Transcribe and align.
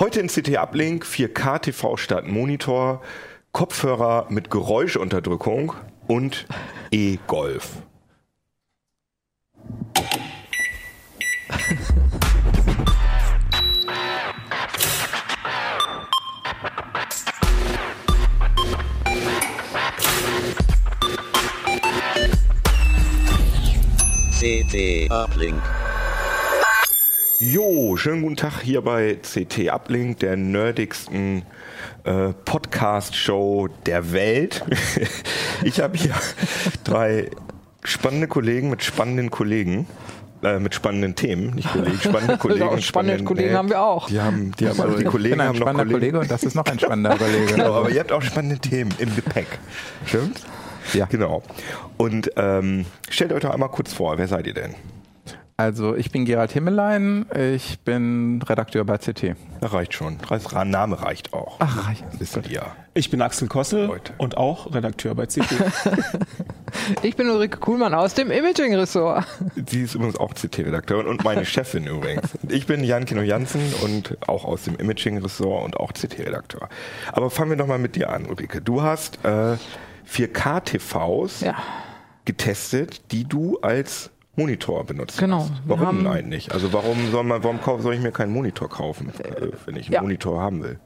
Heute 0.00 0.20
in 0.20 0.28
CT 0.28 0.56
Uplink 0.56 1.04
4K 1.04 1.58
TV 1.58 1.98
statt 1.98 2.26
Monitor, 2.26 3.02
Kopfhörer 3.52 4.28
mit 4.30 4.50
Geräuschunterdrückung 4.50 5.74
und 6.08 6.46
E-Golf. 6.90 7.82
CT 24.38 25.10
Uplink. 25.10 25.79
Jo, 27.42 27.96
schönen 27.96 28.20
guten 28.20 28.36
Tag 28.36 28.60
hier 28.60 28.82
bei 28.82 29.14
CT 29.14 29.70
Uplink, 29.72 30.18
der 30.18 30.36
nerdigsten 30.36 31.40
äh, 32.04 32.34
Podcast-Show 32.44 33.68
der 33.86 34.12
Welt. 34.12 34.62
ich 35.64 35.80
habe 35.80 35.96
hier 35.96 36.12
drei 36.84 37.30
spannende 37.82 38.28
Kollegen 38.28 38.68
mit 38.68 38.84
spannenden 38.84 39.30
Kollegen. 39.30 39.86
Äh, 40.42 40.58
mit 40.58 40.74
spannenden 40.74 41.14
Themen, 41.14 41.54
nicht 41.54 41.72
Kollegen, 41.72 41.98
spannende 42.02 42.36
Kollegen. 42.36 42.68
Genau, 42.68 42.80
spannende 42.82 43.24
Kollegen 43.24 43.54
haben 43.56 43.70
wir 43.70 43.80
auch. 43.80 44.08
Die 44.08 44.20
haben, 44.20 44.52
die 44.60 44.68
haben 44.68 44.78
also 44.78 44.98
die 44.98 45.04
ich 45.04 45.08
Kollegen 45.08 45.38
bin 45.38 45.40
ein 45.40 45.48
haben 45.48 45.58
noch 45.58 45.72
Kollegen. 45.72 45.92
Kollege 45.92 46.20
und 46.20 46.30
das 46.30 46.42
ist 46.42 46.54
noch 46.54 46.66
ein 46.66 46.78
spannender 46.78 47.16
Kollege. 47.16 47.54
Genau, 47.54 47.72
aber 47.72 47.88
ihr 47.88 48.00
habt 48.00 48.12
auch 48.12 48.20
spannende 48.20 48.58
Themen 48.58 48.90
im 48.98 49.16
Gepäck. 49.16 49.46
Stimmt? 50.04 50.42
Ja. 50.92 51.06
Genau. 51.06 51.42
Und 51.96 52.32
ähm, 52.36 52.84
stellt 53.08 53.32
euch 53.32 53.40
doch 53.40 53.50
einmal 53.50 53.70
kurz 53.70 53.94
vor, 53.94 54.18
wer 54.18 54.28
seid 54.28 54.46
ihr 54.46 54.54
denn? 54.54 54.74
Also 55.60 55.94
ich 55.94 56.10
bin 56.10 56.24
Gerald 56.24 56.52
Himmelein, 56.52 57.26
ich 57.36 57.80
bin 57.80 58.40
Redakteur 58.40 58.82
bei 58.84 58.96
CT. 58.96 59.36
Das 59.60 59.70
reicht 59.74 59.92
schon. 59.92 60.16
Das 60.26 60.50
Name 60.64 61.02
reicht 61.02 61.34
auch. 61.34 61.56
Ach, 61.58 61.86
reicht. 61.86 62.02
die 62.48 62.54
ja. 62.54 62.74
Ich 62.94 63.10
bin 63.10 63.20
Axel 63.20 63.46
Kossel 63.46 63.84
Leute. 63.84 64.14
und 64.16 64.38
auch 64.38 64.74
Redakteur 64.74 65.14
bei 65.14 65.26
CT. 65.26 65.42
Ich 67.02 67.16
bin 67.16 67.28
Ulrike 67.28 67.58
Kuhlmann 67.58 67.94
aus 67.94 68.14
dem 68.14 68.30
Imaging-Ressort. 68.30 69.26
Sie 69.66 69.82
ist 69.82 69.96
übrigens 69.96 70.16
auch 70.16 70.32
CT-Redakteurin 70.34 71.08
und 71.08 71.24
meine 71.24 71.44
Chefin 71.44 71.84
übrigens. 71.84 72.30
Ich 72.48 72.66
bin 72.66 72.84
Jan 72.84 73.06
Kino 73.06 73.22
Jansen 73.22 73.60
und 73.82 74.16
auch 74.28 74.44
aus 74.44 74.62
dem 74.62 74.76
Imaging-Ressort 74.76 75.64
und 75.64 75.76
auch 75.76 75.92
CT-Redakteur. 75.92 76.68
Aber 77.12 77.28
fangen 77.28 77.50
wir 77.50 77.56
doch 77.56 77.66
mal 77.66 77.78
mit 77.80 77.96
dir 77.96 78.10
an, 78.10 78.24
Ulrike. 78.26 78.62
Du 78.62 78.82
hast 78.82 79.18
äh, 79.24 79.56
4K-TVs 80.08 81.40
Ja, 81.44 81.56
getestet, 82.24 83.10
die 83.10 83.24
du 83.24 83.58
als 83.60 84.10
Monitor 84.40 84.84
benutzt 84.84 85.18
Genau. 85.18 85.40
hast. 85.40 85.52
Warum 85.66 86.06
eigentlich? 86.06 86.52
Also 86.52 86.72
warum 86.72 87.10
soll 87.10 87.24
man, 87.24 87.42
warum 87.44 87.58
soll 87.82 87.94
ich 87.94 88.00
mir 88.00 88.12
keinen 88.12 88.32
Monitor 88.32 88.68
kaufen, 88.68 89.10
äh, 89.22 89.48
wenn 89.66 89.76
ich 89.76 89.86
einen 89.86 89.94
ja. 89.94 90.02
Monitor 90.02 90.40
haben 90.40 90.62
will? 90.62 90.78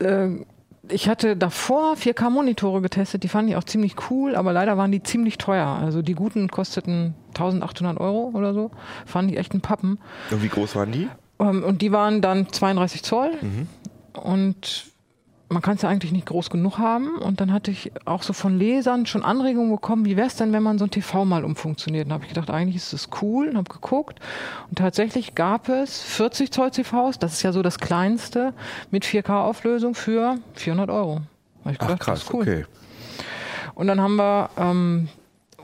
äh, 0.00 0.44
ich 0.88 1.08
hatte 1.08 1.36
davor 1.36 1.94
4K-Monitore 1.94 2.80
getestet, 2.80 3.22
die 3.22 3.28
fand 3.28 3.48
ich 3.48 3.54
auch 3.56 3.64
ziemlich 3.64 3.94
cool, 4.10 4.34
aber 4.34 4.52
leider 4.52 4.76
waren 4.76 4.90
die 4.90 5.02
ziemlich 5.02 5.38
teuer. 5.38 5.66
Also 5.66 6.02
die 6.02 6.14
guten 6.14 6.48
kosteten 6.48 7.14
1800 7.28 8.00
Euro 8.00 8.32
oder 8.34 8.54
so. 8.54 8.70
Fand 9.06 9.30
ich 9.30 9.38
echt 9.38 9.54
ein 9.54 9.60
Pappen. 9.60 9.98
Und 10.30 10.42
wie 10.42 10.48
groß 10.48 10.74
waren 10.76 10.90
die? 10.90 11.08
Ähm, 11.38 11.62
Und 11.62 11.82
die 11.82 11.92
waren 11.92 12.22
dann 12.22 12.50
32 12.50 13.02
Zoll. 13.04 13.30
Mhm. 13.42 13.68
Und 14.20 14.86
man 15.50 15.62
kann 15.62 15.74
es 15.74 15.82
ja 15.82 15.88
eigentlich 15.88 16.12
nicht 16.12 16.26
groß 16.26 16.48
genug 16.48 16.78
haben. 16.78 17.18
Und 17.18 17.40
dann 17.40 17.52
hatte 17.52 17.72
ich 17.72 17.90
auch 18.04 18.22
so 18.22 18.32
von 18.32 18.56
Lesern 18.56 19.04
schon 19.06 19.24
Anregungen 19.24 19.72
bekommen, 19.72 20.04
wie 20.04 20.16
wäre 20.16 20.28
es 20.28 20.36
denn, 20.36 20.52
wenn 20.52 20.62
man 20.62 20.78
so 20.78 20.84
ein 20.84 20.90
TV 20.90 21.24
mal 21.24 21.44
umfunktioniert. 21.44 22.06
Und 22.06 22.12
habe 22.12 22.22
ich 22.24 22.28
gedacht, 22.28 22.50
eigentlich 22.50 22.76
ist 22.76 22.92
das 22.92 23.08
cool 23.20 23.48
und 23.48 23.56
habe 23.56 23.72
geguckt. 23.72 24.20
Und 24.68 24.78
tatsächlich 24.78 25.34
gab 25.34 25.68
es 25.68 26.02
40 26.02 26.52
Zoll 26.52 26.70
TVs, 26.70 27.18
das 27.18 27.32
ist 27.32 27.42
ja 27.42 27.52
so 27.52 27.62
das 27.62 27.78
kleinste, 27.78 28.54
mit 28.92 29.04
4K-Auflösung 29.04 29.94
für 29.94 30.36
400 30.54 30.88
Euro. 30.88 31.20
Hab 31.64 31.72
ich 31.72 31.78
Ach 31.80 31.86
gedacht, 31.86 32.00
krass, 32.00 32.20
das 32.20 32.28
ist 32.28 32.34
cool. 32.34 32.42
okay. 32.42 32.64
Und 33.74 33.88
dann 33.88 34.00
haben 34.00 34.16
wir 34.16 34.50
ähm, 34.56 35.08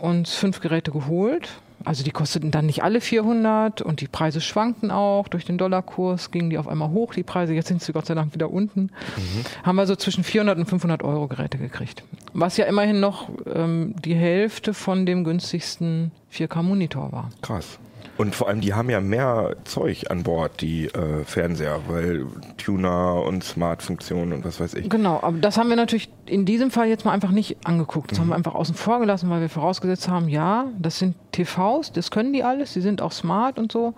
uns 0.01 0.35
fünf 0.35 0.61
Geräte 0.61 0.91
geholt. 0.91 1.49
Also 1.87 2.03
die 2.03 2.11
kosteten 2.11 2.51
dann 2.51 2.67
nicht 2.67 2.83
alle 2.83 3.01
400 3.01 3.81
und 3.81 4.01
die 4.01 4.09
Preise 4.09 4.41
schwankten 4.41 4.91
auch. 4.91 5.29
Durch 5.29 5.45
den 5.45 5.57
Dollarkurs 5.57 6.33
gingen 6.33 6.51
die 6.51 6.59
auf 6.59 6.67
einmal 6.67 6.91
hoch, 6.91 7.15
die 7.15 7.23
Preise. 7.23 7.55
Jetzt 7.55 7.69
sind 7.69 7.81
sie 7.81 7.93
Gott 7.93 8.07
sei 8.07 8.15
Dank 8.15 8.35
wieder 8.35 8.51
unten. 8.51 8.91
Haben 9.63 9.77
wir 9.77 9.87
so 9.87 9.95
zwischen 9.95 10.25
400 10.25 10.59
und 10.59 10.67
500 10.67 11.05
Euro 11.05 11.29
Geräte 11.29 11.59
gekriegt. 11.59 12.03
Was 12.33 12.57
ja 12.57 12.65
immerhin 12.65 12.99
noch 12.99 13.29
ähm, 13.55 13.95
die 14.05 14.17
Hälfte 14.17 14.75
von 14.75 15.07
dem 15.07 15.23
günstigsten 15.23 16.11
4K-Monitor 16.33 17.13
war. 17.13 17.31
Krass. 17.41 17.79
Und 18.19 18.35
vor 18.35 18.49
allem, 18.49 18.61
die 18.63 18.73
haben 18.75 18.89
ja 18.89 19.01
mehr 19.01 19.57
Zeug 19.65 20.11
an 20.11 20.23
Bord, 20.23 20.61
die 20.61 20.87
äh, 20.87 21.25
Fernseher, 21.25 21.81
weil 21.89 22.27
Tuner 22.57 23.23
und 23.23 23.45
Smart-Funktionen 23.45 24.33
und 24.33 24.45
was 24.45 24.59
weiß 24.59 24.75
ich. 24.75 24.89
Genau, 24.89 25.21
aber 25.23 25.39
das 25.39 25.59
haben 25.59 25.69
wir 25.69 25.77
natürlich 25.77 26.09
in 26.25 26.45
diesem 26.47 26.71
Fall 26.71 26.89
jetzt 26.89 27.05
mal 27.05 27.13
einfach 27.13 27.31
nicht 27.31 27.59
angeguckt. 27.65 28.11
Das 28.13 28.19
haben 28.19 28.27
Mhm. 28.27 28.31
wir 28.31 28.37
einfach 28.37 28.55
außen 28.55 28.75
vor 28.75 29.01
gelassen, 29.01 29.29
weil 29.29 29.41
wir 29.43 29.49
vorausgesetzt 29.49 30.09
haben, 30.09 30.29
ja, 30.29 30.67
das 30.79 30.99
sind 30.99 31.15
TVs, 31.33 31.93
das 31.93 32.11
können 32.11 32.33
die 32.33 32.43
alles, 32.43 32.73
die 32.73 32.81
sind 32.81 33.03
auch 33.03 33.13
smart 33.13 33.59
und 33.59 33.71
so. 33.71 33.93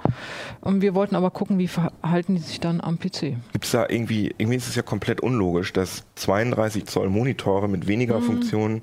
Und 0.60 0.82
wir 0.82 0.94
wollten 0.94 1.14
aber 1.14 1.30
gucken, 1.30 1.58
wie 1.58 1.68
verhalten 1.68 2.34
die 2.34 2.40
sich 2.42 2.58
dann 2.60 2.80
am 2.80 2.98
PC. 2.98 3.36
Gibt 3.52 3.64
es 3.64 3.70
da 3.70 3.86
irgendwie, 3.88 4.34
irgendwie 4.38 4.56
ist 4.56 4.68
es 4.68 4.74
ja 4.74 4.82
komplett 4.82 5.20
unlogisch, 5.20 5.72
dass 5.72 6.04
32 6.16 6.86
Zoll 6.86 7.08
Monitore 7.08 7.68
mit 7.68 7.86
weniger 7.86 8.18
Mhm. 8.18 8.24
Funktionen 8.24 8.80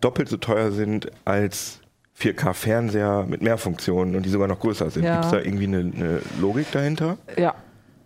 doppelt 0.00 0.28
so 0.28 0.36
teuer 0.36 0.72
sind 0.72 1.08
als 1.24 1.80
4K-Fernseher 2.18 3.26
mit 3.28 3.42
mehr 3.42 3.58
Funktionen 3.58 4.16
und 4.16 4.24
die 4.24 4.30
sogar 4.30 4.48
noch 4.48 4.60
größer 4.60 4.90
sind. 4.90 5.04
Ja. 5.04 5.14
Gibt 5.14 5.24
es 5.26 5.30
da 5.30 5.38
irgendwie 5.38 5.64
eine, 5.64 5.78
eine 5.78 6.22
Logik 6.40 6.70
dahinter? 6.72 7.18
Ja, 7.36 7.54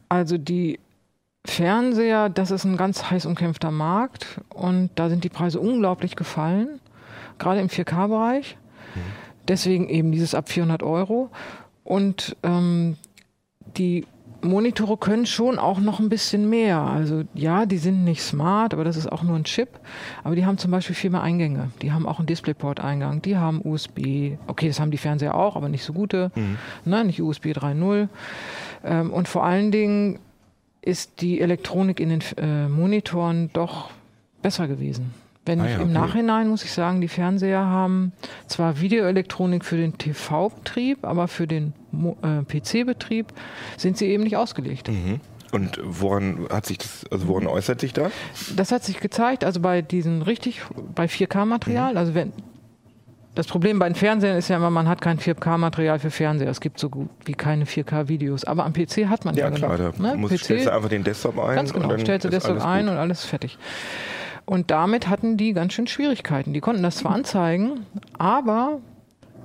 also 0.09 0.37
die 0.37 0.81
Fernseher, 1.47 2.29
das 2.29 2.51
ist 2.51 2.65
ein 2.65 2.77
ganz 2.77 3.11
heiß 3.11 3.27
umkämpfter 3.27 3.71
Markt 3.71 4.41
und 4.51 4.91
da 4.97 5.09
sind 5.09 5.25
die 5.25 5.29
Preise 5.29 5.61
unglaublich 5.61 6.17
gefallen, 6.17 6.81
gerade 7.39 7.61
im 7.61 7.69
4K-Bereich. 7.69 8.57
Deswegen 9.49 9.89
eben 9.89 10.13
dieses 10.13 10.35
ab 10.35 10.49
400 10.49 10.83
Euro. 10.83 11.31
Und 11.83 12.37
ähm, 12.43 12.97
die 13.77 14.07
Monitore 14.43 14.97
können 14.97 15.27
schon 15.27 15.59
auch 15.59 15.79
noch 15.79 16.01
ein 16.01 16.09
bisschen 16.09 16.49
mehr. 16.49 16.81
Also 16.81 17.25
ja, 17.35 17.67
die 17.67 17.79
sind 17.79 18.05
nicht 18.05 18.23
smart, 18.23 18.73
aber 18.73 18.85
das 18.85 18.97
ist 18.97 19.11
auch 19.11 19.23
nur 19.23 19.37
ein 19.37 19.45
Chip. 19.45 19.69
Aber 20.25 20.35
die 20.35 20.47
haben 20.47 20.59
zum 20.59 20.71
Beispiel 20.71 20.97
viel 20.97 21.11
mehr 21.11 21.23
Eingänge. 21.23 21.71
Die 21.83 21.93
haben 21.93 22.07
auch 22.07 22.19
einen 22.19 22.27
DisplayPort-Eingang. 22.27 23.23
Die 23.23 23.37
haben 23.37 23.61
USB. 23.63 24.33
Okay, 24.47 24.69
das 24.69 24.81
haben 24.81 24.91
die 24.91 24.99
Fernseher 24.99 25.35
auch, 25.35 25.57
aber 25.57 25.69
nicht 25.69 25.85
so 25.85 25.93
gute. 25.93 26.31
Ne, 26.85 27.05
nicht 27.05 27.21
USB 27.21 27.47
3.0. 27.47 28.09
Ähm, 28.85 29.13
und 29.13 29.29
vor 29.29 29.45
allen 29.45 29.71
Dingen 29.71 30.19
ist 30.83 31.21
die 31.21 31.41
Elektronik 31.41 32.01
in 32.01 32.09
den 32.09 32.23
äh, 32.39 32.69
Monitoren 32.69 33.51
doch 33.53 33.91
besser 34.43 34.69
gewesen. 34.69 35.13
Wenn 35.47 35.61
Ah 35.61 35.65
ich 35.65 35.71
ja, 35.73 35.77
im 35.79 35.85
okay. 35.85 35.93
Nachhinein 35.93 36.49
muss 36.49 36.65
ich 36.65 36.73
sagen, 36.73 37.01
die 37.01 37.09
Fernseher 37.09 37.65
haben 37.65 38.13
zwar 38.47 38.81
Videoelektronik 38.81 39.65
für 39.65 39.77
den 39.77 39.97
TV-Betrieb, 39.97 41.05
aber 41.05 41.29
für 41.29 41.47
den 41.47 41.73
äh, 42.23 42.43
PC-Betrieb 42.43 43.33
sind 43.77 43.97
sie 43.97 44.07
eben 44.07 44.25
nicht 44.25 44.37
ausgelegt. 44.37 44.89
Mhm. 44.89 45.21
Und 45.53 45.81
woran 45.83 46.47
hat 46.51 46.67
sich 46.67 46.79
das, 46.79 47.05
also 47.11 47.27
woran 47.27 47.47
äußert 47.47 47.81
sich 47.81 47.93
das? 47.93 48.13
Das 48.55 48.71
hat 48.71 48.85
sich 48.85 49.01
gezeigt, 49.01 49.43
also 49.45 49.61
bei 49.61 49.83
diesen 49.83 50.23
richtig, 50.23 50.63
bei 50.95 51.05
Mhm. 51.05 51.09
4K-Material, 51.09 51.97
also 51.97 52.15
wenn, 52.15 52.33
das 53.35 53.47
Problem 53.47 53.79
bei 53.79 53.89
den 53.89 53.95
Fernsehern 53.95 54.37
ist 54.37 54.49
ja 54.49 54.57
immer, 54.57 54.71
man 54.71 54.89
hat 54.89 55.01
kein 55.01 55.19
4K-Material 55.19 55.99
für 55.99 56.11
Fernseher. 56.11 56.51
Es 56.51 56.61
gibt 56.61 56.81
so 56.81 56.91
gut 56.91 57.09
wie 57.25 57.33
keine 57.33 57.65
4K-Videos. 57.65 58.45
Aber 58.45 58.65
am 58.65 58.73
PC 58.73 59.07
hat 59.07 59.25
man 59.25 59.37
ja, 59.37 59.49
Ja 59.49 59.51
klar, 59.51 59.79
da 59.79 59.93
ne? 59.99 60.17
muss, 60.17 60.33
PC, 60.33 60.41
stellst 60.41 60.67
du 60.67 60.73
einfach 60.73 60.89
den 60.89 61.05
Desktop 61.05 61.39
ein 61.39 61.55
Ganz 61.55 61.73
genau, 61.73 61.97
stellst 61.97 62.25
du 62.25 62.29
Desktop 62.29 62.65
ein 62.65 62.89
und 62.89 62.97
alles 62.97 63.25
fertig. 63.25 63.57
Und 64.51 64.73
damit 64.73 65.09
hatten 65.09 65.37
die 65.37 65.53
ganz 65.53 65.75
schön 65.75 65.87
Schwierigkeiten. 65.87 66.53
Die 66.53 66.59
konnten 66.61 66.83
das 66.83 66.97
zwar 66.97 67.13
anzeigen, 67.13 67.87
aber 68.19 68.81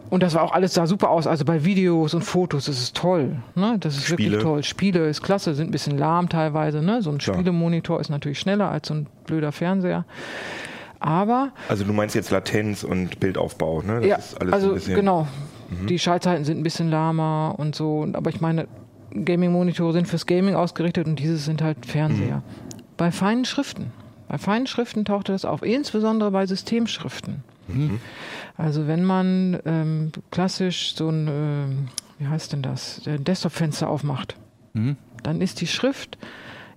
und 0.10 0.24
das 0.24 0.34
war 0.34 0.42
auch 0.42 0.52
alles 0.52 0.74
sah 0.74 0.88
super 0.88 1.12
aus. 1.12 1.28
Also 1.28 1.46
bei 1.46 1.64
Videos 1.64 2.16
und 2.16 2.24
Fotos, 2.24 2.68
ist 2.68 2.96
toll. 2.98 3.38
Ne? 3.54 3.78
Das 3.80 3.98
ist 3.98 4.06
Spiele. 4.08 4.32
wirklich 4.32 4.42
toll. 4.44 4.64
Spiele 4.64 5.08
ist 5.08 5.22
klasse, 5.22 5.54
sind 5.54 5.68
ein 5.68 5.72
bisschen 5.72 6.00
lahm 6.00 6.28
teilweise. 6.28 6.82
Ne? 6.82 7.04
So 7.04 7.12
ein 7.12 7.20
Klar. 7.20 7.36
Spielemonitor 7.36 8.02
ist 8.02 8.10
natürlich 8.10 8.40
schneller 8.40 8.72
als 8.72 8.88
so 8.88 8.96
ein 8.96 9.06
blöder 9.28 9.52
Fernseher. 9.52 10.06
Aber 11.00 11.52
Also 11.70 11.84
du 11.84 11.94
meinst 11.94 12.16
jetzt 12.16 12.32
Latenz 12.32 12.84
und 12.84 13.20
Bildaufbau, 13.20 13.84
ne? 13.84 14.00
Das 14.00 14.08
ja, 14.08 14.16
ist 14.16 14.42
alles 14.42 14.54
also 14.54 14.68
ein 14.70 14.74
bisschen, 14.74 14.94
Mhm. 14.94 14.98
genau. 14.98 15.28
Die 15.88 16.00
Schaltzeiten 16.00 16.46
sind 16.46 16.58
ein 16.60 16.64
bisschen 16.64 16.90
lahmer 16.90 17.54
und 17.58 17.76
so. 17.76 18.08
Aber 18.14 18.32
ich 18.32 18.42
meine, 18.42 18.68
Gaming-Monitore 19.14 19.94
sind 19.94 20.08
fürs 20.08 20.26
Gaming 20.26 20.56
ausgerichtet 20.56 21.06
und 21.06 21.20
dieses 21.20 21.46
sind 21.46 21.62
halt 21.62 21.86
Fernseher. 21.86 22.38
Mhm. 22.38 22.42
Bei 22.98 23.12
feinen 23.12 23.46
Schriften. 23.46 23.92
Bei 24.28 24.38
feinen 24.38 24.68
Schriften 24.68 25.06
tauchte 25.06 25.32
das 25.32 25.46
auf, 25.46 25.62
insbesondere 25.62 26.32
bei 26.32 26.46
Systemschriften. 26.46 27.44
Mhm. 27.68 28.00
Also 28.58 28.88
wenn 28.88 29.04
man 29.04 29.60
ähm, 29.66 30.12
klassisch 30.32 30.96
so 30.96 31.10
ein, 31.10 31.28
ähm, 31.28 31.88
wie 32.20 32.28
heißt 32.28 32.54
denn 32.54 32.62
das, 32.62 33.02
ein 33.08 33.24
Desktop-Fenster 33.24 33.90
aufmacht, 33.90 34.36
Mhm. 34.74 34.98
dann 35.24 35.40
ist 35.42 35.62
die 35.62 35.68
Schrift 35.68 36.18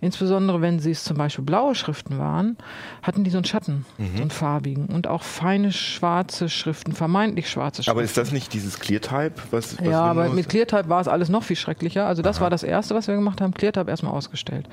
Insbesondere 0.00 0.60
wenn 0.60 0.78
sie 0.78 0.92
es 0.92 1.02
zum 1.04 1.16
Beispiel 1.16 1.44
blaue 1.44 1.74
Schriften 1.74 2.18
waren, 2.18 2.56
hatten 3.02 3.24
die 3.24 3.30
so 3.30 3.38
einen 3.38 3.44
Schatten, 3.44 3.84
Mhm. 3.98 4.16
so 4.16 4.22
einen 4.22 4.30
farbigen. 4.30 4.86
Und 4.86 5.06
auch 5.08 5.22
feine 5.22 5.72
schwarze 5.72 6.48
Schriften, 6.48 6.92
vermeintlich 6.92 7.50
schwarze 7.50 7.82
Schriften. 7.82 7.90
Aber 7.90 8.02
ist 8.04 8.16
das 8.16 8.30
nicht 8.32 8.52
dieses 8.52 8.78
Clear-Type? 8.78 9.34
Was, 9.50 9.78
was 9.78 9.86
ja, 9.86 10.00
aber 10.02 10.28
mit 10.28 10.48
ClearType 10.48 10.88
war 10.88 11.00
es 11.00 11.08
alles 11.08 11.28
noch 11.28 11.42
viel 11.42 11.56
schrecklicher. 11.56 12.06
Also 12.06 12.22
das 12.22 12.40
war 12.40 12.48
das 12.50 12.62
Erste, 12.62 12.94
was 12.94 13.08
wir 13.08 13.14
gemacht 13.16 13.40
haben, 13.40 13.52
ClearType 13.54 13.90
erstmal 13.90 14.12
ausgestellt. 14.12 14.68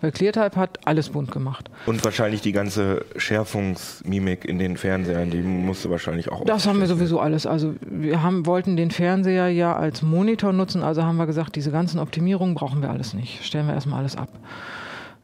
Weil 0.00 0.12
ClearType 0.12 0.56
hat 0.56 0.78
alles 0.86 1.10
bunt 1.10 1.30
gemacht. 1.30 1.70
Und 1.86 2.02
wahrscheinlich 2.04 2.40
die 2.40 2.52
ganze 2.52 3.04
Schärfungsmimik 3.16 4.44
in 4.44 4.58
den 4.58 4.76
Fernsehern, 4.76 5.30
die 5.30 5.42
musste 5.42 5.90
wahrscheinlich 5.90 6.30
auch. 6.30 6.44
Das 6.44 6.66
haben 6.66 6.80
wir 6.80 6.86
sowieso 6.86 7.20
alles. 7.20 7.46
Also 7.46 7.74
wir 7.82 8.22
haben, 8.22 8.46
wollten 8.46 8.76
den 8.76 8.90
Fernseher 8.90 9.48
ja 9.48 9.76
als 9.76 10.02
Monitor 10.02 10.52
nutzen, 10.52 10.82
also 10.82 11.02
haben 11.04 11.16
wir 11.16 11.26
gesagt, 11.26 11.56
diese 11.56 11.70
ganzen 11.70 11.98
Optimierungen 11.98 12.54
brauchen 12.54 12.82
wir 12.82 12.90
alles 12.90 13.14
nicht. 13.14 13.44
Stellen 13.44 13.66
wir 13.66 13.74
erstmal 13.74 14.00
alles 14.00 14.16
ab. 14.16 14.28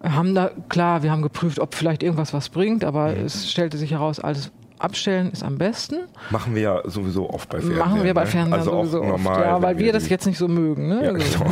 Haben 0.03 0.35
da, 0.35 0.51
klar, 0.69 1.03
wir 1.03 1.11
haben 1.11 1.23
geprüft, 1.23 1.59
ob 1.59 1.75
vielleicht 1.75 2.03
irgendwas 2.03 2.33
was 2.35 2.49
bringt, 2.51 2.85
aber 2.85 3.09
Mhm. 3.13 3.25
es 3.25 3.51
stellte 3.51 3.79
sich 3.79 3.93
heraus, 3.93 4.21
alles 4.21 4.51
abstellen 4.79 5.31
ist 5.33 5.43
am 5.43 5.57
besten. 5.57 6.01
Machen 6.31 6.55
wir 6.55 6.63
ja 6.63 6.81
sowieso 6.85 7.31
oft 7.31 7.49
bei 7.49 7.61
Fernsehern. 7.61 7.89
Machen 7.89 8.05
wir 8.05 8.13
bei 8.13 8.25
ne? 8.25 8.27
Fernsehern 8.27 8.59
also 8.61 8.71
sowieso 8.73 9.03
auch 9.03 9.07
normal. 9.07 9.37
oft. 9.39 9.45
Ja, 9.47 9.63
weil 9.63 9.79
wir 9.79 9.93
das 9.93 10.05
die- 10.05 10.11
jetzt 10.11 10.27
nicht 10.27 10.37
so 10.37 10.49
mögen. 10.49 10.89
Ne? 10.89 11.03
Ja, 11.03 11.11
Also, 11.13 11.39
genau. 11.39 11.51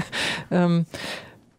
ähm, 0.52 0.86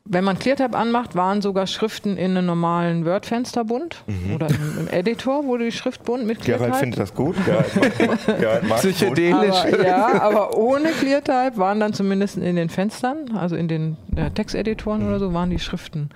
wenn 0.05 0.23
man 0.23 0.37
ClearType 0.39 0.75
anmacht, 0.77 1.15
waren 1.15 1.41
sogar 1.41 1.67
Schriften 1.67 2.17
in 2.17 2.31
einem 2.35 2.47
normalen 2.47 3.05
Word-Fenster 3.05 3.63
bunt 3.65 4.03
oder 4.33 4.49
im, 4.49 4.79
im 4.79 4.87
Editor 4.89 5.45
wurde 5.45 5.65
die 5.65 5.71
Schrift 5.71 6.03
bunt 6.03 6.25
mit 6.25 6.39
Mhm. 6.39 6.43
Gerald 6.43 6.59
ClearType. 6.73 6.79
findet 6.79 6.99
das 6.99 7.13
gut. 7.13 7.35
Gerald 7.45 8.67
mag, 8.67 8.77
Psychedelisch. 8.79 9.55
Aber, 9.55 9.85
ja, 9.87 10.21
aber 10.21 10.57
ohne 10.57 10.89
ClearType 10.91 11.57
waren 11.57 11.79
dann 11.79 11.93
zumindest 11.93 12.37
in 12.37 12.55
den 12.55 12.69
Fenstern, 12.69 13.37
also 13.37 13.55
in 13.55 13.67
den 13.67 13.97
äh, 14.15 14.31
Texteditoren 14.31 15.07
oder 15.07 15.19
so, 15.19 15.33
waren 15.33 15.49
die 15.49 15.59
Schriften 15.59 16.09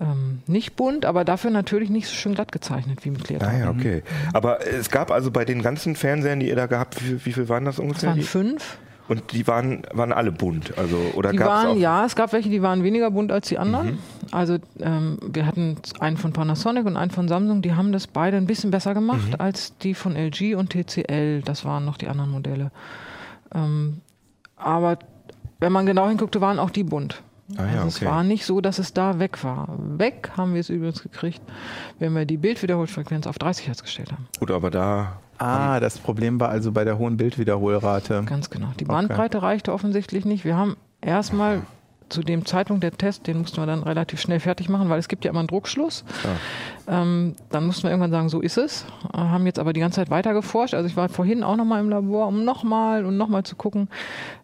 ähm, 0.00 0.42
nicht 0.46 0.76
bunt, 0.76 1.04
aber 1.06 1.24
dafür 1.24 1.50
natürlich 1.50 1.88
nicht 1.88 2.08
so 2.08 2.14
schön 2.14 2.34
glatt 2.34 2.52
gezeichnet 2.52 3.04
wie 3.04 3.10
mit 3.10 3.24
ClearType. 3.24 3.50
Ah 3.50 3.58
ja, 3.58 3.70
okay. 3.70 4.02
Aber 4.32 4.66
es 4.66 4.90
gab 4.90 5.10
also 5.10 5.30
bei 5.30 5.44
den 5.44 5.62
ganzen 5.62 5.96
Fernsehern, 5.96 6.40
die 6.40 6.48
ihr 6.48 6.56
da 6.56 6.66
gehabt, 6.66 7.02
wie, 7.04 7.24
wie 7.24 7.32
viel 7.32 7.48
waren 7.48 7.64
das 7.64 7.76
Es 7.76 7.80
ungefähr? 7.80 8.10
waren 8.10 8.18
Die- 8.18 8.24
fünf. 8.24 8.76
Und 9.06 9.32
die 9.32 9.46
waren, 9.46 9.82
waren 9.92 10.12
alle 10.12 10.32
bunt. 10.32 10.78
Also, 10.78 10.96
oder 11.14 11.30
Die 11.30 11.36
gab's 11.36 11.50
waren, 11.50 11.66
auch, 11.68 11.76
ja, 11.76 12.06
es 12.06 12.16
gab 12.16 12.32
welche, 12.32 12.48
die 12.48 12.62
waren 12.62 12.82
weniger 12.82 13.10
bunt 13.10 13.30
als 13.32 13.48
die 13.48 13.58
anderen. 13.58 13.86
Mhm. 13.92 13.98
Also 14.30 14.56
ähm, 14.80 15.18
wir 15.22 15.44
hatten 15.46 15.76
einen 16.00 16.16
von 16.16 16.32
Panasonic 16.32 16.86
und 16.86 16.96
einen 16.96 17.10
von 17.10 17.28
Samsung, 17.28 17.60
die 17.60 17.74
haben 17.74 17.92
das 17.92 18.06
beide 18.06 18.38
ein 18.38 18.46
bisschen 18.46 18.70
besser 18.70 18.94
gemacht 18.94 19.28
Mhm. 19.28 19.34
als 19.38 19.76
die 19.78 19.92
von 19.94 20.16
LG 20.16 20.54
und 20.56 20.70
TCL. 20.70 21.42
Das 21.42 21.64
waren 21.66 21.84
noch 21.84 21.98
die 21.98 22.08
anderen 22.08 22.30
Modelle. 22.30 22.70
Ähm, 23.54 24.00
aber 24.56 24.98
wenn 25.60 25.72
man 25.72 25.84
genau 25.84 26.08
hinguckte, 26.08 26.40
waren 26.40 26.58
auch 26.58 26.70
die 26.70 26.84
bunt. 26.84 27.22
Ah 27.56 27.66
ja, 27.66 27.72
also 27.76 27.88
es 27.88 27.96
okay. 27.96 28.06
war 28.06 28.24
nicht 28.24 28.46
so, 28.46 28.60
dass 28.60 28.78
es 28.78 28.94
da 28.94 29.18
weg 29.18 29.44
war. 29.44 29.68
Weg 29.78 30.30
haben 30.36 30.54
wir 30.54 30.60
es 30.60 30.70
übrigens 30.70 31.02
gekriegt, 31.02 31.42
wenn 31.98 32.14
wir 32.14 32.24
die 32.24 32.38
Bildwiederholfrequenz 32.38 33.26
auf 33.26 33.38
30 33.38 33.66
Hertz 33.66 33.82
gestellt 33.82 34.12
haben. 34.12 34.26
Gut, 34.38 34.50
aber 34.50 34.70
da. 34.70 35.20
Ah, 35.38 35.80
das 35.80 35.98
Problem 35.98 36.40
war 36.40 36.48
also 36.48 36.72
bei 36.72 36.84
der 36.84 36.96
hohen 36.96 37.16
Bildwiederholrate. 37.16 38.22
Ganz 38.24 38.50
genau. 38.50 38.68
Die 38.78 38.84
Bandbreite 38.84 39.42
reichte 39.42 39.72
offensichtlich 39.72 40.24
nicht. 40.24 40.44
Wir 40.44 40.56
haben 40.56 40.76
erstmal 41.00 41.62
zu 42.08 42.22
dem 42.22 42.44
Zeitpunkt 42.44 42.82
der 42.82 42.92
Test, 42.92 43.26
den 43.26 43.38
mussten 43.38 43.58
wir 43.58 43.66
dann 43.66 43.82
relativ 43.82 44.20
schnell 44.20 44.40
fertig 44.40 44.68
machen, 44.68 44.88
weil 44.88 44.98
es 44.98 45.08
gibt 45.08 45.24
ja 45.24 45.30
immer 45.30 45.40
einen 45.40 45.48
Druckschluss. 45.48 46.04
Ähm, 46.86 47.34
dann 47.50 47.66
mussten 47.66 47.84
wir 47.84 47.90
irgendwann 47.90 48.10
sagen, 48.10 48.28
so 48.28 48.40
ist 48.40 48.58
es. 48.58 48.84
Äh, 49.12 49.18
haben 49.18 49.46
jetzt 49.46 49.58
aber 49.58 49.72
die 49.72 49.80
ganze 49.80 49.96
Zeit 49.96 50.10
weiter 50.10 50.34
geforscht. 50.34 50.74
Also 50.74 50.86
ich 50.86 50.96
war 50.96 51.08
vorhin 51.08 51.42
auch 51.42 51.56
nochmal 51.56 51.80
im 51.80 51.88
Labor, 51.88 52.26
um 52.26 52.44
nochmal 52.44 53.06
und 53.06 53.16
nochmal 53.16 53.42
zu 53.42 53.56
gucken. 53.56 53.88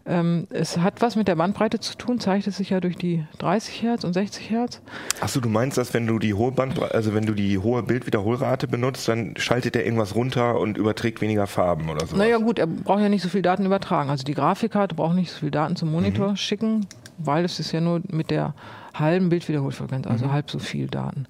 Ähm, 0.06 0.46
es 0.50 0.78
hat 0.78 1.02
was 1.02 1.16
mit 1.16 1.28
der 1.28 1.36
Bandbreite 1.36 1.80
zu 1.80 1.96
tun, 1.96 2.18
zeigt 2.18 2.46
es 2.46 2.56
sich 2.56 2.70
ja 2.70 2.80
durch 2.80 2.96
die 2.96 3.24
30 3.38 3.82
Hertz 3.82 4.04
und 4.04 4.14
60 4.14 4.50
Hertz. 4.50 4.80
Achso, 5.20 5.40
du 5.40 5.50
meinst, 5.50 5.76
dass 5.76 5.92
wenn 5.92 6.06
du 6.06 6.18
die 6.18 6.32
hohe 6.32 6.52
Bandbreite, 6.52 6.94
also 6.94 7.14
wenn 7.14 7.26
du 7.26 7.34
die 7.34 7.58
hohe 7.58 7.82
Bildwiederholrate 7.82 8.66
benutzt, 8.68 9.06
dann 9.08 9.34
schaltet 9.36 9.76
er 9.76 9.84
irgendwas 9.84 10.14
runter 10.14 10.58
und 10.58 10.78
überträgt 10.78 11.20
weniger 11.20 11.46
Farben 11.46 11.90
oder 11.90 12.06
so. 12.06 12.16
Naja 12.16 12.38
gut, 12.38 12.58
er 12.58 12.66
braucht 12.66 13.00
ja 13.00 13.10
nicht 13.10 13.22
so 13.22 13.28
viel 13.28 13.42
Daten 13.42 13.66
übertragen. 13.66 14.08
Also 14.08 14.24
die 14.24 14.34
Grafikkarte 14.34 14.94
braucht 14.94 15.14
nicht 15.14 15.30
so 15.30 15.40
viel 15.40 15.50
Daten 15.50 15.76
zum 15.76 15.92
Monitor 15.92 16.36
schicken, 16.36 16.86
weil 17.24 17.44
es 17.44 17.60
ist 17.60 17.72
ja 17.72 17.80
nur 17.80 18.00
mit 18.08 18.30
der 18.30 18.54
halben 18.94 19.28
Bildwiederholfrequenz, 19.28 20.06
also 20.06 20.30
halb 20.32 20.50
so 20.50 20.58
viel 20.58 20.86
Daten. 20.88 21.26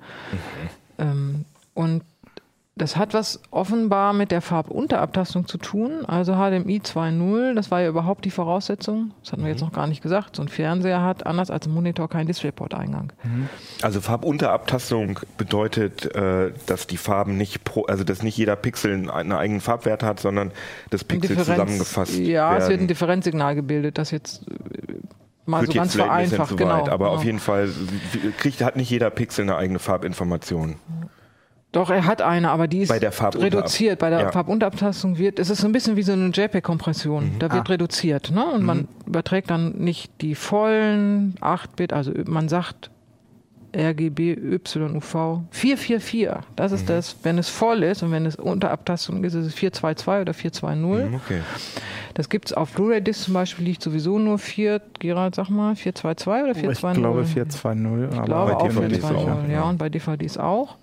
Ähm, 0.99 1.45
und 1.75 2.03
das 2.81 2.97
hat 2.97 3.13
was 3.13 3.41
offenbar 3.51 4.15
mit 4.15 4.31
der 4.31 4.41
Farbunterabtastung 4.41 5.47
zu 5.47 5.59
tun. 5.59 6.07
Also 6.07 6.35
HDMI 6.35 6.79
2.0, 6.79 7.55
das 7.55 7.71
war 7.71 7.83
ja 7.83 7.89
überhaupt 7.89 8.25
die 8.25 8.31
Voraussetzung. 8.31 9.11
Das 9.23 9.33
hatten 9.33 9.43
wir 9.43 9.51
jetzt 9.51 9.61
noch 9.61 9.73
gar 9.73 9.87
nicht 9.87 10.03
gesagt. 10.03 10.37
So 10.37 10.43
ein 10.43 10.49
Fernseher 10.49 11.03
hat 11.03 11.27
anders 11.27 11.51
als 11.51 11.67
ein 11.67 11.75
Monitor 11.75 12.09
keinen 12.09 12.27
DisplayPort-Eingang. 12.29 13.13
Also 13.83 14.01
Farbunterabtastung 14.01 15.21
bedeutet, 15.37 16.15
äh, 16.15 16.53
dass 16.67 16.87
die 16.87 16.97
Farben 16.97 17.37
nicht 17.37 17.65
pro, 17.65 17.85
also 17.85 18.03
dass 18.03 18.23
nicht 18.23 18.39
jeder 18.39 18.57
Pixel 18.57 19.11
einen, 19.11 19.33
eigenen 19.33 19.61
Farbwert 19.61 20.03
hat, 20.03 20.21
sondern 20.21 20.51
das 20.89 21.05
Pixel 21.05 21.37
zusammengefasst 21.37 22.17
Ja, 22.19 22.53
es 22.57 22.61
wird 22.61 22.69
ein 22.69 22.71
werden. 22.71 22.89
Differenzsignal 22.89 23.55
gebildet, 23.57 23.99
das 23.99 24.11
jetzt 24.11 24.47
äh, 24.49 24.95
mal 25.51 25.63
Wird 25.63 25.73
so 25.73 25.79
ganz 25.79 25.95
vereinfacht. 25.95 26.57
Genau, 26.57 26.75
weit, 26.75 26.89
aber 26.89 27.07
genau. 27.07 27.17
auf 27.17 27.25
jeden 27.25 27.39
Fall 27.39 27.69
kriegt, 28.39 28.63
hat 28.63 28.77
nicht 28.77 28.91
jeder 28.91 29.11
Pixel 29.11 29.43
eine 29.43 29.57
eigene 29.57 29.79
Farbinformation. 29.79 30.77
Doch, 31.73 31.91
er 31.91 32.05
hat 32.05 32.21
eine, 32.21 32.51
aber 32.51 32.67
die 32.67 32.79
ist 32.81 32.89
Bei 32.89 32.99
reduziert. 32.99 34.01
Bei 34.01 34.11
der 34.11 34.21
Ja. 34.21 34.33
Farbunterabtastung 34.33 35.19
wird, 35.19 35.39
es 35.39 35.51
ist 35.51 35.61
so 35.61 35.69
ein 35.69 35.73
bisschen 35.73 35.97
wie 35.97 36.03
so 36.03 36.13
eine 36.13 36.31
JPEG-Kompression. 36.31 37.37
Da 37.39 37.53
wird 37.53 37.69
reduziert. 37.71 38.33
Ne? 38.33 38.45
Und 38.45 38.65
man 38.65 38.89
überträgt 39.07 39.51
dann 39.51 39.77
nicht 39.79 40.21
die 40.21 40.35
vollen 40.35 41.35
8-Bit, 41.41 41.93
also 41.93 42.13
man 42.27 42.49
sagt 42.49 42.91
RGB, 43.77 44.37
YUV, 44.37 45.41
444. 45.51 46.31
Das 46.57 46.73
ist 46.73 46.89
das, 46.89 47.17
wenn 47.23 47.39
es 47.39 47.49
voll 47.49 47.83
ist 47.83 48.03
und 48.03 48.11
wenn 48.13 48.27
es 48.27 48.37
Unterabtastung 48.37 49.23
ist, 49.25 49.35
ist 49.35 49.47
es 49.47 49.55
422 49.55 50.23
oder 50.23 50.35
420. 50.35 51.05
Hm, 51.07 51.15
Okay. 51.15 51.41
Das 52.15 52.29
gibt 52.29 52.47
es 52.47 52.53
auf 52.53 52.73
Blu-ray-Disc 52.73 53.25
zum 53.25 53.35
Beispiel, 53.35 53.65
liegt 53.65 53.83
sowieso 53.83 54.19
nur 54.19 54.39
4, 54.39 54.81
Gerald, 54.99 55.37
sag 55.37 55.49
mal, 55.49 55.77
422 55.77 56.43
oder 56.43 56.51
Ich 56.53 56.59
420? 56.59 57.03
glaube 57.03 57.25
420. 57.25 58.19
Ich 58.19 58.25
glaube 58.25 58.51
bei 58.51 58.57
auch 58.57 58.63
DVDs 58.69 58.99
420, 58.99 59.29
auch, 59.29 59.49
ja, 59.49 59.53
ja. 59.55 59.63
und 59.63 59.79
bei 59.79 59.89
DVDs 59.89 60.37
auch. 60.37 60.77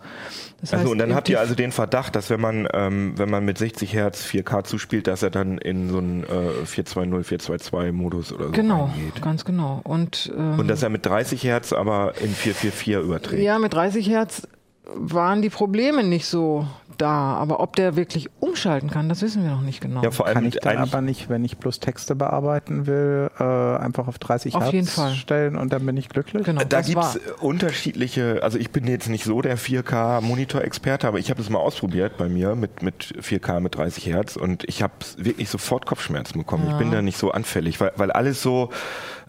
Das 0.62 0.74
Also 0.74 0.84
heißt, 0.86 0.92
und 0.92 0.98
dann 0.98 1.14
habt 1.14 1.30
ihr 1.30 1.40
also 1.40 1.54
den 1.54 1.72
Verdacht, 1.72 2.16
dass 2.16 2.30
wenn 2.32 2.42
man 2.42 2.68
ähm, 2.74 3.14
wenn 3.16 3.30
man 3.30 3.46
mit 3.46 3.58
60 3.60 3.94
Hertz 3.94 4.26
4K 4.26 4.64
zuspielt, 4.64 5.06
dass 5.08 5.22
er 5.22 5.30
dann 5.30 5.58
in 5.60 5.90
so 5.90 6.00
einen 6.00 6.24
äh, 6.24 6.66
420 6.66 7.28
422 7.28 7.94
Modus 7.94 8.34
oder 8.34 8.46
so 8.46 8.52
Genau, 8.54 8.86
reingeht. 8.86 9.22
ganz 9.22 9.46
genau. 9.46 9.82
Und, 9.84 10.32
ähm, 10.36 10.58
Und 10.60 10.68
dass 10.68 10.82
er 10.82 10.90
mit 10.90 11.06
30 11.06 11.44
Hertz 11.44 11.74
aber 11.74 12.14
in 12.22 12.30
444 12.34 13.06
überträgt. 13.06 13.44
ja, 13.44 13.60
mit 13.60 13.74
30 13.74 14.10
Hertz 14.10 14.48
waren 14.96 15.42
die 15.42 15.50
Probleme 15.50 16.04
nicht 16.04 16.26
so 16.26 16.66
da. 16.98 17.36
Aber 17.36 17.60
ob 17.60 17.76
der 17.76 17.96
wirklich 17.96 18.30
umschalten 18.40 18.90
kann, 18.90 19.08
das 19.10 19.22
wissen 19.22 19.44
wir 19.44 19.52
noch 19.52 19.62
nicht 19.62 19.82
genau. 19.82 20.02
Ja, 20.02 20.12
vor 20.12 20.26
allem 20.26 20.36
Kann 20.36 20.46
ich 20.46 20.56
dann 20.56 20.78
aber 20.78 21.02
nicht, 21.02 21.30
wenn 21.30 21.44
ich 21.46 21.58
bloß 21.58 21.80
Texte 21.80 22.16
bearbeiten 22.16 22.88
will, 22.88 23.30
äh, 23.40 23.44
einfach 23.44 24.08
auf 24.08 24.18
30 24.18 24.56
Auf 24.56 24.64
Hertz 24.64 24.74
jeden 24.74 24.88
Fall. 24.88 25.14
stellen 25.14 25.56
und 25.58 25.72
dann 25.74 25.86
bin 25.86 25.96
ich 25.98 26.10
glücklich? 26.10 26.44
genau, 26.44 26.62
Da 26.62 26.66
das 26.66 26.88
gibt's 26.88 27.16
war. 27.16 27.44
unterschiedliche, 27.44 28.40
also 28.42 28.58
ich 28.58 28.72
bin 28.72 28.88
jetzt 28.88 29.10
nicht 29.10 29.26
so 29.26 29.42
der 29.42 29.58
4K-Monitor-Experte, 29.58 31.08
aber 31.08 31.20
ich 31.20 31.30
habe 31.30 31.42
es 31.42 31.50
mal 31.50 31.60
ausprobiert 31.60 32.18
bei 32.18 32.30
mir 32.30 32.56
mit, 32.56 32.82
mit 32.82 33.14
4K 33.22 33.60
mit 33.60 33.76
30 33.76 34.06
Hertz 34.08 34.36
und 34.36 34.64
ich 34.68 34.82
habe 34.82 34.94
wirklich 35.18 35.50
sofort 35.50 35.86
Kopfschmerzen 35.86 36.40
bekommen. 36.40 36.68
Ich 36.70 36.78
bin 36.78 36.92
da 36.92 37.02
nicht 37.02 37.18
so 37.18 37.32
anfällig, 37.32 37.80
weil, 37.80 37.92
weil 37.96 38.12
alles 38.12 38.42
so, 38.42 38.70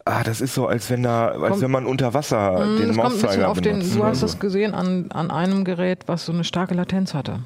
ah, 0.09 0.23
das 0.25 0.41
ist 0.41 0.55
so, 0.55 0.67
als 0.67 0.91
wenn 0.91 1.03
da, 1.03 1.29
als 1.29 1.39
Kommt- 1.51 1.63
wenn 1.63 1.71
man 1.71 1.87
unter 1.87 2.15
Wasser 2.15 2.51
den 2.51 2.57
kommt 2.57 2.69
ein 2.69 2.77
bisschen 2.79 2.97
Mauszeiger 2.97 3.49
auf 3.49 3.61
den, 3.61 3.73
benutzt. 3.79 3.95
du 3.95 4.01
oder 4.01 4.09
hast 4.09 4.23
das 4.23 4.39
gesehen 4.41 4.75
an, 4.75 5.07
an 5.11 5.31
einem 5.31 5.65
Gerät, 5.65 6.01
was 6.07 6.25
so 6.27 6.33
eine 6.33 6.45
starke 6.45 6.75
Latenz 6.75 7.15
hatte. 7.15 7.41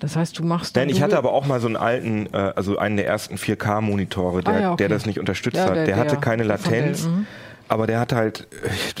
Das 0.00 0.16
heißt, 0.16 0.38
du 0.38 0.44
machst. 0.44 0.74
Mhm. 0.76 0.82
Nein, 0.82 0.88
ich 0.90 1.02
hatte 1.02 1.16
aber 1.16 1.32
auch 1.32 1.46
mal 1.46 1.60
so 1.60 1.66
einen 1.66 1.76
alten, 1.76 2.26
äh, 2.32 2.52
also 2.56 2.78
einen 2.78 2.96
der 2.96 3.06
ersten 3.06 3.36
4K-Monitore, 3.36 4.42
der, 4.42 4.54
Ah, 4.54 4.60
ja, 4.60 4.72
okay. 4.72 4.76
der 4.82 4.88
das 4.90 5.06
nicht 5.06 5.18
unterstützt 5.18 5.56
Ja, 5.56 5.66
hat. 5.66 5.76
der- 5.76 5.86
Der, 5.86 5.96
hatte 5.96 6.10
der- 6.10 6.20
keine 6.20 6.42
der 6.44 6.56
Latenz. 6.56 7.04
mhm. 7.06 7.26
Aber 7.66 7.86
der 7.86 7.98
hat 7.98 8.12
halt, 8.12 8.46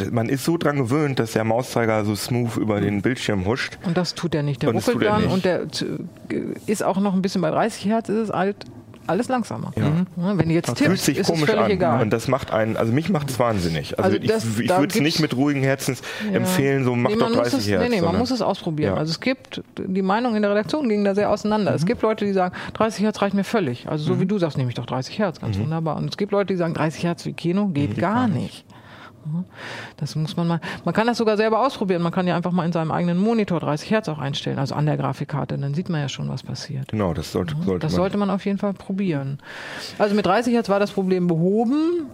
äh, 0.00 0.04
man 0.10 0.30
ist 0.30 0.42
so 0.44 0.56
dran 0.56 0.76
gewöhnt, 0.78 1.18
dass 1.18 1.32
der 1.32 1.44
Mauszeiger 1.44 2.02
so 2.06 2.14
smooth 2.16 2.56
über 2.56 2.80
den 2.80 3.02
Bildschirm 3.02 3.44
huscht. 3.44 3.76
Und 3.84 3.96
das 3.98 4.14
tut 4.14 4.34
er 4.34 4.42
nicht. 4.42 4.62
Der 4.62 4.70
Und 4.70 4.76
ruckelt 4.76 5.02
er 5.02 5.10
dann 5.20 5.24
und 5.26 5.44
der 5.44 5.68
zu- 5.68 6.08
ist 6.66 6.82
auch 6.82 6.98
noch 6.98 7.12
ein 7.12 7.20
bisschen 7.20 7.42
bei 7.42 7.50
30 7.50 7.84
Hertz, 7.84 8.08
ist 8.08 8.16
es 8.16 8.30
halt 8.30 8.56
alles 9.06 9.28
langsamer. 9.28 9.72
Mhm. 9.76 10.06
Wenn 10.16 10.48
du 10.48 10.54
jetzt 10.54 10.66
Fühlt 10.66 10.78
tippst, 10.90 11.04
sich 11.04 11.18
ist 11.18 11.28
es 11.28 11.34
komisch 11.34 11.50
völlig 11.50 11.64
an. 11.64 11.70
egal. 11.70 12.02
Und 12.02 12.10
das 12.10 12.28
macht 12.28 12.52
einen, 12.52 12.76
also 12.76 12.92
mich 12.92 13.08
macht 13.10 13.30
es 13.30 13.38
wahnsinnig. 13.38 13.98
Also, 13.98 14.16
Also 14.16 14.26
das- 14.26 14.44
ich, 14.44 14.60
ich 14.64 14.70
würde 14.70 14.86
es 14.94 15.00
nicht 15.00 15.20
mit 15.20 15.34
ruhigen 15.36 15.62
Herzens 15.62 16.02
Ja. 16.30 16.36
empfehlen, 16.38 16.84
so 16.84 16.94
mach 16.94 17.10
nee, 17.10 17.16
doch 17.16 17.22
man 17.28 17.32
muss 17.32 17.40
30 17.50 17.58
es, 17.60 17.68
Hertz. 17.68 17.82
Nee, 17.82 17.88
nee, 17.88 17.94
man 17.96 18.04
sondern- 18.04 18.20
muss 18.20 18.30
es 18.30 18.42
ausprobieren. 18.42 18.94
Ja. 18.94 18.98
Also 18.98 19.10
es 19.10 19.20
gibt, 19.20 19.62
die 19.78 20.02
Meinung 20.02 20.36
in 20.36 20.42
der 20.42 20.50
Redaktion 20.50 20.88
ging 20.88 21.04
da 21.04 21.14
sehr 21.14 21.30
auseinander. 21.30 21.70
Mhm. 21.72 21.76
Es 21.76 21.86
gibt 21.86 22.02
Leute, 22.02 22.24
die 22.24 22.32
sagen, 22.32 22.54
30 22.74 23.02
Hertz 23.04 23.20
reicht 23.22 23.34
mir 23.34 23.44
völlig. 23.44 23.88
Also 23.88 24.04
so 24.04 24.20
wie 24.20 24.26
du 24.26 24.38
sagst, 24.38 24.56
nehme 24.58 24.68
ich 24.70 24.74
doch 24.74 24.86
30 24.86 25.18
Hertz, 25.18 25.40
Mhm. 25.40 25.46
ganz 25.46 25.58
wunderbar. 25.58 25.96
Und 25.96 26.08
es 26.10 26.16
gibt 26.16 26.32
Leute, 26.32 26.52
die 26.54 26.56
sagen, 26.56 26.74
30 26.74 27.04
Hertz 27.04 27.24
wie 27.26 27.32
Kino 27.32 27.66
geht 27.68 27.96
gar 27.98 28.28
nicht. 28.28 28.64
Ja, 29.24 29.44
Das 29.96 30.14
muss 30.16 30.36
man 30.36 30.46
mal. 30.46 30.60
Man 30.84 30.94
kann 30.94 31.06
das 31.06 31.18
sogar 31.18 31.36
selber 31.36 31.64
ausprobieren. 31.66 32.02
Man 32.02 32.12
kann 32.12 32.26
ja 32.26 32.36
einfach 32.36 32.52
mal 32.52 32.64
in 32.64 32.72
seinem 32.72 32.90
eigenen 32.90 33.18
Monitor 33.18 33.60
30 33.60 33.90
Hertz 33.90 34.08
auch 34.08 34.18
einstellen, 34.18 34.58
also 34.58 34.74
an 34.74 34.86
der 34.86 34.96
Grafikkarte. 34.96 35.56
Dann 35.58 35.74
sieht 35.74 35.88
man 35.88 36.00
ja 36.00 36.08
schon, 36.08 36.28
was 36.28 36.42
passiert. 36.42 36.88
Genau, 36.88 37.14
das 37.14 37.32
sollte, 37.32 37.54
sollte 37.64 37.80
Das 37.80 37.92
man. 37.92 37.96
sollte 37.96 38.16
man 38.18 38.30
auf 38.30 38.44
jeden 38.44 38.58
Fall 38.58 38.74
probieren. 38.74 39.38
Also 39.98 40.14
mit 40.14 40.26
30 40.26 40.52
Hertz 40.54 40.68
war 40.68 40.80
das 40.80 40.92
Problem 40.92 41.26
behoben, 41.26 42.06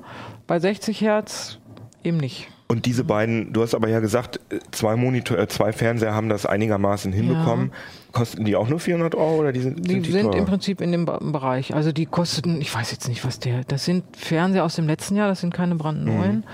bei 0.47 0.59
60 0.59 1.00
Hertz 1.00 1.59
eben 2.05 2.17
nicht. 2.19 2.49
Und 2.69 2.87
diese 2.87 3.02
beiden, 3.02 3.52
du 3.52 3.62
hast 3.62 3.75
aber 3.75 3.88
ja 3.88 3.99
gesagt, 3.99 4.38
zwei 4.71 4.95
Monitor, 4.95 5.37
äh, 5.37 5.49
zwei 5.49 5.73
Fernseher 5.73 6.14
haben 6.14 6.29
das 6.29 6.47
einigermaßen 6.47 7.12
hinbekommen. 7.12 7.73
Kosten 8.12 8.45
die 8.45 8.55
auch 8.55 8.69
nur 8.69 8.79
400 8.79 9.17
Euro 9.17 9.38
oder 9.40 9.52
die 9.52 9.59
sind, 9.59 9.88
Die 9.88 9.95
sind, 9.95 10.07
die 10.07 10.12
sind 10.12 10.35
im 10.37 10.45
Prinzip 10.47 10.81
in 10.81 10.93
dem 10.93 11.05
Bereich. 11.05 11.75
Also 11.75 11.90
die 11.90 12.07
kosteten, 12.07 12.61
ich 12.61 12.73
weiß 12.73 12.93
jetzt 12.93 13.09
nicht, 13.09 13.25
was 13.25 13.40
der. 13.40 13.64
Das 13.64 13.85
sind 13.85 14.05
Fernseher 14.17 14.64
aus 14.64 14.76
dem 14.76 14.87
letzten 14.87 15.17
Jahr, 15.17 15.26
das 15.29 15.40
sind 15.40 15.52
keine 15.52 15.75
brandneuen. 15.75 16.37
Mhm. 16.37 16.45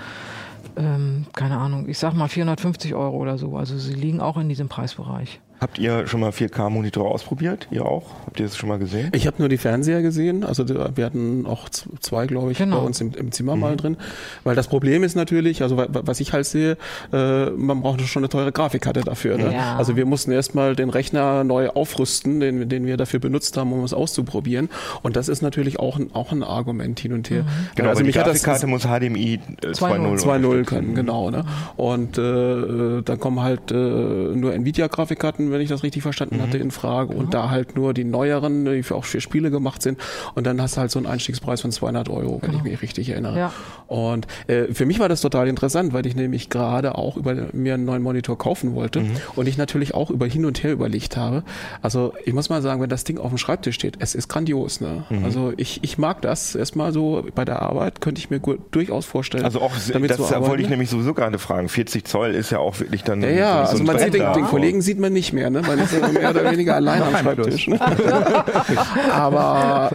Ähm, 0.77 1.25
keine 1.33 1.57
Ahnung, 1.57 1.89
ich 1.89 1.97
sag 1.97 2.13
mal 2.13 2.27
450 2.27 2.93
Euro 2.93 3.17
oder 3.17 3.37
so. 3.37 3.57
Also 3.57 3.77
sie 3.77 3.93
liegen 3.93 4.21
auch 4.21 4.37
in 4.37 4.47
diesem 4.47 4.69
Preisbereich. 4.69 5.41
Habt 5.59 5.79
ihr 5.79 6.05
schon 6.07 6.19
mal 6.19 6.29
4K-Monitore 6.31 7.09
ausprobiert? 7.09 7.67
Ihr 7.71 7.85
auch? 7.85 8.11
Habt 8.25 8.39
ihr 8.39 8.45
das 8.45 8.55
schon 8.57 8.69
mal 8.69 8.77
gesehen? 8.77 9.09
Ich 9.13 9.25
habe 9.25 9.37
nur 9.39 9.49
die 9.49 9.57
Fernseher 9.57 10.01
gesehen, 10.03 10.43
also 10.43 10.65
wir 10.67 11.03
hatten 11.05 11.45
auch 11.47 11.67
zwei, 11.69 12.27
glaube 12.27 12.51
ich, 12.51 12.59
Genau. 12.59 12.79
bei 12.81 12.85
uns 12.85 13.01
im, 13.01 13.11
im 13.15 13.31
Zimmer 13.31 13.55
Mhm. 13.55 13.61
mal 13.61 13.75
drin. 13.75 13.97
Weil 14.43 14.55
das 14.55 14.67
Problem 14.67 15.03
ist 15.03 15.15
natürlich, 15.15 15.63
also 15.63 15.75
wa- 15.77 15.87
was 15.89 16.19
ich 16.19 16.31
halt 16.33 16.45
sehe, 16.45 16.77
äh, 17.11 17.49
man 17.49 17.81
braucht 17.81 18.01
schon 18.01 18.21
eine 18.21 18.29
teure 18.29 18.51
Grafikkarte 18.51 19.01
dafür. 19.01 19.37
Ne? 19.37 19.51
Ja. 19.53 19.77
Also 19.77 19.95
wir 19.95 20.05
mussten 20.05 20.31
erstmal 20.31 20.75
den 20.75 20.89
Rechner 20.89 21.43
neu 21.43 21.69
aufrüsten, 21.69 22.39
den, 22.39 22.69
den 22.69 22.85
wir 22.85 22.97
dafür 22.97 23.19
benutzt 23.19 23.57
haben, 23.57 23.73
um 23.73 23.83
es 23.83 23.93
auszuprobieren. 23.95 24.69
Und 25.01 25.15
das 25.15 25.27
ist 25.27 25.41
natürlich 25.41 25.79
auch 25.79 25.97
ein, 25.97 26.11
auch 26.13 26.31
ein 26.31 26.43
Argument 26.43 26.99
hin 26.99 27.13
und 27.13 27.29
her. 27.31 27.45
Genau, 27.75 27.89
also 27.89 28.01
die 28.01 28.07
mich 28.07 28.17
hat 28.17 28.27
das 28.27 28.43
Grafikkarte 28.43 28.67
muss 28.67 28.83
HDMI 28.83 29.39
äh, 29.63 29.67
2.0 29.67 29.73
2.0 29.73 30.45
unterstützen. 30.45 30.65
können, 30.65 30.93
genau. 30.95 31.31
Ne? 31.31 31.45
Und 31.77 32.17
äh, 32.19 33.01
dann 33.01 33.19
kommen 33.19 33.41
halt 33.41 33.71
äh, 33.71 33.73
nur 33.73 34.53
Nvidia-Grafikkarten, 34.53 35.46
wenn 35.51 35.61
ich 35.61 35.69
das 35.69 35.83
richtig 35.83 36.03
verstanden 36.03 36.41
hatte, 36.41 36.57
in 36.57 36.71
Frage. 36.71 37.13
Und 37.13 37.33
da 37.33 37.49
halt 37.49 37.75
nur 37.75 37.93
die 37.93 38.03
neueren, 38.03 38.65
die 38.65 38.83
für, 38.83 38.95
auch 38.95 39.05
für 39.05 39.21
Spiele 39.21 39.51
gemacht 39.51 39.81
sind. 39.81 39.99
Und 40.35 40.45
dann 40.45 40.61
hast 40.61 40.77
du 40.77 40.81
halt 40.81 40.91
so 40.91 40.99
einen 40.99 41.07
Einstiegspreis 41.07 41.61
von 41.61 41.71
200 41.71 42.09
Euro, 42.09 42.39
wenn 42.41 42.55
ich 42.55 42.63
mich 42.63 42.81
richtig 42.81 43.09
erinnere. 43.09 43.37
Ja. 43.37 43.53
Und 43.87 44.27
äh, 44.47 44.73
für 44.73 44.85
mich 44.85 44.99
war 44.99 45.09
das 45.09 45.21
total 45.21 45.47
interessant, 45.47 45.93
weil 45.93 46.05
ich 46.05 46.15
nämlich 46.15 46.49
gerade 46.49 46.95
auch 46.95 47.17
über 47.17 47.35
mir 47.53 47.75
einen 47.75 47.85
neuen 47.85 48.03
Monitor 48.03 48.37
kaufen 48.37 48.75
wollte 48.75 49.03
und 49.35 49.47
ich 49.47 49.57
natürlich 49.57 49.93
auch 49.93 50.09
über 50.09 50.25
hin 50.25 50.45
und 50.45 50.63
her 50.63 50.73
überlegt 50.73 51.17
habe. 51.17 51.43
Also 51.81 52.13
ich 52.25 52.33
muss 52.33 52.49
mal 52.49 52.61
sagen, 52.61 52.81
wenn 52.81 52.89
das 52.89 53.03
Ding 53.03 53.17
auf 53.17 53.29
dem 53.29 53.37
Schreibtisch 53.37 53.75
steht, 53.75 53.95
es 53.99 54.15
ist 54.15 54.27
grandios. 54.27 54.81
Ne? 54.81 55.05
Also 55.23 55.53
ich, 55.57 55.83
ich 55.83 55.97
mag 55.97 56.21
das 56.21 56.55
erstmal 56.55 56.91
so 56.91 57.25
bei 57.33 57.45
der 57.45 57.61
Arbeit, 57.61 58.01
könnte 58.01 58.19
ich 58.19 58.29
mir 58.29 58.39
gut, 58.39 58.59
durchaus 58.71 59.05
vorstellen. 59.05 59.45
Also 59.45 59.61
auch, 59.61 59.71
das 59.73 59.93
wollte 59.93 60.63
ich 60.63 60.69
nämlich 60.69 60.89
sowieso 60.89 61.13
gerade 61.13 61.39
fragen. 61.39 61.69
40 61.69 62.05
Zoll 62.05 62.31
ist 62.31 62.51
ja 62.51 62.59
auch 62.59 62.79
wirklich 62.79 63.03
dann 63.03 63.21
Ja, 63.21 63.29
ja, 63.29 63.65
so 63.65 63.71
also 63.73 63.83
man 63.83 63.99
sieht 63.99 64.13
den, 64.13 64.33
den. 64.33 64.45
Kollegen 64.45 64.81
sieht 64.81 64.99
man 64.99 65.13
nicht 65.13 65.33
mehr, 65.37 65.49
ne? 65.49 65.61
Man 65.61 65.79
ist 65.79 65.93
ja 65.93 66.07
mehr 66.07 66.29
oder 66.31 66.51
weniger 66.51 66.75
allein 66.75 67.01
am 67.03 67.15
Schreibtisch. 67.15 67.67
Ne? 67.67 67.79
Aber 69.11 69.91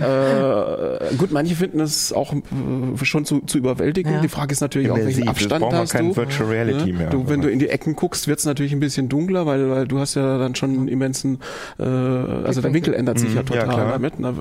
äh, 1.11 1.15
gut, 1.17 1.33
manche 1.33 1.55
finden 1.55 1.81
es 1.81 2.13
auch 2.13 2.33
äh, 2.33 3.05
schon 3.05 3.25
zu, 3.25 3.41
zu 3.41 3.59
überwältigen. 3.59 4.13
Ja. 4.15 4.21
Die 4.21 4.29
Frage 4.29 4.53
ist 4.53 4.61
natürlich 4.61 4.91
auch, 4.91 4.97
Immersiv. 4.97 5.17
welchen 5.19 5.29
Jetzt 5.29 5.43
Abstand 5.43 5.61
braucht 5.63 5.73
man 5.73 5.81
hast 5.83 5.93
kein 5.93 6.09
du. 6.09 6.17
Virtual 6.17 6.49
Reality 6.49 6.93
mehr. 6.93 7.11
Du, 7.11 7.29
wenn 7.29 7.41
du 7.41 7.51
in 7.51 7.59
die 7.59 7.69
Ecken 7.69 7.97
guckst, 7.97 8.29
wird 8.29 8.39
es 8.39 8.45
natürlich 8.45 8.73
ein 8.73 8.81
bisschen 8.81 9.09
dunkler, 9.09 9.47
weil, 9.47 9.71
weil 9.71 9.87
du 9.89 9.99
hast 9.99 10.15
ja 10.15 10.39
dann 10.39 10.55
schon 10.55 10.71
einen 10.71 10.89
immensen, 10.89 11.39
äh, 11.79 11.83
also 11.83 12.61
der 12.61 12.73
Winkel 12.73 12.95
ändert 12.95 13.19
sich 13.19 13.35
ja 13.35 13.43
Mhm. 13.43 13.49
Ja, 13.49 13.63
total 13.63 13.75
klar. 13.75 13.91
damit. 13.93 14.21
Ne? 14.21 14.35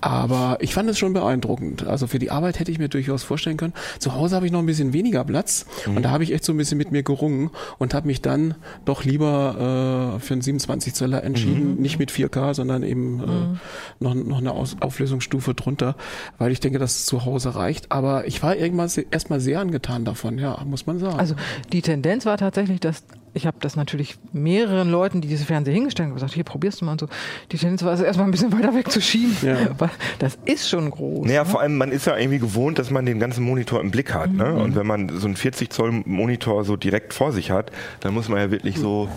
Aber 0.00 0.58
ich 0.60 0.74
fand 0.74 0.90
es 0.90 0.98
schon 0.98 1.12
beeindruckend. 1.12 1.86
Also 1.86 2.06
für 2.06 2.18
die 2.18 2.30
Arbeit 2.30 2.58
hätte 2.58 2.70
ich 2.70 2.78
mir 2.78 2.88
durchaus 2.88 3.22
vorstellen 3.22 3.56
können. 3.56 3.72
Zu 3.98 4.14
Hause 4.14 4.36
habe 4.36 4.46
ich 4.46 4.52
noch 4.52 4.58
ein 4.58 4.66
bisschen 4.66 4.92
weniger 4.92 5.24
Platz 5.24 5.64
Mhm. 5.86 5.96
und 5.96 6.02
da 6.04 6.10
habe 6.10 6.24
ich 6.24 6.32
echt 6.32 6.44
so 6.44 6.52
ein 6.52 6.56
bisschen 6.56 6.76
mit 6.78 6.90
mir 6.92 7.02
gerungen 7.02 7.50
und 7.78 7.94
habe 7.94 8.06
mich 8.08 8.20
dann 8.20 8.54
doch 8.84 9.04
lieber 9.04 10.09
äh, 10.09 10.09
für 10.18 10.34
einen 10.34 10.42
27 10.42 10.94
Zöller 10.94 11.22
entschieden, 11.22 11.76
Mhm. 11.76 11.80
nicht 11.82 11.98
mit 11.98 12.10
4K, 12.10 12.54
sondern 12.54 12.82
eben 12.82 13.20
äh, 13.20 14.02
noch, 14.02 14.14
noch 14.14 14.38
eine 14.38 14.52
Aus 14.52 14.76
Auflösungsstufe 14.80 15.54
drunter, 15.54 15.94
weil 16.38 16.50
ich 16.52 16.60
denke, 16.60 16.78
dass 16.78 16.96
es 16.96 17.06
zu 17.06 17.24
Hause 17.24 17.54
reicht. 17.54 17.92
Aber 17.92 18.26
ich 18.26 18.42
war 18.42 18.56
irgendwann 18.56 18.90
erstmal 19.10 19.40
sehr 19.40 19.60
angetan 19.60 20.04
davon, 20.04 20.38
ja, 20.38 20.60
muss 20.64 20.86
man 20.86 20.98
sagen. 20.98 21.18
Also 21.18 21.34
die 21.72 21.82
Tendenz 21.82 22.26
war 22.26 22.36
tatsächlich, 22.38 22.80
dass 22.80 23.04
ich 23.32 23.46
habe 23.46 23.58
das 23.60 23.76
natürlich 23.76 24.16
mehreren 24.32 24.90
Leuten, 24.90 25.20
die 25.20 25.28
diese 25.28 25.44
Fernseher 25.44 25.72
hingestellt 25.72 26.08
haben, 26.08 26.14
gesagt, 26.14 26.34
hier 26.34 26.42
probierst 26.42 26.80
du 26.80 26.84
mal 26.84 26.92
und 26.92 27.00
so. 27.00 27.06
Die 27.52 27.58
Tendenz 27.58 27.84
war 27.84 27.92
es 27.92 28.00
erstmal 28.00 28.26
ein 28.26 28.32
bisschen 28.32 28.52
weiter 28.58 28.74
weg 28.74 28.90
zu 28.90 29.00
schieben, 29.00 29.36
Ja. 29.42 29.56
weil 29.78 29.90
das 30.18 30.36
ist 30.46 30.68
schon 30.68 30.90
groß. 30.90 31.28
Naja, 31.28 31.44
ne? 31.44 31.48
vor 31.48 31.60
allem, 31.60 31.76
man 31.78 31.92
ist 31.92 32.06
ja 32.06 32.16
irgendwie 32.16 32.40
gewohnt, 32.40 32.80
dass 32.80 32.90
man 32.90 33.06
den 33.06 33.20
ganzen 33.20 33.44
Monitor 33.44 33.80
im 33.80 33.92
Blick 33.92 34.12
hat. 34.14 34.32
Ne? 34.32 34.52
Und 34.54 34.74
wenn 34.74 34.86
man 34.86 35.10
so 35.20 35.26
einen 35.28 35.36
40 35.36 35.70
Zoll 35.72 36.02
Monitor 36.06 36.64
so 36.64 36.76
direkt 36.76 37.14
vor 37.14 37.30
sich 37.30 37.52
hat, 37.52 37.70
dann 38.00 38.14
muss 38.14 38.28
man 38.28 38.38
ja 38.40 38.50
wirklich 38.50 38.78
so. 38.78 39.08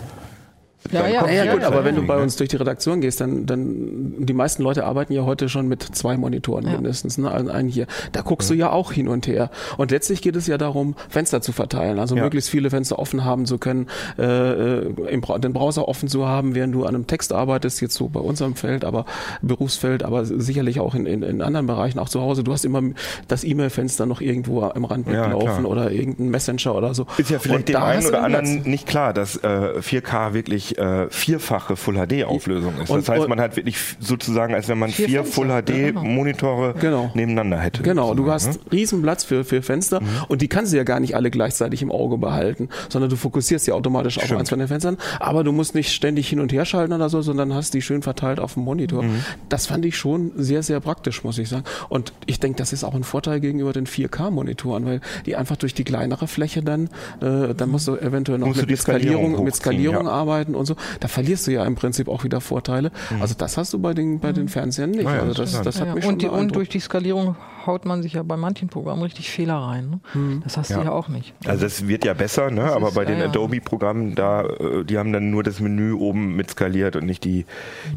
Ja, 0.92 1.06
ja, 1.08 1.26
Ja, 1.26 1.30
ja, 1.30 1.44
Ja, 1.44 1.52
gut, 1.54 1.64
aber 1.64 1.84
wenn 1.84 1.94
du 1.96 2.06
bei 2.06 2.20
uns 2.20 2.36
durch 2.36 2.50
die 2.50 2.56
Redaktion 2.56 3.00
gehst, 3.00 3.20
dann, 3.20 3.46
dann 3.46 4.14
die 4.26 4.32
meisten 4.34 4.62
Leute 4.62 4.84
arbeiten 4.84 5.12
ja 5.12 5.22
heute 5.24 5.48
schon 5.48 5.66
mit 5.66 5.82
zwei 5.82 6.16
Monitoren 6.16 6.66
Ja. 6.66 6.72
mindestens, 6.72 7.16
ne? 7.18 7.30
Einen, 7.32 7.48
einen 7.50 7.68
hier. 7.68 7.86
Da 8.12 8.20
guckst 8.20 8.50
du 8.50 8.54
ja 8.54 8.70
auch 8.70 8.92
hin 8.92 9.08
und 9.08 9.26
her. 9.26 9.50
Und 9.78 9.90
letztlich 9.90 10.20
geht 10.22 10.36
es 10.36 10.46
ja 10.46 10.58
darum, 10.58 10.94
Fenster 11.08 11.40
zu 11.40 11.52
verteilen, 11.52 11.98
also 11.98 12.16
Ja. 12.16 12.22
möglichst 12.22 12.50
viele 12.50 12.70
Fenster 12.70 12.98
offen 12.98 13.24
haben 13.24 13.46
zu 13.46 13.58
können, 13.58 13.86
äh, 14.18 14.22
äh, 14.24 14.92
im, 15.10 15.22
den 15.40 15.52
Browser 15.52 15.88
offen 15.88 16.08
zu 16.08 16.26
haben, 16.26 16.54
während 16.54 16.74
du 16.74 16.84
an 16.84 16.94
einem 16.94 17.06
Text 17.06 17.32
arbeitest, 17.32 17.80
jetzt 17.80 17.94
so 17.94 18.08
bei 18.08 18.20
unserem 18.20 18.54
Feld, 18.54 18.84
aber 18.84 19.06
Berufsfeld, 19.42 20.02
aber 20.02 20.24
sicherlich 20.24 20.80
auch 20.80 20.94
in, 20.94 21.06
in, 21.06 21.22
in 21.22 21.40
anderen 21.42 21.66
Bereichen, 21.66 21.98
auch 21.98 22.08
zu 22.08 22.20
Hause. 22.20 22.44
Du 22.44 22.52
hast 22.52 22.64
immer 22.64 22.82
das 23.28 23.44
E-Mail-Fenster 23.44 24.06
noch 24.06 24.20
irgendwo 24.20 24.62
am 24.62 24.84
Rand 24.84 25.06
Ja, 25.06 25.28
mitlaufen 25.28 25.64
oder 25.66 25.90
irgendein 25.90 26.28
Messenger 26.28 26.74
oder 26.74 26.94
so. 26.94 27.06
Ist 27.16 27.30
ja 27.30 27.38
vielleicht 27.38 27.60
Und 27.60 27.68
dem 27.68 27.82
einen 27.82 28.06
oder 28.06 28.22
anderen 28.22 28.62
nicht 28.62 28.86
klar, 28.86 29.12
dass 29.12 29.36
äh, 29.36 29.78
4K 29.80 30.34
wirklich 30.34 30.73
äh, 30.76 31.08
vierfache 31.10 31.76
Full 31.76 31.94
HD 31.96 32.24
Auflösung 32.24 32.74
ist. 32.82 32.90
Und- 32.90 32.98
das 33.06 33.08
heißt, 33.08 33.28
man 33.28 33.40
hat 33.40 33.56
wirklich 33.56 33.76
sozusagen, 34.00 34.54
als 34.54 34.68
wenn 34.68 34.78
man 34.78 34.90
Vier 34.90 35.06
vier 35.08 35.24
Full 35.24 35.48
HD 35.48 35.66
genau. 35.86 36.02
Monitore 36.04 36.74
Genau. 36.80 37.10
nebeneinander 37.14 37.58
hätte. 37.58 37.82
Genau, 37.82 38.14
du 38.14 38.24
sozusagen, 38.26 38.56
hast 38.58 38.72
riesen 38.72 39.02
Platz 39.02 39.24
für, 39.24 39.44
für 39.44 39.62
Fenster 39.62 40.00
Mhm. 40.00 40.06
und 40.28 40.42
die 40.42 40.48
kannst 40.48 40.72
du 40.72 40.76
ja 40.76 40.84
gar 40.84 41.00
nicht 41.00 41.14
alle 41.16 41.30
gleichzeitig 41.30 41.82
im 41.82 41.90
Auge 41.90 42.18
behalten, 42.18 42.68
sondern 42.88 43.10
du 43.10 43.16
fokussierst 43.16 43.66
ja 43.66 43.74
automatisch 43.74 44.18
auf 44.18 44.30
eins 44.32 44.48
von 44.50 44.58
den 44.58 44.68
Fenstern, 44.68 44.98
aber 45.20 45.44
du 45.44 45.52
musst 45.52 45.74
nicht 45.74 45.92
ständig 45.92 46.28
hin 46.28 46.40
und 46.40 46.52
her 46.52 46.64
schalten 46.64 46.92
oder 46.92 47.08
so, 47.08 47.22
sondern 47.22 47.54
hast 47.54 47.74
die 47.74 47.82
schön 47.82 48.02
verteilt 48.02 48.40
auf 48.40 48.54
dem 48.54 48.64
Monitor. 48.64 49.02
Mhm. 49.02 49.24
Das 49.48 49.66
fand 49.66 49.84
ich 49.84 49.96
schon 49.96 50.32
sehr, 50.36 50.62
sehr 50.62 50.80
praktisch, 50.80 51.24
muss 51.24 51.38
ich 51.38 51.48
sagen. 51.48 51.64
Und 51.88 52.12
ich 52.26 52.40
denke, 52.40 52.58
das 52.58 52.72
ist 52.72 52.84
auch 52.84 52.94
ein 52.94 53.04
Vorteil 53.04 53.40
gegenüber 53.40 53.72
den 53.72 53.86
4K-Monitoren, 53.86 54.86
weil 54.86 55.00
die 55.26 55.36
einfach 55.36 55.56
durch 55.56 55.74
die 55.74 55.84
kleinere 55.84 56.26
Fläche 56.28 56.62
dann, 56.62 56.88
äh, 57.20 57.54
dann 57.54 57.70
musst 57.70 57.88
du 57.88 57.96
eventuell 57.96 58.38
noch 58.38 58.48
Musst 58.48 58.66
mit, 58.66 58.78
Skalierung, 58.78 59.16
Skalierung 59.34 59.44
mit 59.44 59.54
Skalierung 59.54 59.96
hochziehen, 59.96 60.06
ja. 60.06 60.12
arbeiten 60.12 60.54
und 60.54 60.63
so. 60.66 60.76
Da 61.00 61.08
verlierst 61.08 61.46
du 61.46 61.52
ja 61.52 61.64
im 61.64 61.74
Prinzip 61.74 62.08
auch 62.08 62.24
wieder 62.24 62.40
Vorteile. 62.40 62.90
Also 63.20 63.34
das 63.36 63.56
hast 63.56 63.72
du 63.72 63.78
bei 63.78 63.94
den, 63.94 64.20
bei 64.20 64.32
den 64.32 64.48
Fernsehern 64.48 64.90
nicht. 64.90 65.04
Ja, 65.04 65.20
also 65.20 65.34
das, 65.34 65.60
das 65.62 65.80
hat 65.80 65.88
ja, 65.88 65.94
mich 65.94 66.04
schon 66.04 66.14
und, 66.14 66.22
die, 66.22 66.28
und 66.28 66.54
durch 66.54 66.68
die 66.68 66.80
Skalierung 66.80 67.36
haut 67.66 67.86
man 67.86 68.02
sich 68.02 68.12
ja 68.12 68.22
bei 68.22 68.36
manchen 68.36 68.68
Programmen 68.68 69.02
richtig 69.02 69.30
Fehler 69.30 69.54
rein. 69.56 69.88
Ne? 69.88 70.00
Hm. 70.12 70.40
Das 70.44 70.58
hast 70.58 70.68
Ja. 70.70 70.78
du 70.78 70.84
ja 70.84 70.92
auch 70.92 71.08
nicht. 71.08 71.32
Also 71.46 71.64
es 71.64 71.88
wird 71.88 72.04
ja 72.04 72.12
besser, 72.12 72.50
ne? 72.50 72.64
aber 72.72 72.88
ist- 72.88 72.94
bei 72.94 73.04
den. 73.06 73.22
Adobe-Programmen, 73.22 74.14
da, 74.14 74.42
äh, 74.42 74.84
die 74.84 74.98
haben 74.98 75.12
dann 75.12 75.30
nur 75.30 75.42
das 75.42 75.60
Menü 75.60 75.92
oben 75.94 76.36
mit 76.36 76.50
skaliert 76.50 76.94
und 76.96 77.06
nicht 77.06 77.24
die, 77.24 77.46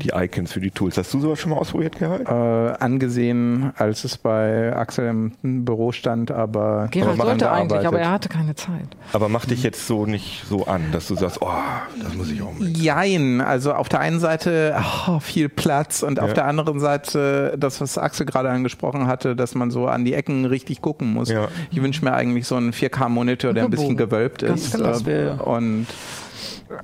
die 0.02 0.12
Icons 0.16 0.54
für 0.54 0.62
die 0.62 0.72
Tools. 0.72 0.98
Hast 0.98 1.14
du 1.14 1.20
sowas 1.20 1.40
schon 1.40 1.52
mal 1.52 1.58
ausprobiert, 1.58 1.98
Gerald? 2.00 2.28
Äh, 2.28 2.78
angesehen, 2.84 3.72
als 3.78 4.04
es 4.04 4.18
bei 4.18 4.74
Axel 4.76 5.08
im 5.42 5.66
Büro 5.66 5.92
stand, 5.92 6.32
aber 6.32 6.88
Gerald 6.92 7.18
machen 7.18 7.28
sollte 7.30 7.52
eigentlich, 7.52 7.80
aber 7.80 7.88
arbeitet. 7.88 8.06
er 8.08 8.12
hatte 8.12 8.30
keine 8.30 8.56
Zeit. 8.56 8.96
Aber 9.14 9.28
mach 9.30 9.46
dich 9.46 9.64
jetzt 9.64 9.86
so 9.88 10.06
nicht 10.06 10.46
so 10.50 10.66
an, 10.66 10.82
dass 10.92 11.08
du 11.08 11.16
sagst, 11.16 11.42
oh, 11.42 11.48
das 12.02 12.14
muss 12.16 12.32
ich 12.32 12.42
auch 12.42 12.47
mit. 12.58 12.78
Jein, 12.78 13.42
also 13.42 13.74
auf 13.74 13.90
der 13.90 14.00
einen 14.00 14.20
Seite 14.20 14.76
oh, 15.08 15.20
viel 15.20 15.50
Platz 15.50 16.04
und 16.04 16.20
auf 16.20 16.30
Ja. 16.30 16.34
der 16.36 16.46
anderen 16.46 16.80
Seite 16.80 17.56
das, 17.58 17.80
was 17.82 17.98
Axel 17.98 18.26
gerade 18.26 18.50
angesprochen 18.50 19.08
hatte, 19.08 19.36
dass 19.36 19.56
man 19.56 19.72
so 19.72 19.88
an 19.88 20.06
die 20.06 20.14
Ecken 20.14 20.46
richtig 20.46 20.82
gucken 20.82 21.14
muss. 21.14 21.30
Ja. 21.30 21.48
Ich 21.72 21.82
wünsche 21.82 22.04
mir 22.04 22.14
eigentlich 22.14 22.48
so 22.48 22.56
einen 22.56 22.72
4K-Monitor, 22.74 23.54
der 23.54 23.66
ein 23.66 23.70
bisschen 23.72 23.98
gewölbt 23.98 24.42
Ganz 24.46 24.68
ist. 24.68 24.76
äh, 24.76 24.84
Das 24.84 25.06
wär- 25.06 25.46
Und 25.48 25.88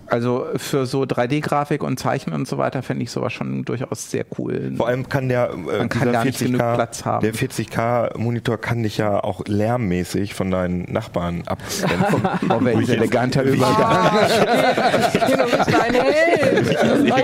also 0.08 0.48
für 0.56 0.86
so 0.86 1.04
3D-Grafik 1.04 1.84
und 1.84 2.00
Zeichnen 2.00 2.36
und 2.36 2.48
so 2.48 2.58
weiter 2.58 2.82
fände 2.84 3.04
ich 3.04 3.12
sowas 3.12 3.34
schon 3.34 3.66
durchaus 3.66 4.10
sehr 4.10 4.26
cool. 4.38 4.74
Vor 4.78 4.88
allem 4.88 5.10
kann 5.10 5.30
der, 5.30 5.52
äh, 5.52 5.56
Man 5.56 5.90
kann 5.90 6.02
dieser 6.02 6.12
gar 6.12 6.26
nicht 6.26 6.40
genug 6.40 6.60
Platz 6.60 7.06
haben. 7.06 7.24
der 7.24 7.34
40K-Monitor 7.34 8.58
kann 8.58 8.84
dich 8.84 8.98
ja 8.98 9.24
auch 9.24 9.42
lärmmäßig 9.46 10.34
von 10.34 10.52
deinen 10.52 10.92
Nachbarn 10.92 11.44
abgrenzen. 11.46 12.22
Oh, 12.50 12.58
welch 12.62 12.90
eleganter 12.90 13.44
Übergang. 13.44 14.16